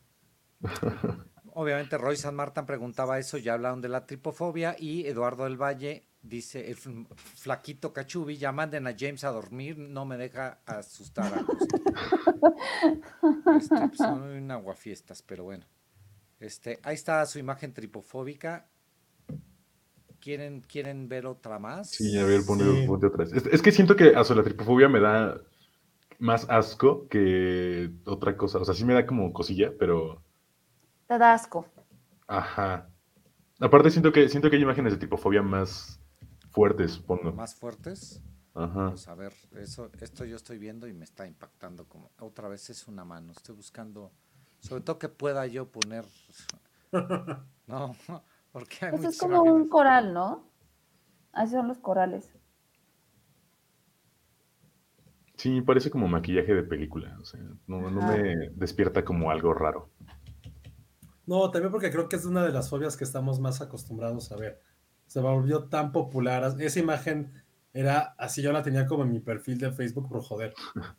[1.52, 6.07] Obviamente Roy San Martín preguntaba eso, ya hablaron de la tripofobia y Eduardo del Valle
[6.23, 11.35] dice, el fl- flaquito cachubi, ya manden a James a dormir, no me deja asustar
[11.35, 11.77] a gusto".
[13.57, 15.65] Este, pues, son un aguafiestas, pero bueno.
[16.39, 18.69] Este, ahí está su imagen tripofóbica.
[20.20, 21.90] ¿Quieren, ¿Quieren ver otra más?
[21.90, 22.86] Sí, a ver, ponle, Sí.
[22.86, 23.32] ponte otra vez.
[23.32, 25.40] Es, es que siento que a la tripofobia me da
[26.21, 28.59] más asco que otra cosa.
[28.59, 30.23] O sea, sí me da como cosilla, pero.
[31.07, 31.67] Te da asco.
[32.29, 32.89] Ajá.
[33.59, 36.01] Aparte, siento que, siento que hay imágenes de tripofobia más
[36.51, 37.33] fuertes, supongo.
[37.33, 38.23] Más fuertes.
[38.55, 38.91] Ajá.
[38.91, 42.71] Pues a ver, eso, esto yo estoy viendo y me está impactando como otra vez
[42.71, 43.33] es una mano.
[43.33, 44.13] Estoy buscando,
[44.61, 46.05] sobre todo que pueda yo poner.
[47.67, 47.95] No,
[48.53, 50.43] porque hay Eso es como un coral, ¿no?
[51.33, 52.29] Así son los corales.
[55.41, 57.17] Sí, parece como maquillaje de película.
[57.19, 59.89] O sea, no, me despierta como algo raro.
[61.25, 64.37] No, también porque creo que es una de las fobias que estamos más acostumbrados a
[64.37, 64.61] ver.
[65.07, 66.55] Se volvió tan popular.
[66.59, 67.33] Esa imagen
[67.73, 70.53] era así, yo la tenía como en mi perfil de Facebook por joder.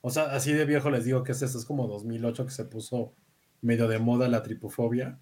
[0.00, 2.64] O sea, así de viejo les digo que es eso, es como 2008 que se
[2.64, 3.14] puso
[3.62, 5.18] medio de moda la tripofobia.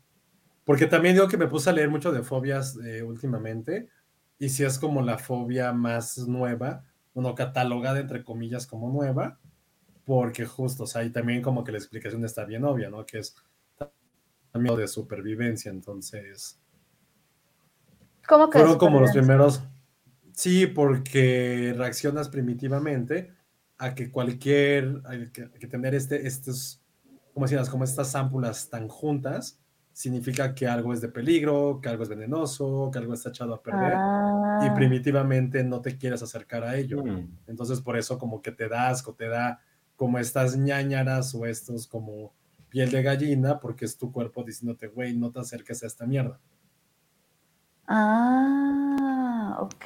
[0.65, 3.89] Porque también digo que me puse a leer mucho de fobias eh, últimamente
[4.39, 6.85] y si es como la fobia más nueva,
[7.17, 9.41] bueno, catalogada entre comillas como nueva,
[10.05, 13.07] porque justo, o sea, y también como que la explicación está bien obvia, ¿no?
[13.07, 13.35] Que es
[14.53, 16.61] también de supervivencia, entonces...
[18.29, 19.63] ¿Cómo que Fueron como los primeros...
[20.35, 23.33] Sí, porque reaccionas primitivamente
[23.79, 26.83] a que cualquier, a que, a que tener este, estos,
[27.33, 29.59] como decías, como estas ámpulas tan juntas,
[29.97, 33.63] significa que algo es de peligro, que algo es venenoso, que algo está echado a
[33.63, 33.97] perder, y
[34.69, 37.03] Ah, primitivamente no te quieres acercar a ello.
[37.03, 37.31] Mm.
[37.47, 39.59] Entonces por eso como que te da asco, te da
[39.97, 42.35] como estas ñañaras o estos como
[42.69, 46.39] piel de gallina, porque es tu cuerpo diciéndote, güey, no te acerques a esta mierda.
[47.87, 49.85] ah, ok.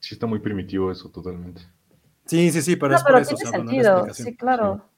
[0.00, 1.60] Sí, está muy primitivo eso, totalmente.
[2.24, 3.34] Sí, sí, sí, pero No, es por pero eso.
[3.34, 4.14] o tiene sea, la sentido.
[4.14, 4.88] Sí, claro.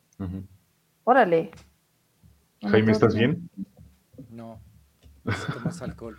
[1.02, 1.50] Órale.
[2.62, 3.50] Jaime, ¿estás que- bien?
[4.38, 4.60] No.
[5.26, 6.16] Si tomas alcohol.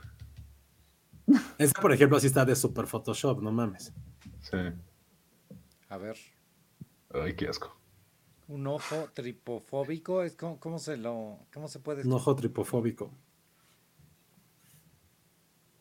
[1.58, 3.94] Esta, por ejemplo, sí está de super Photoshop, no mames.
[4.41, 4.58] Sí.
[5.88, 6.18] A ver.
[7.14, 7.74] Ay, qué asco.
[8.50, 10.22] Un ojo tripofóbico.
[10.22, 11.40] Es como, ¿Cómo se lo.
[11.54, 13.10] ¿Cómo se puede Un ojo tripofóbico.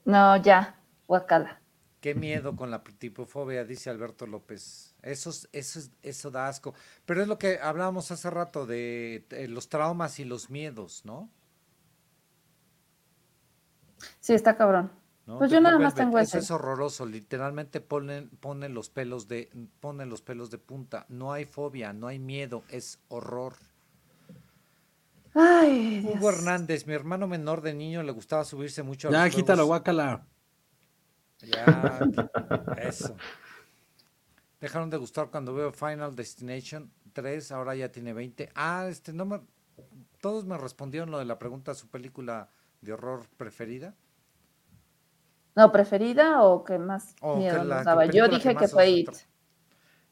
[0.05, 0.81] No, ya.
[1.09, 1.60] Guacala.
[2.01, 4.94] Qué miedo con la tripofobia, dice Alberto López.
[5.02, 6.73] Eso, es- eso, es- eso da asco.
[7.05, 11.28] Pero es lo que hablábamos hace rato de, los traumas y los miedos, ¿no?
[14.28, 14.90] Sí, está cabrón.
[15.24, 15.38] ¿No?
[15.38, 17.06] Pues yo nada más tengo Eso es horroroso.
[17.06, 19.48] Literalmente ponen, ponen los pelos de,
[19.80, 21.06] ponen los pelos de punta.
[21.09, 23.55] No hay fobia, no hay miedo, es horror.
[25.32, 26.16] Ay, Dios.
[26.16, 29.62] Hugo Hernández, mi hermano menor de niño le gustaba subirse mucho a Ya, los quítalo,
[29.62, 30.26] juegos- guácala.
[31.40, 32.00] Ya,
[32.82, 33.16] eso.
[34.60, 38.50] Dejaron de gustar cuando veo Final Destination 3, ahora ya tiene 20.
[38.55, 39.40] Ah, este no me
[40.20, 42.50] todos me respondieron lo de la pregunta su película
[42.82, 43.94] de horror preferida.
[45.59, 48.06] No, preferida o que más O que miedo la nos daba.
[48.06, 49.10] Yo dije que fue It.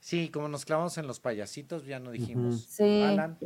[0.00, 2.64] Sí, como nos clavamos en los payasitos, ya no dijimos.
[2.64, 3.00] Sí.
[3.00, 3.38] Alan,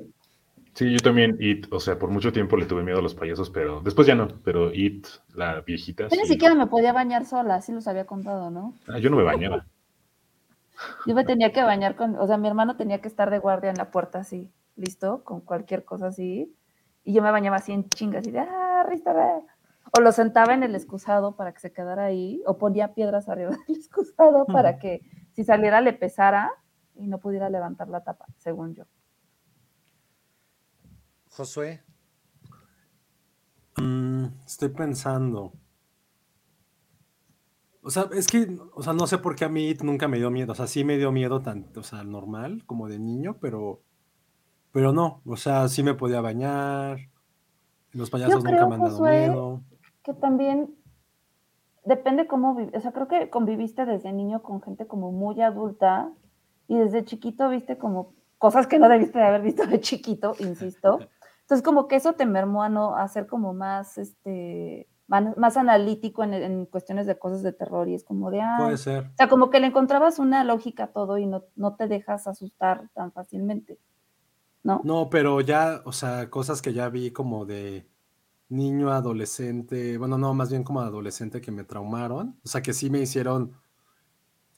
[0.73, 3.51] Sí, yo también It, o sea, por mucho tiempo le tuve miedo a los payasos,
[3.51, 6.09] pero después ya no, pero It, la viejita.
[6.09, 6.33] Yo ni sí.
[6.33, 8.73] siquiera me podía bañar sola, así los había contado, ¿no?
[8.89, 9.67] Ah, yo no me bañaba.
[11.07, 13.69] Yo me tenía que bañar con, o sea, mi hermano tenía que estar de guardia
[13.69, 16.57] en la puerta así, listo, con cualquier cosa así.
[17.05, 19.43] Y yo me bañaba así en chingas, así de, ah, rista, ve".
[19.97, 23.51] O lo sentaba en el excusado para que se quedara ahí, o ponía piedras arriba
[23.69, 25.03] del excusado para que
[25.33, 26.53] si saliera le pesara
[26.95, 28.85] y no pudiera levantar la tapa, según yo.
[31.29, 31.83] Josué,
[33.81, 35.53] Mm, estoy pensando.
[37.83, 40.31] O sea, es que, o sea, no sé por qué a mí nunca me dio
[40.31, 40.53] miedo.
[40.53, 43.81] O sea, sí me dio miedo tanto, o sea, normal, como de niño, pero,
[44.71, 45.23] pero no.
[45.25, 46.99] O sea, sí me podía bañar.
[47.93, 49.63] Los payasos nunca creo, me han dado Josué, miedo.
[50.15, 50.75] Que también
[51.85, 52.75] depende cómo vives.
[52.75, 56.11] O sea, creo que conviviste desde niño con gente como muy adulta
[56.69, 61.01] y desde chiquito viste como cosas que no debiste de haber visto de chiquito, insisto.
[61.43, 65.57] Entonces, como que eso te mermó a no a ser como más, este, más, más
[65.57, 69.07] analítico en, en cuestiones de cosas de terror y es como de, ah, Puede ser.
[69.07, 72.29] o sea, como que le encontrabas una lógica a todo y no, no te dejas
[72.29, 73.79] asustar tan fácilmente,
[74.63, 74.81] ¿no?
[74.85, 77.89] No, pero ya, o sea, cosas que ya vi como de
[78.51, 82.91] niño, adolescente, bueno, no, más bien como adolescente que me traumaron, o sea, que sí
[82.91, 83.53] me hicieron,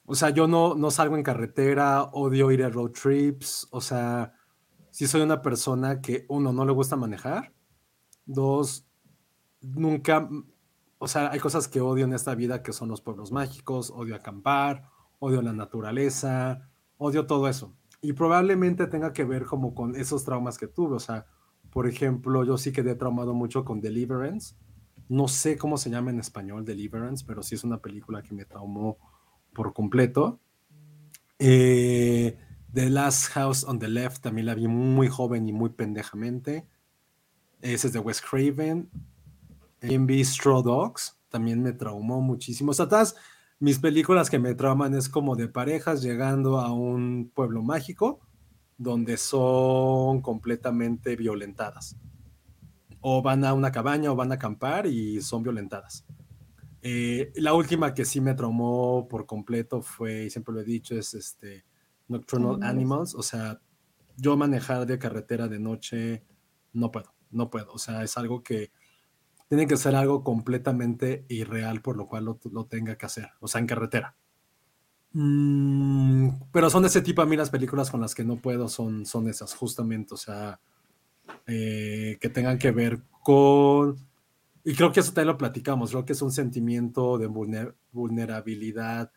[0.05, 4.33] o sea, yo no, no salgo en carretera, odio ir a road trips, o sea,
[4.89, 7.53] sí soy una persona que, uno, no le gusta manejar,
[8.25, 8.87] dos,
[9.61, 10.27] nunca,
[10.97, 14.15] o sea, hay cosas que odio en esta vida que son los pueblos mágicos, odio
[14.15, 14.89] acampar,
[15.19, 16.67] odio la naturaleza,
[16.97, 17.75] odio todo eso.
[18.01, 21.27] Y probablemente tenga que ver como con esos traumas que tuve, o sea,
[21.73, 24.55] por ejemplo, yo sí quedé traumado mucho con Deliverance.
[25.09, 28.45] No sé cómo se llama en español Deliverance, pero sí es una película que me
[28.45, 28.99] traumó
[29.53, 30.39] por completo.
[31.39, 32.37] Eh,
[32.71, 36.67] the Last House on the Left también la vi muy joven y muy pendejamente.
[37.59, 38.91] Ese es de Wes Craven.
[39.79, 42.69] También Straw Dogs, también me traumó muchísimo.
[42.69, 43.15] O sea, todas
[43.59, 48.19] mis películas que me trauman es como de parejas llegando a un pueblo mágico
[48.77, 51.97] donde son completamente violentadas.
[53.01, 56.05] O van a una cabaña o van a acampar y son violentadas.
[56.81, 60.95] Eh, la última que sí me traumó por completo fue, y siempre lo he dicho,
[60.95, 61.65] es este
[62.07, 62.69] Nocturnal Animales.
[62.69, 63.15] Animals.
[63.15, 63.61] O sea,
[64.17, 66.23] yo manejar de carretera de noche
[66.73, 67.71] no puedo, no puedo.
[67.71, 68.71] O sea, es algo que
[69.47, 73.29] tiene que ser algo completamente irreal por lo cual lo, lo tenga que hacer.
[73.39, 74.17] O sea, en carretera.
[75.13, 78.67] Mm, pero son de ese tipo, a mí las películas con las que no puedo
[78.67, 80.59] son, son esas, justamente, o sea,
[81.47, 83.97] eh, que tengan que ver con
[84.63, 87.27] Y creo que eso también lo platicamos, creo que es un sentimiento de
[87.91, 89.11] vulnerabilidad,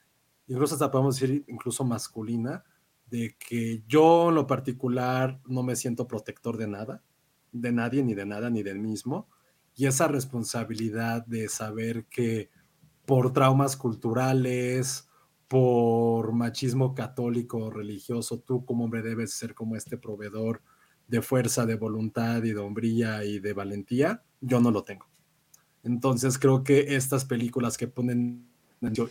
[0.48, 2.64] incluso hasta podemos decir incluso masculina,
[3.10, 7.02] de que yo en lo particular no me siento protector de nada,
[7.52, 9.28] de nadie, ni de nada, ni del mismo.
[9.76, 12.50] Y esa responsabilidad de saber que
[13.06, 15.08] por traumas culturales,
[15.48, 20.62] por machismo católico religioso, tú como hombre debes ser como este proveedor
[21.08, 25.06] de fuerza, de voluntad y de hombría y de valentía, yo no lo tengo.
[25.84, 28.48] Entonces creo que estas películas que ponen,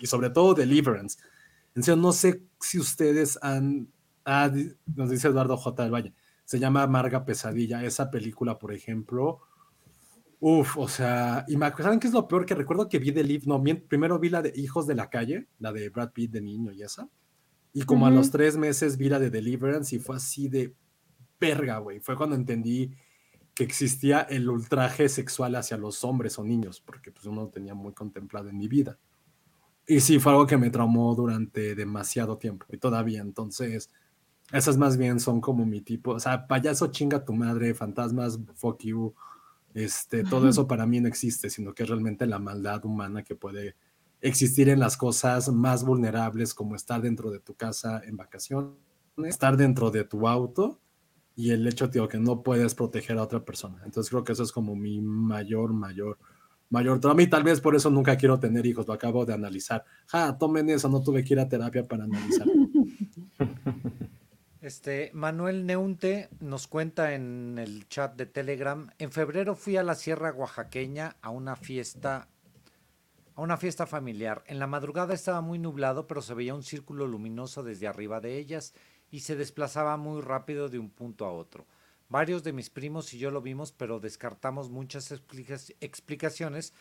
[0.02, 1.18] y sobre todo Deliverance,
[1.74, 3.90] en serio, no sé si ustedes han,
[4.26, 4.52] ah,
[4.94, 5.84] nos dice Eduardo J.
[5.84, 6.14] del Valle,
[6.44, 9.40] se llama Amarga Pesadilla, esa película, por ejemplo,
[10.48, 12.46] Uf, o sea, y me, ¿saben qué es lo peor?
[12.46, 15.48] Que recuerdo que vi de Live, no, primero vi la de Hijos de la Calle,
[15.58, 17.10] la de Brad Pitt de niño y esa,
[17.74, 20.76] y como a los tres meses vi la de Deliverance y fue así de
[21.40, 22.92] verga, güey, fue cuando entendí
[23.56, 27.74] que existía el ultraje sexual hacia los hombres o niños, porque pues uno lo tenía
[27.74, 29.00] muy contemplado en mi vida.
[29.88, 33.90] Y sí, fue algo que me traumó durante demasiado tiempo y todavía, entonces,
[34.52, 38.84] esas más bien son como mi tipo, o sea, payaso chinga tu madre, fantasmas, fuck
[38.84, 39.16] you,
[39.76, 43.36] este, todo eso para mí no existe, sino que es realmente la maldad humana que
[43.36, 43.76] puede
[44.22, 48.74] existir en las cosas más vulnerables, como estar dentro de tu casa en vacaciones,
[49.26, 50.80] estar dentro de tu auto
[51.36, 53.82] y el hecho, tío, que no puedes proteger a otra persona.
[53.84, 56.18] Entonces creo que eso es como mi mayor, mayor,
[56.70, 59.84] mayor trauma y tal vez por eso nunca quiero tener hijos, lo acabo de analizar.
[60.08, 62.48] Ja, tomen eso, no tuve que ir a terapia para analizar.
[64.66, 69.94] Este, Manuel Neunte nos cuenta en el chat de Telegram, en febrero fui a la
[69.94, 72.28] Sierra Oaxaqueña a una fiesta
[73.36, 74.44] a una fiesta familiar.
[74.48, 78.40] En la madrugada estaba muy nublado, pero se veía un círculo luminoso desde arriba de
[78.40, 78.74] ellas
[79.12, 81.68] y se desplazaba muy rápido de un punto a otro.
[82.10, 86.74] Varios de mis primos y yo lo vimos, pero descartamos muchas explicaciones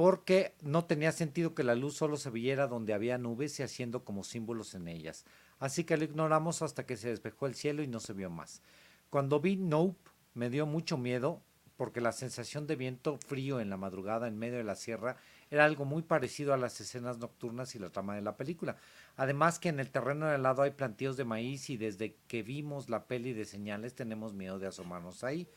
[0.00, 4.02] porque no tenía sentido que la luz solo se viera donde había nubes y haciendo
[4.02, 5.26] como símbolos en ellas
[5.60, 8.62] así que lo ignoramos hasta que se despejó el cielo y no se vio más.
[9.10, 11.42] Cuando vi Nope, me dio mucho miedo
[11.76, 15.16] porque la sensación de viento frío en la madrugada en medio de la sierra
[15.50, 18.76] era algo muy parecido a las escenas nocturnas y la trama de la película.
[19.16, 22.42] Además que en el terreno de al lado hay plantíos de maíz y desde que
[22.42, 25.48] vimos la peli de señales tenemos miedo de asomarnos ahí.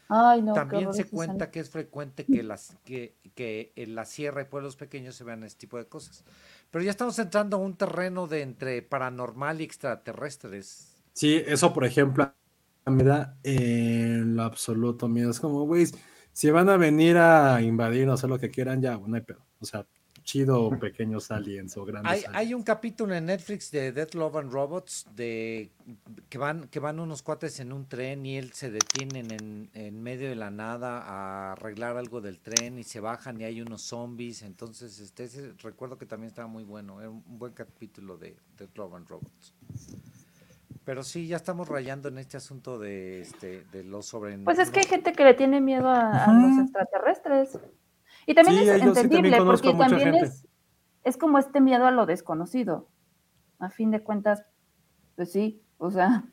[0.53, 4.75] También se cuenta que es frecuente que, las, que, que en la sierra y pueblos
[4.75, 6.23] pequeños se vean este tipo de cosas.
[6.71, 10.95] Pero ya estamos entrando a un terreno de entre paranormal y extraterrestres.
[11.13, 12.34] Sí, eso por ejemplo
[12.85, 15.31] me da en lo absoluto miedo.
[15.31, 15.85] Es como, güey,
[16.31, 19.45] si van a venir a invadir o hacer lo que quieran, ya, no hay pedo.
[19.59, 19.85] O sea,
[20.23, 22.35] chido pequeños aliens o grandes hay, aliens.
[22.35, 25.69] Hay un capítulo en Netflix de Death Love and Robots de
[26.29, 30.01] que van, que van unos cuates en un tren y él se detienen en, en,
[30.01, 33.81] medio de la nada a arreglar algo del tren y se bajan y hay unos
[33.81, 34.41] zombies.
[34.41, 35.29] Entonces, este
[35.61, 37.01] recuerdo que también estaba muy bueno.
[37.01, 39.53] Era un buen capítulo de Death Love and Robots.
[40.85, 44.45] Pero sí, ya estamos rayando en este asunto de, este, de los sobrenaturales.
[44.45, 47.57] Pues es que hay gente que le tiene miedo a, los extraterrestres.
[48.25, 50.47] Y también es entendible, porque también es,
[51.03, 52.89] es como este miedo a lo desconocido.
[53.59, 54.43] A fin de cuentas,
[55.15, 56.25] pues sí, o sea.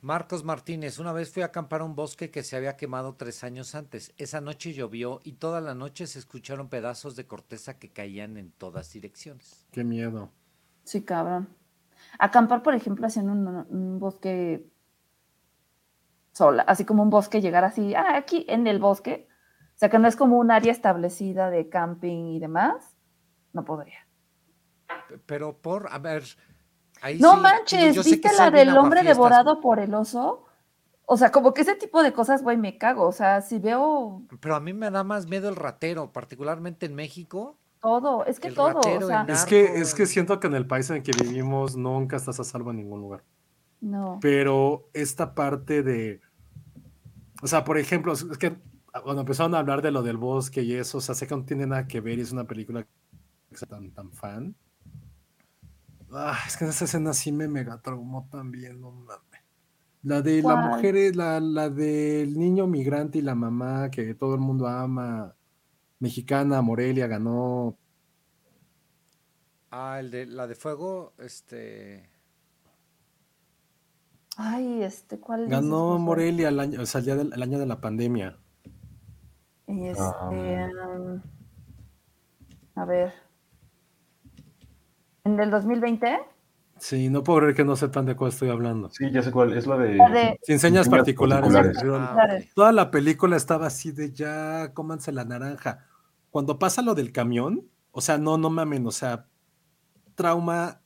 [0.00, 3.44] Marcos Martínez, una vez fui a acampar a un bosque que se había quemado tres
[3.44, 4.12] años antes.
[4.16, 8.50] Esa noche llovió y toda la noche se escucharon pedazos de corteza que caían en
[8.50, 9.66] todas direcciones.
[9.70, 10.32] Qué miedo.
[10.82, 11.48] Sí, cabrón.
[12.18, 14.66] Acampar, por ejemplo, así en un, bosque
[16.32, 19.28] sola, así como un bosque, llegar así, ah, aquí en el bosque,
[19.74, 22.96] o sea que no es como un área establecida de camping y demás,
[23.52, 24.06] no podría.
[25.26, 26.24] Pero por, a ver,
[27.00, 30.44] ahí No manches, ¿viste la del hombre devorado por el oso?
[31.04, 33.06] O sea, como que ese tipo de cosas, güey, me cago.
[33.06, 34.22] O sea, si veo.
[34.40, 37.58] Pero a mí me da más miedo el ratero, particularmente en México.
[37.80, 38.78] Todo, es que todo.
[38.78, 41.76] O sea, es, que, es que siento que en el país en el que vivimos
[41.76, 43.24] nunca estás a salvo en ningún lugar.
[43.80, 44.18] No.
[44.22, 46.20] Pero esta parte de.
[47.42, 48.56] O sea, por ejemplo, es que
[49.00, 51.44] cuando empezaron a hablar de lo del bosque y eso, o sea, sé que no
[51.44, 52.86] tiene nada que ver y es una película
[53.50, 54.54] que tan, tan fan.
[56.12, 59.40] Ah, es que esa escena sí me mega traumó también, no mames.
[60.02, 64.40] La de la mujer, la, la del niño migrante y la mamá que todo el
[64.40, 65.34] mundo ama
[66.00, 67.78] mexicana, Morelia, ganó.
[69.70, 72.10] Ah, el de la de fuego, este.
[74.36, 78.41] Ay, este, ¿cuál Ganó Morelia el año, o sea, el, año de la pandemia.
[79.66, 81.20] Este, um,
[82.74, 83.12] a ver.
[85.24, 86.18] ¿En el 2020?
[86.78, 88.90] Sí, no puedo creer que no sepan de cuál estoy hablando.
[88.90, 90.36] Sí, ya sé cuál, es la de...
[90.42, 91.54] Sin señas particulares.
[91.84, 92.16] Ah,
[92.54, 95.86] Toda la película estaba así de ya, cómanse la naranja
[96.32, 99.26] cuando pasa lo del camión, o sea, no, no mamen, o sea,
[100.14, 100.80] trauma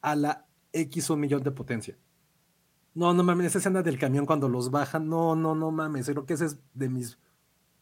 [0.00, 1.96] a la X un millón de potencia.
[2.94, 6.24] No, no mames, esa escena del camión cuando los bajan, no, no, no mames, creo
[6.24, 7.18] que ese es de mis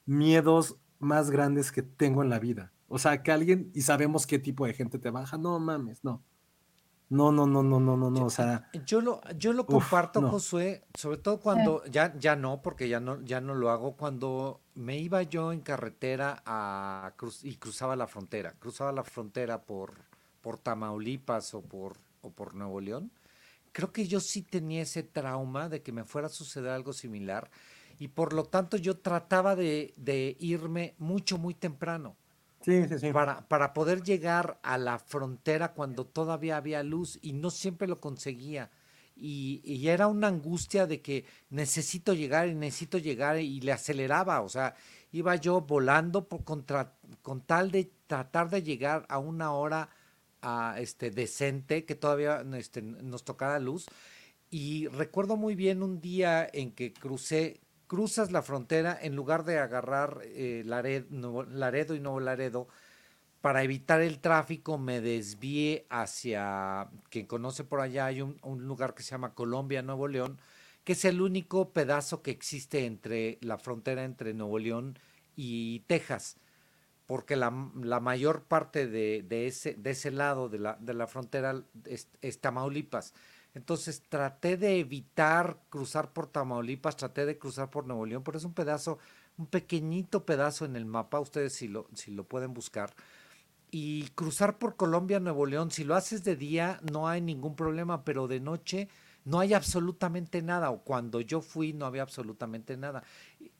[0.06, 2.72] miedos más grandes que tengo en la vida.
[2.88, 6.22] O sea, que alguien, y sabemos qué tipo de gente te baja, no mames, no.
[7.08, 8.68] No, no, no, no, no, no, no, o sea.
[8.84, 13.20] Yo lo, yo lo comparto, Josué, sobre todo cuando, ya, ya no, porque ya no,
[13.22, 18.08] ya no lo hago, cuando me iba yo en carretera a cruz, y cruzaba la
[18.08, 19.94] frontera, cruzaba la frontera por,
[20.40, 23.12] por Tamaulipas o por, o por Nuevo León,
[23.70, 27.50] creo que yo sí tenía ese trauma de que me fuera a suceder algo similar
[27.98, 32.16] y por lo tanto yo trataba de, de irme mucho, muy temprano
[33.12, 38.00] para, para poder llegar a la frontera cuando todavía había luz y no siempre lo
[38.00, 38.70] conseguía.
[39.18, 44.42] Y, y, era una angustia de que necesito llegar y necesito llegar y le aceleraba,
[44.42, 44.74] o sea,
[45.10, 46.92] iba yo volando por contra,
[47.22, 49.88] con tal de tratar de llegar a una hora
[50.42, 53.86] a, este, decente que todavía este, nos tocara luz.
[54.50, 59.58] Y recuerdo muy bien un día en que crucé cruzas la frontera en lugar de
[59.58, 61.06] agarrar eh, Laredo,
[61.94, 62.68] y Nuevo Laredo,
[63.40, 69.02] para evitar el tráfico me desvié hacia, quien conoce por allá, hay un, lugar que
[69.02, 70.40] se llama Colombia, Nuevo León,
[70.84, 74.98] que es el único pedazo que existe entre la frontera entre Nuevo León
[75.36, 76.38] y Texas,
[77.06, 83.14] porque la, mayor parte de, ese, lado de la, de la frontera es Tamaulipas.
[83.56, 88.44] Entonces traté de evitar cruzar por Tamaulipas, traté de cruzar por Nuevo León, pero es
[88.44, 88.98] un pedazo,
[89.38, 92.94] un pequeñito pedazo en el mapa, ustedes si lo, si lo pueden buscar.
[93.70, 98.04] Y cruzar por Colombia, Nuevo León, si lo haces de día no hay ningún problema,
[98.04, 98.90] pero de noche
[99.24, 103.04] no hay absolutamente nada, o cuando yo fui no había absolutamente nada.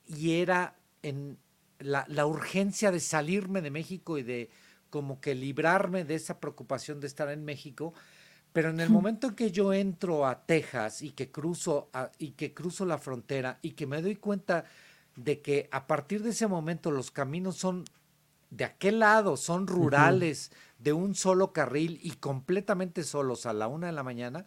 [0.05, 1.39] Y era en
[1.79, 4.51] la, la urgencia de salirme de México y de
[4.91, 7.95] como que librarme de esa preocupación de estar en México,
[8.53, 12.53] pero en el momento en que yo entro a Texas y que cruzo y que
[12.53, 14.65] cruzo la frontera y que me doy cuenta
[15.15, 17.85] de que a partir de ese momento los caminos son
[18.49, 23.87] de aquel lado, son rurales, de un solo carril y completamente solos a la una
[23.87, 24.45] de la mañana,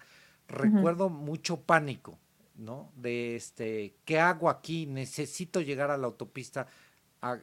[0.49, 2.19] recuerdo mucho pánico,
[2.57, 2.91] ¿no?
[2.97, 4.87] De este, ¿qué hago aquí?
[4.87, 6.67] Necesito llegar a la autopista,
[7.21, 7.39] a,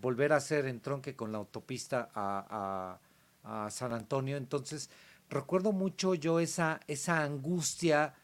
[0.00, 2.98] volver a hacer entronque con la autopista a,
[3.44, 4.36] a, a San Antonio.
[4.36, 4.88] Entonces,
[5.30, 8.14] recuerdo mucho yo esa, esa angustia,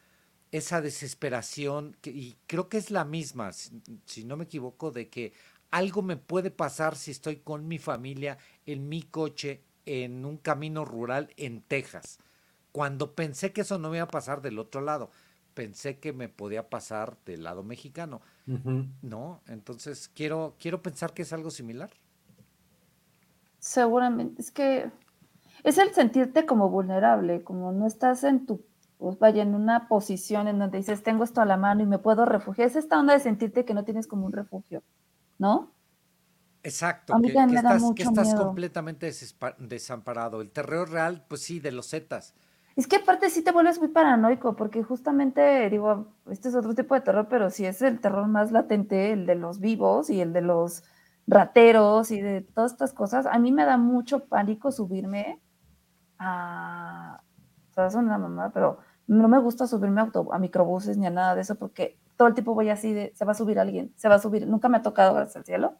[0.52, 5.32] esa desesperación, y creo que es la misma, si, no me equivoco, de que
[5.70, 10.84] algo me puede pasar si estoy con mi familia en mi coche en un camino
[10.84, 12.18] rural en Texas.
[12.72, 15.10] Cuando pensé que eso no me iba a pasar del otro lado,
[15.54, 18.20] pensé que me podía pasar del lado mexicano.
[19.02, 19.42] ¿No?
[19.46, 21.90] Entonces quiero, quiero pensar que es algo similar.
[23.58, 24.42] Seguramente.
[24.42, 24.90] Es que
[25.64, 28.64] es el sentirte como vulnerable, como no estás en tu,
[28.98, 31.98] pues vaya, en una posición en donde dices, tengo esto a la mano y me
[31.98, 32.68] puedo refugiar.
[32.68, 34.82] Es esta onda de sentirte que no tienes como un refugio,
[35.38, 35.72] ¿no?
[36.62, 39.10] Exacto, que, estás, que estás completamente
[39.58, 40.40] desamparado.
[40.40, 42.34] El terror real, pues sí, de los Zetas.
[42.76, 46.94] Es que aparte sí te vuelves muy paranoico, porque justamente, digo, este es otro tipo
[46.94, 50.32] de terror, pero sí es el terror más latente, el de los vivos y el
[50.32, 50.82] de los
[51.26, 53.26] rateros y de todas estas cosas.
[53.26, 55.40] A mí me da mucho pánico subirme
[56.18, 57.20] a,
[57.70, 61.10] o sea, es una mamá, pero no me gusta subirme a, a microbuses ni a
[61.10, 63.92] nada de eso porque todo el tiempo voy así de, se va a subir alguien,
[63.96, 65.74] se va a subir, nunca me ha tocado, gracias al cielo,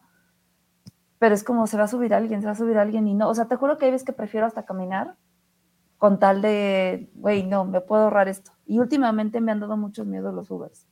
[1.18, 3.28] pero es como, se va a subir alguien, se va a subir alguien y no,
[3.28, 5.16] o sea, te juro que hay veces que prefiero hasta caminar
[5.96, 8.52] con tal de, güey, no, me puedo ahorrar esto.
[8.66, 10.86] Y últimamente me han dado muchos miedos los Ubers.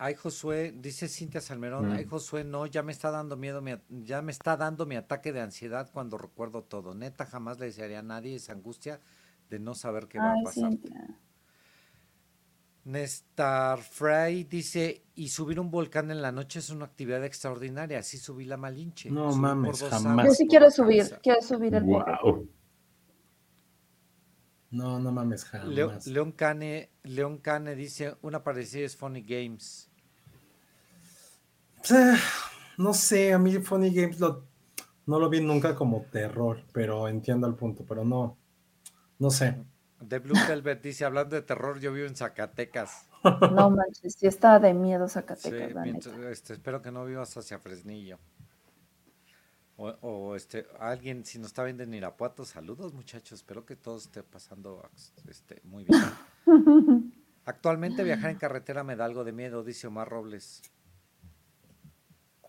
[0.00, 4.30] Ay, Josué, dice Cintia Salmerón, ay, Josué, no, ya me está dando miedo, ya me
[4.30, 6.94] está dando mi ataque de ansiedad cuando recuerdo todo.
[6.94, 9.00] Neta, jamás le desearía a nadie esa angustia
[9.50, 10.70] de no saber qué va a pasar.
[12.84, 18.18] Nestar Fry dice, y subir un volcán en la noche es una actividad extraordinaria, así
[18.18, 19.10] subí la Malinche.
[19.10, 20.26] No mames, jamás.
[20.26, 22.18] Yo sí quiero subir, quiero subir el volcán.
[24.70, 26.06] No, no mames, jamás.
[26.06, 29.87] León Cane, León Cane dice, una parecida es Funny Games.
[32.76, 37.54] No sé, a mí Funny Games no lo vi nunca como terror, pero entiendo el
[37.54, 38.36] punto, pero no,
[39.18, 39.56] no sé.
[40.00, 43.08] De Blue Velvet dice, hablando de terror, yo vivo en Zacatecas.
[43.52, 46.06] No manches, sí está de miedo Zacatecas.
[46.30, 48.18] este, espero que no vivas hacia Fresnillo.
[49.76, 54.24] O, este, alguien, si nos está viendo en Irapuato, saludos muchachos, espero que todo esté
[54.24, 54.88] pasando
[55.28, 56.02] este, muy bien.
[57.44, 60.62] Actualmente viajar en carretera me da algo de miedo, dice Omar Robles.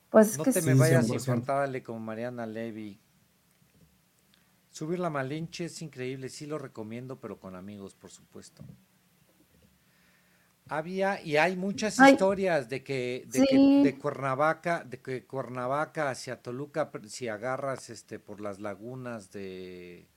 [0.10, 0.68] Pues es No que te sí.
[0.68, 1.14] me vayas 100%.
[1.16, 3.00] infantable como Mariana Levy.
[4.72, 8.64] Subir la Malinche es increíble, sí lo recomiendo, pero con amigos, por supuesto.
[10.72, 12.14] Había, y hay muchas Ay.
[12.14, 18.20] historias de que, de que de Cuernavaca, de que Cuernavaca hacia Toluca, si agarras este
[18.20, 20.08] por las lagunas de.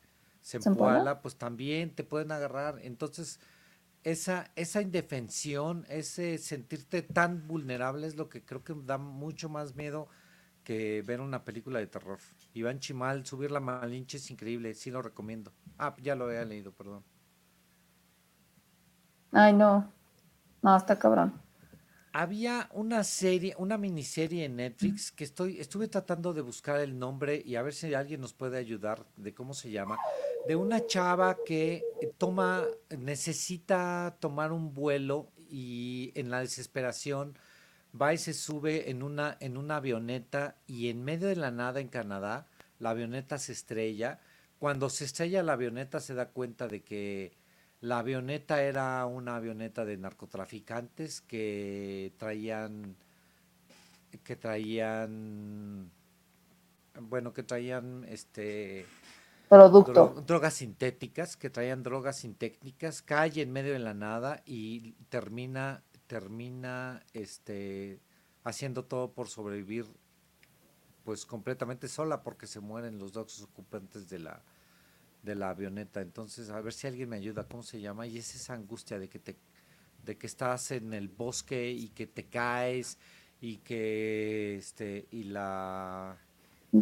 [0.44, 2.80] Zempoala, pues también te pueden agarrar.
[2.82, 3.40] Entonces,
[4.04, 9.74] esa, esa indefensión, ese sentirte tan vulnerable es lo que creo que da mucho más
[9.74, 10.08] miedo
[10.64, 12.18] que ver una película de terror.
[12.54, 15.52] Iván Chimal, subir la Malinche es increíble, sí lo recomiendo.
[15.78, 17.04] Ah, ya lo había leído, perdón.
[19.32, 19.90] Ay, no.
[20.62, 21.40] No, está cabrón.
[22.12, 27.42] Había una serie, una miniserie en Netflix que estoy, estuve tratando de buscar el nombre
[27.44, 29.98] y a ver si alguien nos puede ayudar de cómo se llama,
[30.46, 31.82] de una chava que
[32.18, 37.36] toma, necesita tomar un vuelo y en la desesperación
[38.00, 41.80] va y se sube en una, en una avioneta y en medio de la nada
[41.80, 42.48] en Canadá,
[42.78, 44.20] la avioneta se estrella.
[44.58, 47.36] Cuando se estrella la avioneta se da cuenta de que
[47.80, 52.96] la avioneta era una avioneta de narcotraficantes que traían
[54.24, 55.90] que traían
[57.00, 58.86] bueno, que traían este
[59.52, 60.02] Producto.
[60.04, 65.84] dro- drogas sintéticas, que traían drogas sintéticas, cae en medio de la nada y termina
[66.06, 68.00] termina este
[68.44, 69.86] haciendo todo por sobrevivir
[71.04, 74.42] pues completamente sola porque se mueren los dos ocupantes de la
[75.22, 76.00] de la avioneta.
[76.02, 78.06] Entonces, a ver si alguien me ayuda, ¿cómo se llama?
[78.06, 79.38] Y es esa angustia de que te
[80.04, 82.98] de que estás en el bosque y que te caes
[83.40, 86.18] y que este y la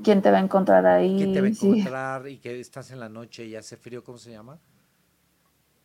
[0.02, 1.18] ¿Quién te va a encontrar ahí?
[1.18, 1.66] que te va a Sí.
[1.66, 4.58] encontrar y que estás en la noche y hace frío, ¿cómo se llama?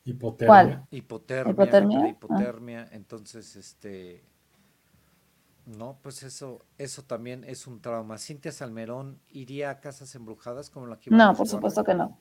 [0.03, 0.47] Hipotermia.
[0.51, 0.87] ¿Cuál?
[0.91, 2.07] Hipotermia, Ah.
[2.09, 4.23] hipotermia, entonces este
[5.65, 8.19] no, pues eso eso también es un trauma.
[8.19, 12.19] Cintia Salmerón iría a casas embrujadas como la que No, por supuesto que no.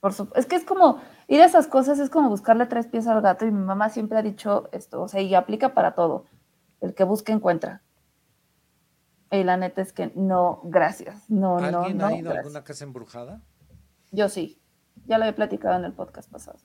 [0.00, 3.06] Por su- Es que es como ir a esas cosas, es como buscarle tres pies
[3.06, 6.24] al gato y mi mamá siempre ha dicho esto, o sea, y aplica para todo.
[6.80, 7.82] El que busca encuentra.
[9.30, 11.28] Y la neta es que no, gracias.
[11.30, 12.06] No, no, ¿Alguien no.
[12.06, 13.40] ha ido a alguna casa embrujada?
[14.10, 14.60] Yo sí.
[15.06, 16.58] Ya lo había platicado en el podcast pasado.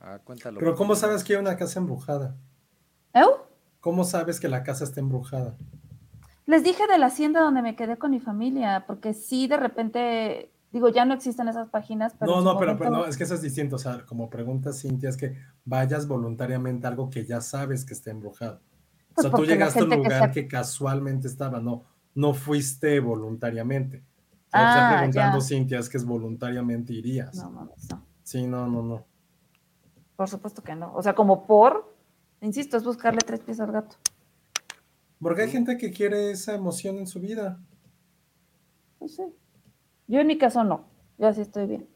[0.00, 0.58] Ah, cuéntalo.
[0.58, 2.34] Pero ¿cómo sabes que hay una casa embrujada?
[3.12, 3.46] ¿Eu?
[3.80, 5.56] ¿Cómo sabes que la casa está embrujada?
[6.46, 10.52] Les dije de la hacienda donde me quedé con mi familia, porque sí, de repente,
[10.72, 12.32] digo, ya no existen esas páginas, pero.
[12.32, 13.76] no, no, pero, momento- pero no, es que eso es distinto.
[13.76, 17.92] O sea, como pregunta Cintia, es que vayas voluntariamente a algo que ya sabes que
[17.94, 18.60] está embrujado.
[19.16, 21.84] O sea, tú llegaste a un que lugar que casualmente estaba, no,
[22.14, 23.98] no fuiste voluntariamente.
[23.98, 25.44] O sea, Ah, está preguntando ya.
[25.44, 27.34] Cintia, es que es voluntariamente irías.
[27.36, 28.04] No, mames, no.
[28.22, 29.04] Sí, no, no, no.
[30.16, 30.92] Por supuesto que no.
[30.94, 31.94] O sea, como por,
[32.40, 33.96] insisto, es buscarle tres pies al gato.
[35.20, 37.60] Porque hay gente que quiere esa emoción en su vida.
[38.98, 39.22] Pues sí.
[40.08, 40.84] Yo en mi caso no.
[41.18, 41.88] Yo así estoy bien.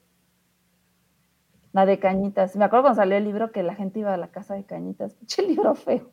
[1.72, 2.54] La de cañitas.
[2.54, 5.14] Me acuerdo cuando salió el libro que la gente iba a la casa de cañitas.
[5.18, 6.12] Pinche libro feo.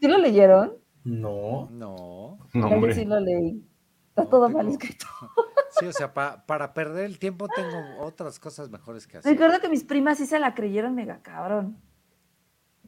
[0.00, 0.74] ¿Sí lo leyeron?
[1.04, 1.68] No.
[1.70, 2.38] No.
[2.54, 2.94] No, hombre.
[2.94, 3.64] sí lo leí.
[4.10, 5.06] Está No, todo tengo- mal escrito.
[5.78, 9.30] Sí, o sea, pa- para perder el tiempo tengo otras cosas mejores que hacer.
[9.32, 11.78] Recuerdo que mis primas sí se la creyeron mega cabrón.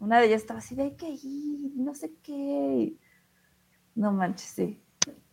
[0.00, 2.96] Una de ellas estaba así de hay que ir, no sé qué.
[3.94, 4.82] No manches, sí.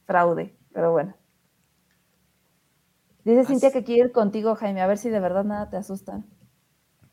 [0.05, 1.15] Fraude, pero bueno.
[3.26, 6.23] Dice Cintia que quiere ir contigo, Jaime, a ver si de verdad nada te asusta.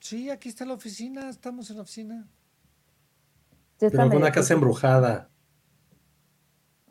[0.01, 2.29] Sí, aquí está la oficina, estamos en la oficina.
[3.79, 5.31] Sí, Pero medio una casa embrujada.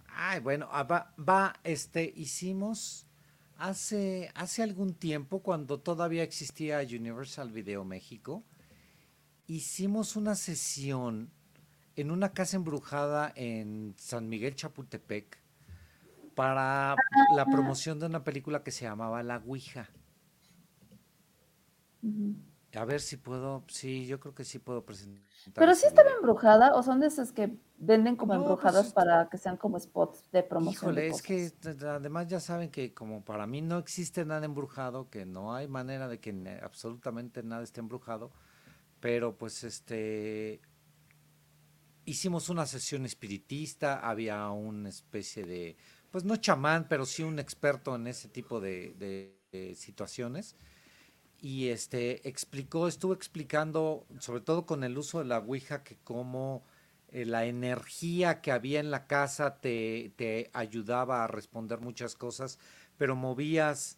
[0.08, 3.08] Ay, bueno, ah, va, va, este, hicimos
[3.58, 8.44] hace, hace algún tiempo, cuando todavía existía Universal Video México,
[9.48, 11.32] hicimos una sesión
[11.96, 15.40] en una casa embrujada en San Miguel Chapultepec
[16.36, 16.96] para
[17.36, 19.90] la promoción de una película que se llamaba La Ouija.
[22.76, 25.24] A ver si puedo, sí, yo creo que sí puedo presentar.
[25.58, 29.30] Pero sí estaba embrujada, o son de esas que venden como No, pues embrujadas para
[29.30, 30.96] que sean como spots de promoción.
[30.96, 31.52] de Híjole, es que
[31.86, 36.08] además ya saben que como para mí no existe nada embrujado, que no hay manera
[36.08, 36.32] de que
[36.64, 38.32] absolutamente nada esté embrujado,
[39.02, 40.62] pero pues este
[42.06, 45.78] hicimos una sesión espiritista, había una especie de,
[46.12, 50.56] pues no chamán, pero sí un experto en ese tipo de, de- de situaciones.
[51.42, 56.64] Y este explicó, estuvo explicando, sobre todo con el uso de la Ouija, que cómo
[57.10, 62.58] eh, la energía que había en la casa te, te ayudaba a responder muchas cosas,
[62.98, 63.98] pero movías,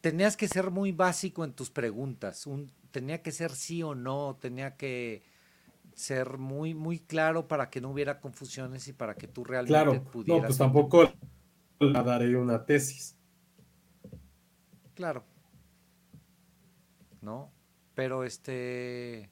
[0.00, 4.36] tenías que ser muy básico en tus preguntas, un, tenía que ser sí o no,
[4.40, 5.22] tenía que,
[5.94, 10.04] ser muy, muy claro para que no hubiera confusiones y para que tú realmente Claro,
[10.10, 10.42] pudieras.
[10.42, 11.12] no, pues tampoco
[11.78, 13.16] le daré una tesis.
[14.94, 15.24] Claro.
[17.24, 17.50] ¿No?
[17.94, 19.30] Pero este.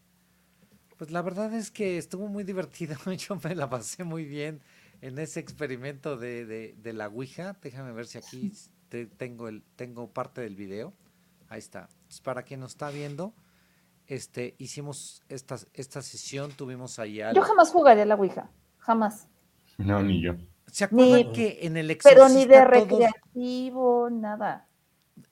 [0.96, 2.96] Pues la verdad es que estuvo muy divertido.
[3.18, 4.60] Yo me la pasé muy bien
[5.00, 7.56] en ese experimento de, de, de la Ouija.
[7.60, 8.52] Déjame ver si aquí
[8.88, 10.92] te- tengo, el, tengo parte del video.
[11.48, 11.88] Ahí está.
[12.02, 13.34] Entonces, para quien nos está viendo,
[14.06, 19.28] este, hicimos esta, esta sesión, tuvimos ahí al- Yo jamás jugaría a la Ouija, jamás.
[19.78, 20.34] No, ni yo.
[20.70, 24.68] ¿Se acuerdan Ni- que en el Pero ni de todos- recreativo, nada.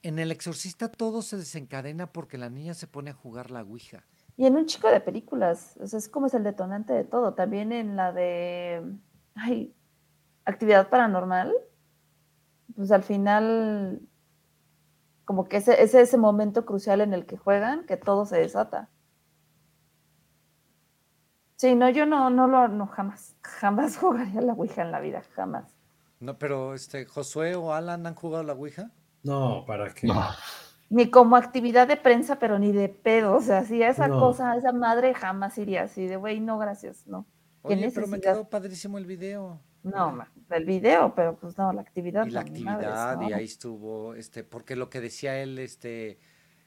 [0.03, 4.05] En el exorcista todo se desencadena porque la niña se pone a jugar la Ouija?
[4.37, 7.35] Y en un chico de películas, o sea, es como es el detonante de todo.
[7.35, 8.83] También en la de,
[9.35, 9.75] ay,
[10.45, 11.53] actividad paranormal,
[12.75, 14.01] pues al final,
[15.25, 18.89] como que ese es ese momento crucial en el que juegan, que todo se desata.
[21.57, 25.23] Sí, no, yo no, no lo, no, jamás, jamás jugaría la Ouija en la vida,
[25.35, 25.75] jamás.
[26.19, 28.91] No, pero este, Josué o Alan han jugado la Ouija.
[29.23, 30.07] No, ¿para qué?
[30.07, 30.25] No.
[30.89, 33.37] Ni como actividad de prensa, pero ni de pedo.
[33.37, 34.19] O sea, sí, esa No.
[34.19, 37.27] cosa, esa madre jamás iría así de, güey, no, gracias, no.
[37.67, 39.61] ¿Qué Oye, pero me quedó padrísimo el video.
[39.83, 42.27] No, ma, el video, pero pues no, la actividad.
[42.27, 43.37] Y la actividad, y ¿no?
[43.37, 46.19] ahí estuvo, este, porque lo que decía él, este,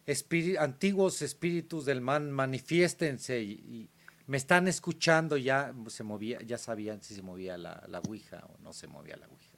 [0.07, 3.89] espíri- antiguos espíritus del man, manifiéstense y, y
[4.25, 8.57] me están escuchando, ya se movía, ya sabían si se movía la, la Ouija o
[8.63, 9.52] no se movía la Ouija.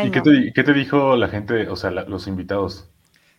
[0.00, 2.88] ¿Y qué te, di- qué te dijo la gente, o sea, la- los invitados?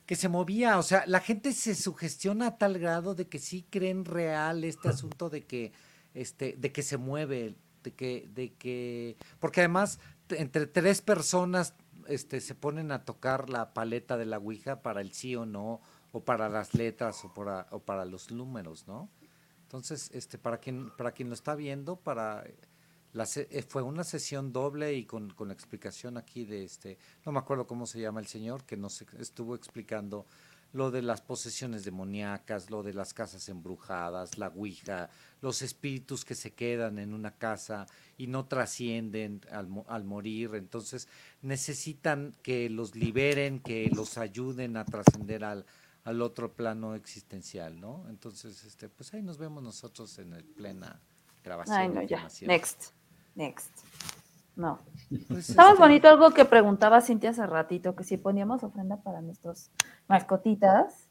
[0.06, 3.66] Que se movía, o sea, la gente se sugestiona a tal grado de que sí
[3.70, 5.74] creen real este asunto de que,
[6.14, 10.00] este, de que se mueve, de que, de que, porque además
[10.30, 11.74] entre tres personas,
[12.08, 15.82] este, se ponen a tocar la paleta de la Ouija para el sí o no,
[16.14, 19.10] o para las letras, o para, o para los números, ¿no?
[19.64, 22.46] Entonces, este, para quien, para quien lo está viendo, para
[23.18, 26.98] la se- eh, fue una sesión doble y con, con la explicación aquí de este,
[27.26, 30.26] no me acuerdo cómo se llama el señor, que nos estuvo explicando
[30.74, 35.10] lo de las posesiones demoníacas, lo de las casas embrujadas, la ouija,
[35.42, 37.88] los espíritus que se quedan en una casa
[38.18, 41.08] y no trascienden al, al morir, entonces
[41.42, 45.66] necesitan que los liberen, que los ayuden a trascender al,
[46.04, 48.06] al otro plano existencial, ¿no?
[48.10, 51.00] Entonces, este, pues ahí nos vemos nosotros en el plena
[51.46, 51.78] grabación.
[51.78, 52.28] Ay, no, ya.
[52.48, 52.92] Next.
[53.38, 53.72] Next.
[54.56, 54.80] No.
[55.28, 59.22] Pues, Estaba este, bonito algo que preguntaba Cintia hace ratito, que si poníamos ofrenda para
[59.22, 59.72] nuestros
[60.08, 61.08] mascotitas,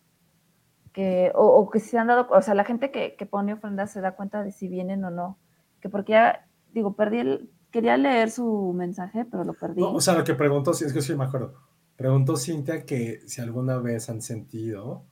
[0.93, 3.53] que, o, o que si se han dado, o sea, la gente que, que pone
[3.53, 5.39] ofrendas se da cuenta de si vienen o no.
[5.81, 9.81] Que porque ya, digo, perdí el, quería leer su mensaje, pero lo perdí.
[9.81, 11.55] No, o sea, lo que preguntó, es que sí me acuerdo.
[11.95, 15.05] Preguntó Cintia que si alguna vez han sentido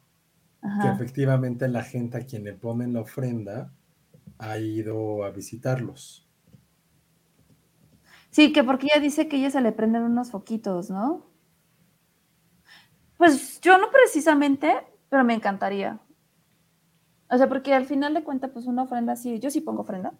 [0.80, 3.70] que efectivamente la gente a quien le ponen la ofrenda
[4.38, 6.23] ha ido a visitarlos.
[8.34, 11.22] Sí, que porque ella dice que ella se le prenden unos foquitos, ¿no?
[13.16, 14.74] Pues yo no precisamente,
[15.08, 16.00] pero me encantaría.
[17.30, 20.14] O sea, porque al final de cuentas, pues una ofrenda sí, yo sí pongo ofrenda.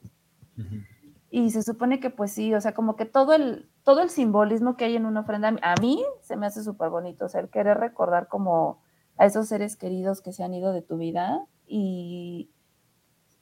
[1.29, 4.77] Y se supone que pues sí, o sea, como que todo el, todo el simbolismo
[4.77, 7.49] que hay en una ofrenda, a mí se me hace súper bonito, o sea, el
[7.49, 8.81] querer recordar como
[9.17, 12.53] a esos seres queridos que se han ido de tu vida y,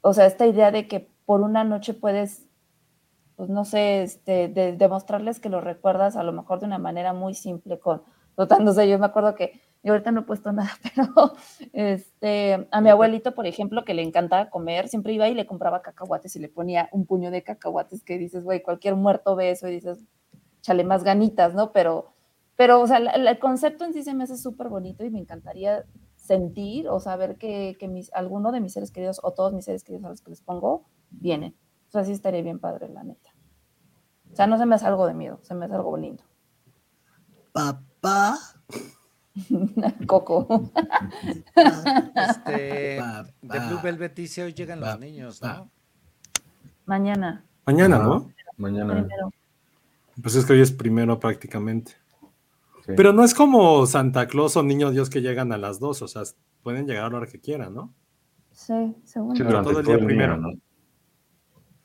[0.00, 2.46] o sea, esta idea de que por una noche puedes,
[3.36, 7.12] pues no sé, este, de, demostrarles que lo recuerdas a lo mejor de una manera
[7.12, 8.02] muy simple con,
[8.36, 11.32] dotándose, yo me acuerdo que yo ahorita no he puesto nada, pero
[11.72, 15.82] este, a mi abuelito, por ejemplo, que le encantaba comer, siempre iba y le compraba
[15.82, 19.68] cacahuates y le ponía un puño de cacahuates que dices, güey, cualquier muerto ve eso
[19.68, 20.04] y dices,
[20.60, 21.72] chale más ganitas, ¿no?
[21.72, 22.12] Pero,
[22.56, 25.18] pero o sea, la- el concepto en sí se me hace súper bonito y me
[25.18, 25.84] encantaría
[26.16, 29.82] sentir o saber que, que mis, alguno de mis seres queridos o todos mis seres
[29.84, 31.56] queridos a los que les pongo vienen.
[31.92, 33.34] O sea, sí estaría bien padre, la neta.
[34.32, 36.24] O sea, no se me hace algo de miedo, se me hace algo lindo.
[37.52, 38.38] Papá.
[40.06, 40.46] Coco.
[42.14, 45.42] este, Pa, de Blue Velvet dice hoy llegan los niños.
[45.42, 45.70] ¿no?
[46.86, 47.98] Mañana, Mañana.
[47.98, 48.30] ¿no?
[48.56, 48.94] Mañana.
[48.94, 49.30] primero.
[50.22, 51.92] Pues es que hoy es primero prácticamente.
[52.86, 52.92] sí.
[52.96, 56.08] Pero no es como Santa Claus o Niño Dios que llegan a las dos, o
[56.08, 56.22] sea,
[56.62, 57.92] pueden llegar a la hora que quieran, ¿no?
[58.50, 60.36] Sí, según Sí, durante todo el todo día el día, primero.
[60.38, 60.52] ¿no?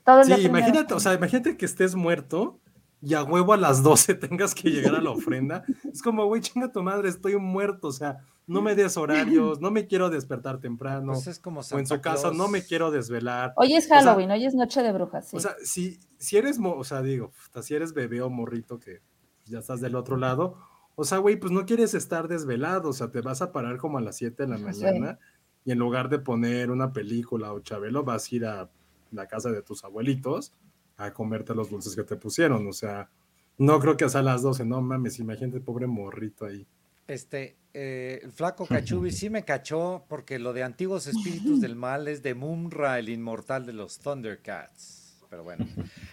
[0.07, 2.61] Todo Sí, imagínate, o sea, imagínate que estés muerto
[3.01, 5.65] y a huevo a las 12 tengas que llegar a la ofrenda.
[5.91, 9.69] Es como, güey, chinga tu madre, estoy muerto, o sea, no me des horarios, no
[9.69, 13.51] me quiero despertar temprano, Pues es como o en su caso, no me quiero desvelar.
[13.57, 15.35] Hoy es sea, Halloween, hoy es Noche de Brujas, sí.
[15.35, 19.01] O sea, si, si eres, o sea, digo, si eres bebé o morrito que
[19.43, 20.57] ya estás del otro lado,
[20.95, 23.97] o sea, güey, pues no quieres estar desvelado, o sea, te vas a parar como
[23.97, 24.63] a las 7 de la Sí.
[24.63, 25.19] mañana
[25.65, 28.69] y en lugar de poner una película o Chabelo, vas a ir a
[29.11, 30.53] la casa de tus abuelitos
[30.97, 32.67] a comerte los dulces que te pusieron.
[32.67, 33.09] O sea,
[33.57, 36.65] no creo que sea a las 12, no mames, imagínate, pobre morrito ahí.
[37.07, 42.07] Este, eh, el flaco Cachubi sí me cachó porque lo de antiguos espíritus del mal
[42.07, 45.23] es de Mumra, el inmortal de los Thundercats.
[45.29, 45.67] Pero bueno.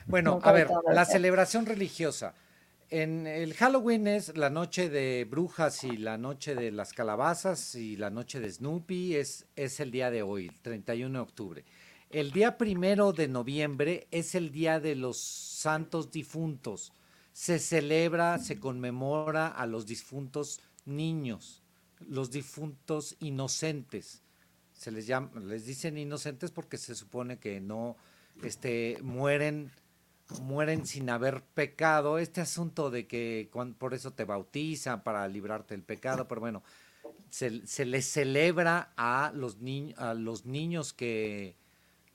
[0.07, 2.35] Bueno, a ver, la celebración religiosa.
[2.91, 7.97] En el Halloween es la noche de brujas y la noche de las calabazas y
[7.97, 11.65] la noche de Snoopy es, es el día de hoy, el 31 de octubre.
[12.15, 16.93] El día primero de noviembre es el día de los santos difuntos.
[17.33, 21.65] Se celebra, se conmemora a los difuntos niños,
[21.99, 24.23] los difuntos inocentes.
[24.75, 27.97] Se les llama, les dicen inocentes porque se supone que no
[28.45, 29.73] este, mueren,
[30.41, 32.19] mueren sin haber pecado.
[32.19, 36.63] Este asunto de que por eso te bautizan para librarte del pecado, pero bueno,
[37.29, 39.59] se, se les celebra a los,
[39.97, 41.57] a los niños que,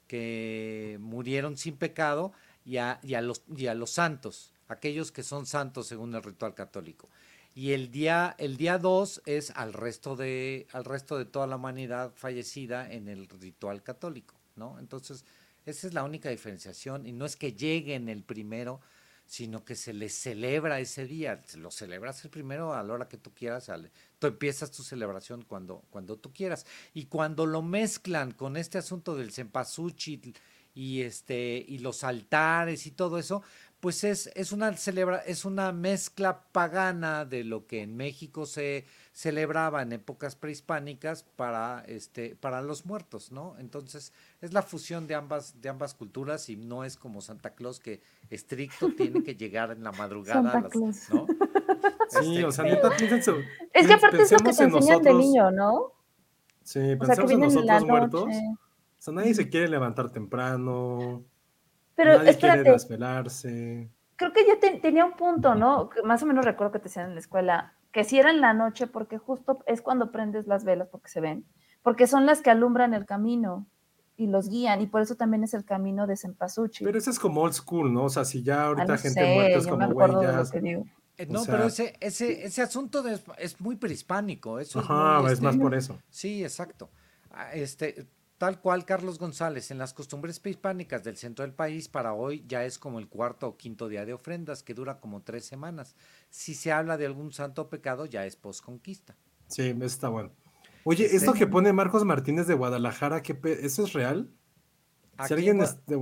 [0.10, 2.34] que murieron sin pecado
[2.66, 7.08] y a, los santos, aquellos que son santos según el ritual católico.
[7.56, 11.58] Y el día, el día 2 es al resto, de, al resto de toda la
[11.58, 14.80] humanidad fallecida en el ritual católico, ¿no?
[14.80, 15.26] Entonces,
[15.66, 17.06] esa es la única diferenciación.
[17.06, 18.82] Y no es que lleguen el primero,
[19.28, 21.42] sino que se les celebra ese día.
[21.58, 23.70] Lo celebras el primero a la hora que tú quieras.
[24.20, 26.66] Tú empiezas tu celebración cuando, cuando tú quieras.
[26.94, 30.36] Y cuando lo mezclan con este asunto del cempasúchil
[30.76, 33.42] y, este, y los altares y todo eso,
[33.80, 38.86] pues es, es, una celebra, es una mezcla pagana de lo que en México se
[39.20, 43.54] celebraba en épocas prehispánicas para, este, para los muertos, ¿no?
[43.60, 47.82] Entonces, es la fusión de ambas, de ambas culturas y no es como Santa Claus
[47.82, 50.70] que estricto tiene que llegar en la madrugada, ¿no?
[52.10, 55.14] Sí, este, o sea, neta, piensen Es que aparte es lo que te enseñan de
[55.14, 55.92] niño, ¿no?
[56.64, 58.24] Sí, pensemos en nosotros muertos.
[58.24, 61.24] O sea, nadie se quiere levantar temprano.
[61.94, 62.62] Pero Nadie espérate.
[62.62, 63.90] quiere desvelarse.
[64.16, 65.90] Creo que yo tenía un punto, ¿no?
[66.04, 68.54] más o menos recuerdo que te decían en la escuela, que si era en la
[68.54, 71.46] noche, porque justo es cuando prendes las velas, porque se ven,
[71.82, 73.68] porque son las que alumbran el camino
[74.16, 76.86] y los guían, y por eso también es el camino de Cempasúchil.
[76.86, 78.06] Pero eso es como old school, ¿no?
[78.06, 80.44] O sea, si ya ahorita ah, gente muerta es como, güey, ya...
[81.20, 84.58] Eh, no, pero ese, ese, ese asunto de, es muy prehispánico.
[84.58, 86.00] Eso Ajá, es, es más por eso.
[86.10, 86.90] Sí, exacto.
[87.30, 88.08] Ah, este,
[88.40, 92.64] Tal cual Carlos González, en las costumbres prehispánicas del centro del país, para hoy ya
[92.64, 95.94] es como el cuarto o quinto día de ofrendas, que dura como tres semanas.
[96.30, 99.18] Si se habla de algún santo pecado, ya es posconquista.
[99.48, 100.32] Sí, eso está bueno.
[100.86, 104.32] Oye, este esto que pone Marcos Martínez de Guadalajara, ¿qué ¿eso es real?
[105.28, 106.00] Si alguien es de...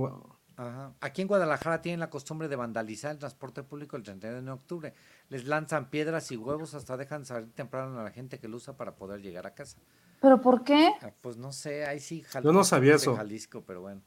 [1.00, 4.94] Aquí en Guadalajara tienen la costumbre de vandalizar el transporte público el 31 de octubre.
[5.28, 8.76] Les lanzan piedras y huevos hasta dejan salir temprano a la gente que lo usa
[8.76, 9.78] para poder llegar a casa.
[10.20, 10.90] ¿Pero por qué?
[11.02, 12.24] Ah, pues no sé, ahí sí.
[12.42, 13.14] Yo no sabía eso.
[13.16, 14.02] Jalisco, pero bueno.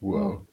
[0.00, 0.46] Wow.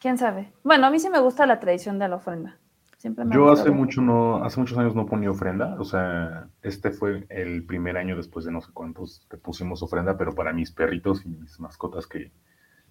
[0.00, 0.52] ¿Quién sabe?
[0.62, 2.58] Bueno, a mí sí me gusta la tradición de la ofrenda.
[2.98, 7.26] Siempre Yo hace mucho no, hace muchos años no ponía ofrenda, o sea, este fue
[7.28, 11.24] el primer año después de no sé cuántos que pusimos ofrenda, pero para mis perritos
[11.26, 12.32] y mis mascotas que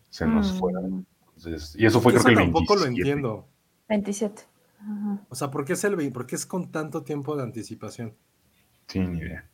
[0.09, 0.59] se nos mm.
[0.59, 1.07] fueron.
[1.75, 3.47] y eso fue creo que el tampoco lo entiendo.
[3.89, 4.43] 27.
[5.29, 8.15] O sea, ¿por qué es el ¿Por qué es con tanto tiempo de anticipación?
[8.87, 9.49] Sí, ni idea.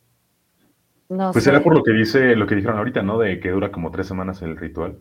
[1.08, 3.18] pues era por lo que dice, lo que dijeron ahorita, ¿no?
[3.18, 5.00] De que dura como tres semanas el ritual.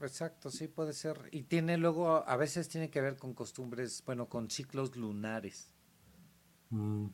[0.00, 1.16] Exacto, sí puede ser.
[1.30, 5.72] Y tiene luego, a veces tiene que ver con costumbres, bueno, con ciclos lunares.
[6.70, 7.06] Mm.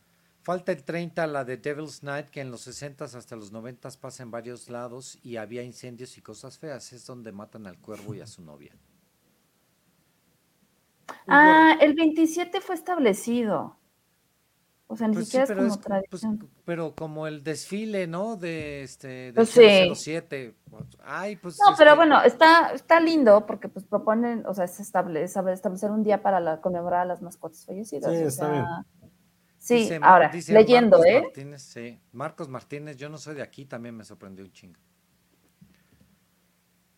[0.42, 4.24] Falta el 30, la de Devil's Night, que en los 60 hasta los 90 pasa
[4.24, 6.92] en varios lados y había incendios y cosas feas.
[6.92, 8.74] Es donde matan al cuervo y a su novia.
[11.26, 13.76] Ah, el 27 fue establecido.
[14.92, 16.50] O sea, ni pues siquiera es como pues, tradición.
[16.66, 18.36] pero como el desfile, ¿no?
[18.36, 20.54] De este de 07.
[21.02, 21.58] Ay, pues.
[21.66, 26.20] No, pero bueno, está, está lindo porque pues proponen, o sea, es establecer un día
[26.20, 28.12] para la, conmemorar a las mascotas fallecidas.
[28.12, 28.64] Sí, está bien.
[29.56, 31.22] Sí, ahora, leyendo, ¿eh?
[31.22, 31.98] Martínez, sí.
[32.12, 34.78] Marcos Martínez, yo no soy de aquí, también me sorprendió un chingo.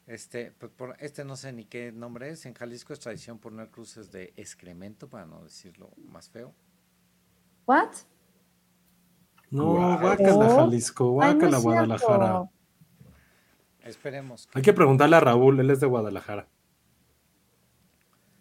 [0.06, 2.44] Este, pues por, este no sé ni qué nombre es.
[2.46, 6.54] En Jalisco es tradición poner cruces de excremento, para no decirlo más feo.
[7.66, 7.90] ¿What?
[9.50, 12.50] No, guácala Jalisco, guácala Guadalajara.
[13.80, 14.48] Esperemos.
[14.54, 16.48] Hay que preguntarle a Raúl, él es de Guadalajara.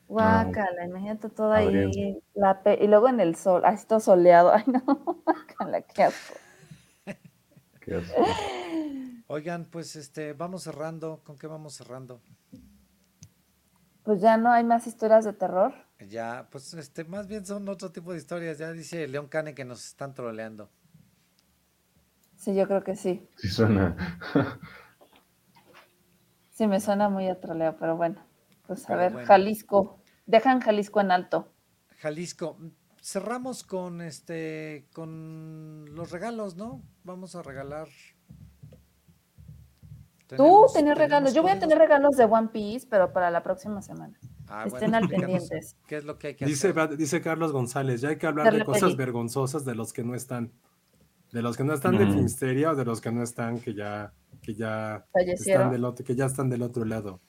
[0.07, 2.22] Guácala, imagínate todo ahí.
[2.34, 4.52] La y luego en el sol, así todo soleado.
[4.53, 4.81] Ay, no,
[5.26, 6.35] guácala, qué asco.
[7.81, 8.23] qué asco.
[9.28, 11.24] Oigan, pues este, vamos cerrando.
[11.26, 12.22] ¿Con qué vamos cerrando?
[14.04, 15.74] Pues ya no hay más historias de terror.
[16.08, 18.58] Ya, pues este, más bien son otro tipo de historias.
[18.60, 20.70] Ya dice León Cane que nos están troleando.
[22.36, 23.28] Sí, yo creo que sí.
[23.36, 23.95] Sí suena.
[26.52, 28.22] Sí, me suena muy a troleo, pero bueno.
[28.66, 29.28] Pues a Pero ver, bueno.
[29.28, 30.00] Jalisco.
[30.26, 31.52] Dejan Jalisco en alto.
[32.02, 32.58] Jalisco,
[33.02, 36.84] cerramos con este con los regalos, ¿no?
[37.04, 37.88] Vamos a regalar.
[40.38, 41.34] Tú tenías regalos.
[41.34, 44.18] Yo voy a tener regalos de One Piece, pero para la próxima semana.
[44.47, 45.76] Ah, Estén al pendientes.
[45.88, 46.97] ¿Qué es lo que hay que Dice, hacer?
[46.97, 50.15] dice Carlos González, ya hay que hablar Darle de cosas vergonzosas de los que no
[50.15, 50.51] están.
[51.31, 52.14] De los que no están de Ujú.
[52.14, 56.15] Filmsteria o de los que no están, que ya, que ya están del otro, que
[56.15, 57.19] ya están del otro lado.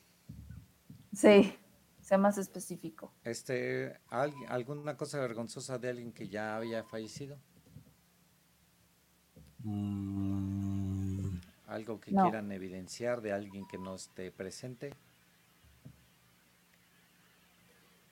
[1.14, 1.54] Sí,
[2.02, 3.14] sea más específico.
[3.24, 7.38] Este, ¿alguien- ¿alguna cosa vergonzosa de alguien que ya había fallecido?
[9.62, 11.03] Mm,
[11.74, 12.22] ¿Algo que No.
[12.22, 14.94] quieran evidenciar de alguien que no esté presente?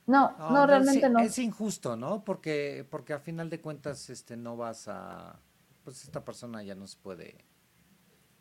[0.05, 1.19] No, No, no, realmente no.
[1.19, 2.25] Es injusto, ¿no?
[2.25, 5.39] Porque, porque a final de cuentas, este, no vas a,
[5.85, 7.37] pues esta persona ya no se puede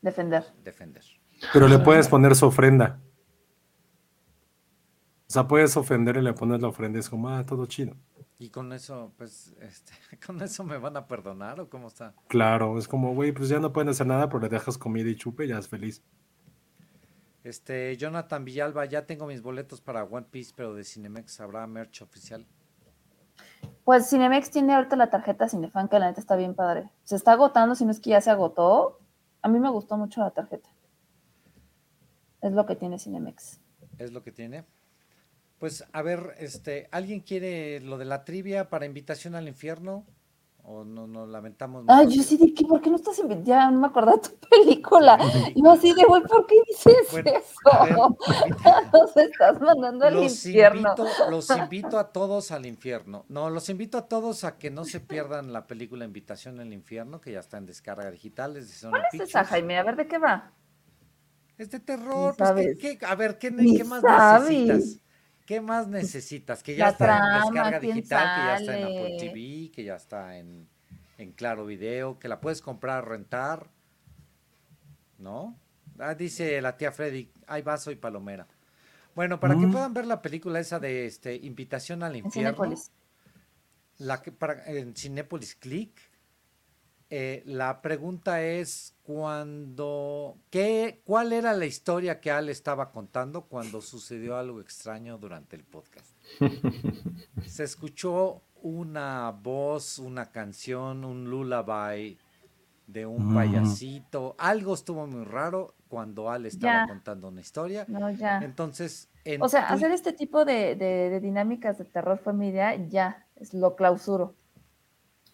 [0.01, 0.45] Defender.
[0.65, 1.05] defender.
[1.53, 2.99] Pero le puedes poner su ofrenda.
[5.29, 7.97] O sea, puedes ofender y le pones la ofrenda y es como, ah, todo chido.
[8.43, 9.93] Y con eso, pues, este,
[10.27, 12.13] con eso me van a perdonar o cómo está.
[12.27, 15.15] Claro, es como, güey, pues ya no pueden hacer nada, pero le dejas comida y
[15.15, 16.03] chupe y ya es feliz.
[17.45, 22.03] Este, Jonathan Villalba, ya tengo mis boletos para One Piece, pero de Cinemex habrá merch
[22.03, 22.45] oficial.
[23.85, 26.91] Pues Cinemex tiene ahorita la tarjeta Cinefan, que la neta está bien padre.
[27.05, 28.99] Se está agotando, si no es que ya se agotó.
[29.41, 30.69] A mí me gustó mucho la tarjeta.
[32.41, 33.61] Es lo que tiene Cinemex.
[33.99, 34.65] Es lo que tiene.
[35.63, 40.05] Pues, a ver, este, ¿alguien quiere lo de la trivia para invitación al infierno?
[40.65, 41.85] ¿O no nos lamentamos?
[41.87, 42.13] Ay, mejor?
[42.17, 43.45] yo sí que, ¿por qué no estás en...
[43.45, 45.17] Ya no me acordaba tu película.
[45.55, 48.17] Yo así de, güey, ¿por qué dices Bueno, ver, eso?
[48.49, 50.95] invita- Nos estás mandando al los infierno.
[50.97, 53.25] invito, los invito a todos al infierno.
[53.29, 57.21] No, los invito a todos a que no se pierdan la película Invitación al Infierno,
[57.21, 58.57] que ya está en descarga digital.
[58.57, 59.45] Es de Sony ¿Cuál es esa.
[59.45, 59.79] Jaime?
[59.79, 60.55] A ver, ¿de qué va?
[61.57, 62.35] Es de terror.
[62.37, 63.53] Pues, ¿qué- qué- a ver, ¿qué,
[63.85, 64.49] más sabes.
[64.51, 65.03] necesitas?
[65.47, 66.63] ¿Qué más necesitas?
[66.63, 69.17] Que ya La está en trama, descarga quién digital, que ya está en Apple.
[69.19, 70.69] TV, que ya está en,
[71.19, 73.71] en Claro Video, que la puedes comprar, rentar.
[75.19, 75.57] ¿No?
[75.99, 78.47] Ah, dice la tía Freddy, hay vaso y palomera.
[79.15, 79.73] Bueno, para que Mm.
[79.73, 82.91] puedan ver la película esa de este Invitación al En Infierno, Cinépolis.
[83.99, 85.93] la que para, en Cinépolis Click,
[87.15, 93.83] eh, la pregunta es cuando ¿qué, ¿cuál era la historia que Al estaba contando cuando
[93.83, 96.07] sucedió algo extraño durante el podcast?
[97.47, 102.19] Se escuchó una voz, una canción, un lullaby
[102.87, 103.35] de un Mm.
[103.35, 104.35] payasito.
[104.39, 106.89] Algo estuvo muy raro cuando Al estaba Ya.
[106.89, 107.85] contando una historia.
[107.89, 108.39] No, ya.
[108.39, 113.27] Entonces, en O sea, hacer este tipo de, de- de dinámicas de terror familia, ya,
[113.37, 114.35] es lo clausuro.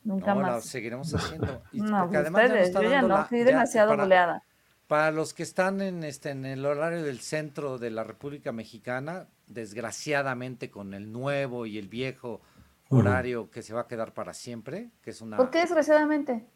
[0.08, 0.64] Nunca no, la más.
[0.64, 1.62] seguiremos haciendo.
[1.72, 4.42] Y No, porque además ustedes, yo ya no, la- fui ya demasiado para-.
[4.86, 9.26] Para los que están en, este, en el horario del centro de la República Mexicana,
[9.46, 12.40] desgraciadamente con el nuevo y el viejo
[12.88, 15.36] horario que se va a quedar para siempre, que es una...
[15.36, 16.46] ¿Por qué desgraciadamente?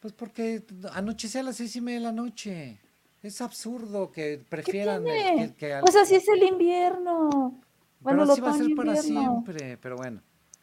[0.00, 2.78] Pues porque anochece a las seis y media de la noche.
[3.22, 5.48] Es absurdo que prefieran el- tiene?
[5.50, 7.58] que, que al- Pues así es el invierno.
[8.00, 9.42] Bueno, pero así va a ser para invierno.
[9.44, 10.20] siempre, pero bueno.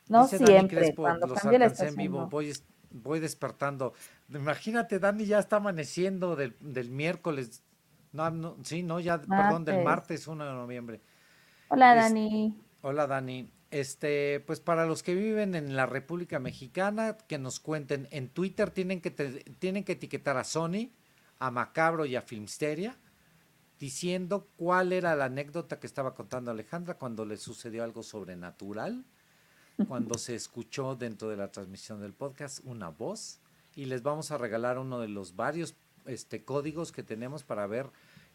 [0.10, 2.30] No Dice siempre, Crespo, cuando los la alcancé en vivo, no.
[2.30, 2.52] voy,
[2.92, 3.94] voy despertando.
[4.28, 7.64] Imagínate, Dani ya está amaneciendo del, del miércoles.
[8.12, 9.86] No, no, sí, no, ya, perdón, del Martes.
[9.86, 11.02] martes 1 de noviembre.
[11.70, 12.58] Hola, Es- Dani.
[12.82, 13.54] Hola, Dani.
[13.72, 18.08] Este, pues para los que viven en la República Mexicana, que nos cuenten.
[18.10, 20.90] En Twitter tienen que, te- tienen que etiquetar a Sony,
[21.38, 22.98] a Macabro y a Filmsteria,
[23.78, 29.06] diciendo cuál era la anécdota que estaba contando Alejandra cuando le sucedió algo sobrenatural,
[29.88, 33.40] cuando se escuchó dentro de la transmisión del podcast una voz,
[33.76, 35.76] y les vamos a regalar uno de los varios
[36.06, 37.88] este, códigos que tenemos para ver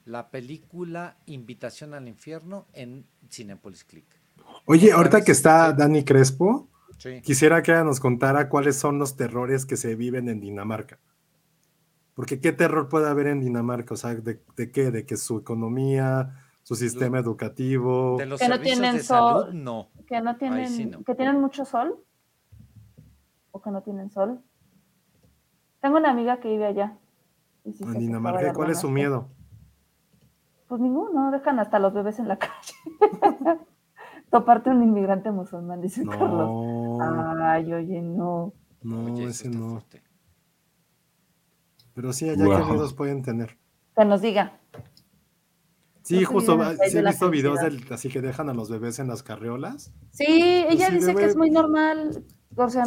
[0.05, 4.07] la película Invitación al Infierno en Cinepolis Click.
[4.67, 5.73] Oye, ahorita que está.
[5.73, 6.69] Dani Crespo,
[6.99, 7.21] Sí.
[7.23, 10.99] quisiera que nos contara cuáles son los terrores que se viven en Dinamarca.
[12.15, 14.91] Porque qué terror puede haber en Dinamarca, o sea, ¿de, de qué?
[14.93, 18.17] De que su economía, su sistema educativo.
[18.19, 19.65] De los Que no servicios tienen de salud, sol.
[19.65, 19.89] no.
[20.07, 21.03] Que no tienen, sí no.
[21.05, 22.05] que tienen mucho sol.
[23.51, 24.43] O que no tienen sol.
[25.81, 26.99] Tengo una amiga que vive allá.
[27.65, 29.29] y sí se En Dinamarca, ¿cuál es su miedo?
[30.69, 33.61] Pues ninguno, dejan hasta los bebés en la calle.
[34.31, 37.01] Toparte un inmigrante musulmán, dice Carlos.
[37.41, 38.53] Ay, oye, no.
[38.83, 39.71] no, Oye, ese no.
[39.71, 40.03] fuerte.
[41.95, 42.59] Pero sí, allá Wow.
[42.59, 43.57] qué miedos pueden tener.
[43.95, 44.59] Que nos diga.
[46.05, 49.09] Sí, justo, ah, sí he visto videos del- así que dejan a los bebés en
[49.09, 49.91] las carriolas.
[50.11, 50.25] Sí,
[50.69, 51.21] ella sí, dice bebé.
[51.21, 52.25] que es muy normal.
[52.57, 52.85] O sea,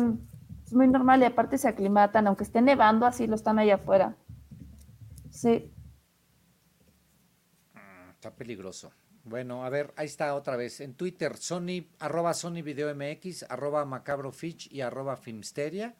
[0.65, 4.17] Es muy normal y aparte se aclimatan, aunque esté nevando, así lo están allá afuera.
[5.29, 5.71] Sí.
[8.13, 8.91] Está peligroso.
[9.23, 10.79] Bueno, a ver, ahí está otra vez.
[10.81, 15.95] En Twitter, Sony, arroba Sony Video MX, arroba Macabro Fitch y arroba Filmsteria.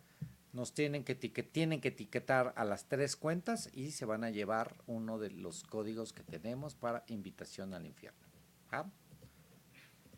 [0.58, 4.76] Nos tienen que, tienen que etiquetar a las tres cuentas y se van a llevar
[4.88, 8.26] uno de los códigos que tenemos para invitación al infierno.
[8.72, 8.90] ¿Ah?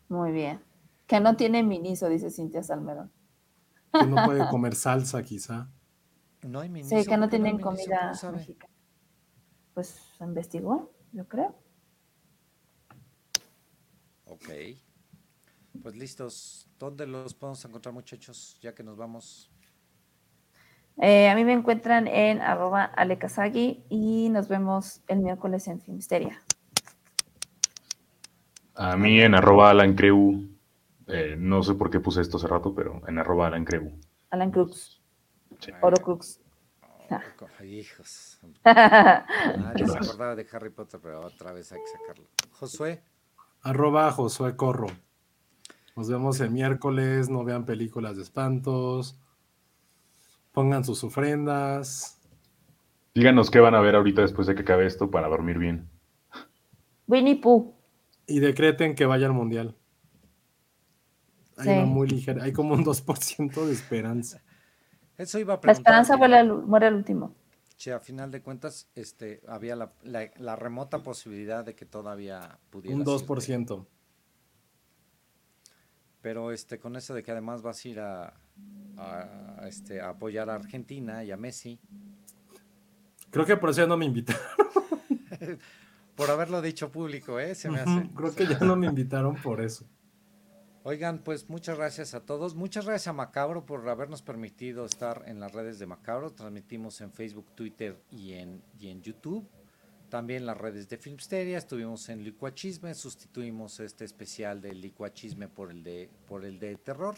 [0.08, 0.62] Muy bien.
[1.06, 3.12] Que no tiene miniso, dice Cintia Salmerón.
[3.92, 5.68] Que no puede comer salsa, quizá.
[6.40, 6.98] No hay miniso.
[6.98, 8.72] Sí, que no tienen comida mexicana.
[9.74, 11.54] Pues investigó, yo creo.
[14.24, 14.48] Ok.
[15.82, 16.66] Pues listos.
[16.78, 18.56] ¿Dónde los podemos encontrar, muchachos?
[18.62, 19.50] Ya que nos vamos.
[20.98, 26.42] Eh, a mí me encuentran en arroba alekazagi y nos vemos el miércoles en Filmsteria.
[28.74, 30.48] A mí en arroba alancreu.
[31.06, 33.92] Eh, no sé por qué puse esto hace rato, pero en arroba alancreu.
[34.30, 35.02] Alan Crux.
[35.82, 36.40] Oro Crux.
[37.10, 38.40] Oh, hijos.
[38.64, 42.28] Nadie se acordaba de Harry Potter, pero otra vez hay que sacarlo.
[42.52, 43.02] Josué.
[43.62, 44.86] Arroba Josué Corro.
[45.96, 47.28] Nos vemos el miércoles.
[47.28, 49.20] No vean películas de espantos.
[50.52, 52.20] Pongan sus ofrendas.
[53.14, 55.88] Díganos qué van a ver ahorita después de que acabe esto para dormir bien.
[57.06, 57.74] Winnie Pooh.
[58.26, 59.76] Y decreten que vaya al mundial.
[61.56, 62.44] Hay muy ligera.
[62.44, 64.42] Hay como un 2% de esperanza.
[65.18, 67.34] Eso iba a La esperanza muere al último.
[67.76, 72.94] Sí, a final de cuentas, este, había la, remota posibilidad de que todavía pudiera.
[72.94, 73.86] Un 2%.
[76.22, 78.34] Pero este, con eso de que además vas a ir a,
[79.66, 81.80] este, apoyar a Argentina y a Messi.
[83.30, 84.42] Creo que por eso ya no me invitaron.
[86.16, 87.54] por haberlo dicho público, ¿eh?
[87.54, 87.82] Se me
[88.14, 89.86] Creo que ya no me invitaron por eso.
[90.82, 92.54] Oigan, pues muchas gracias a todos.
[92.54, 96.32] Muchas gracias a Macabro por habernos permitido estar en las redes de Macabro.
[96.32, 99.46] Transmitimos en Facebook, Twitter y en, y en YouTube.
[100.10, 101.56] También las redes de Filmsteria.
[101.56, 102.94] Estuvimos en Licuachisme.
[102.94, 107.14] Sustituimos este especial de Licuachisme por el de, por el de terror.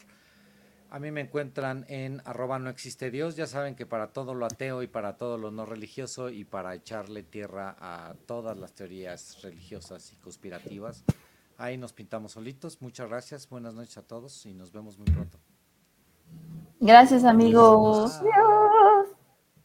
[0.91, 3.35] A mí me encuentran en arroba no existe Dios.
[3.35, 6.75] Ya saben que para todo lo ateo y para todo lo no religioso y para
[6.75, 11.03] echarle tierra a todas las teorías religiosas y conspirativas
[11.63, 12.83] Ahí nos pintamos solitos.
[12.83, 13.49] Muchas gracias.
[13.49, 15.39] Buenas noches a todos y nos vemos muy pronto.
[16.81, 18.17] Gracias, amigos.
[18.17, 19.17] Adiós.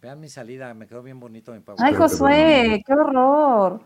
[0.01, 3.81] Vean mi salida, me quedó bien bonito mi Ay, Josué, qué horror.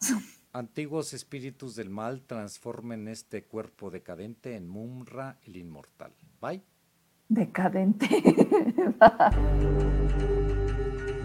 [0.52, 6.12] Antiguos espíritus del mal transformen este cuerpo decadente en Mumra el inmortal.
[6.40, 6.62] Bye.
[7.28, 8.08] Decadente.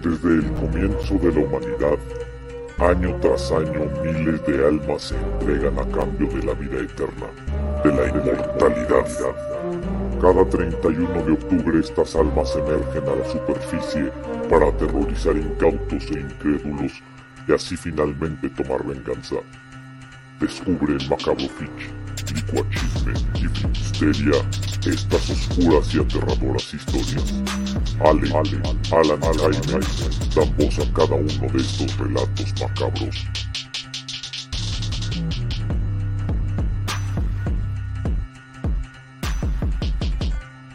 [0.04, 1.98] Desde el comienzo de la humanidad,
[2.80, 7.28] Año tras año miles de almas se entregan a cambio de la vida eterna,
[7.82, 9.06] de la inmortalidad.
[10.26, 14.12] Cada 31 de octubre estas almas emergen a la superficie
[14.50, 16.94] para aterrorizar incautos e incrédulos
[17.48, 19.36] y así finalmente tomar venganza.
[20.40, 21.94] Descubre en Macabro Fitch,
[22.34, 24.42] Licuachisme y Finsteria
[24.88, 27.44] estas oscuras y aterradoras historias.
[28.00, 28.60] Ale, Ale,
[28.94, 29.86] Alan Jaime
[30.36, 33.28] dan voz a cada uno de estos relatos macabros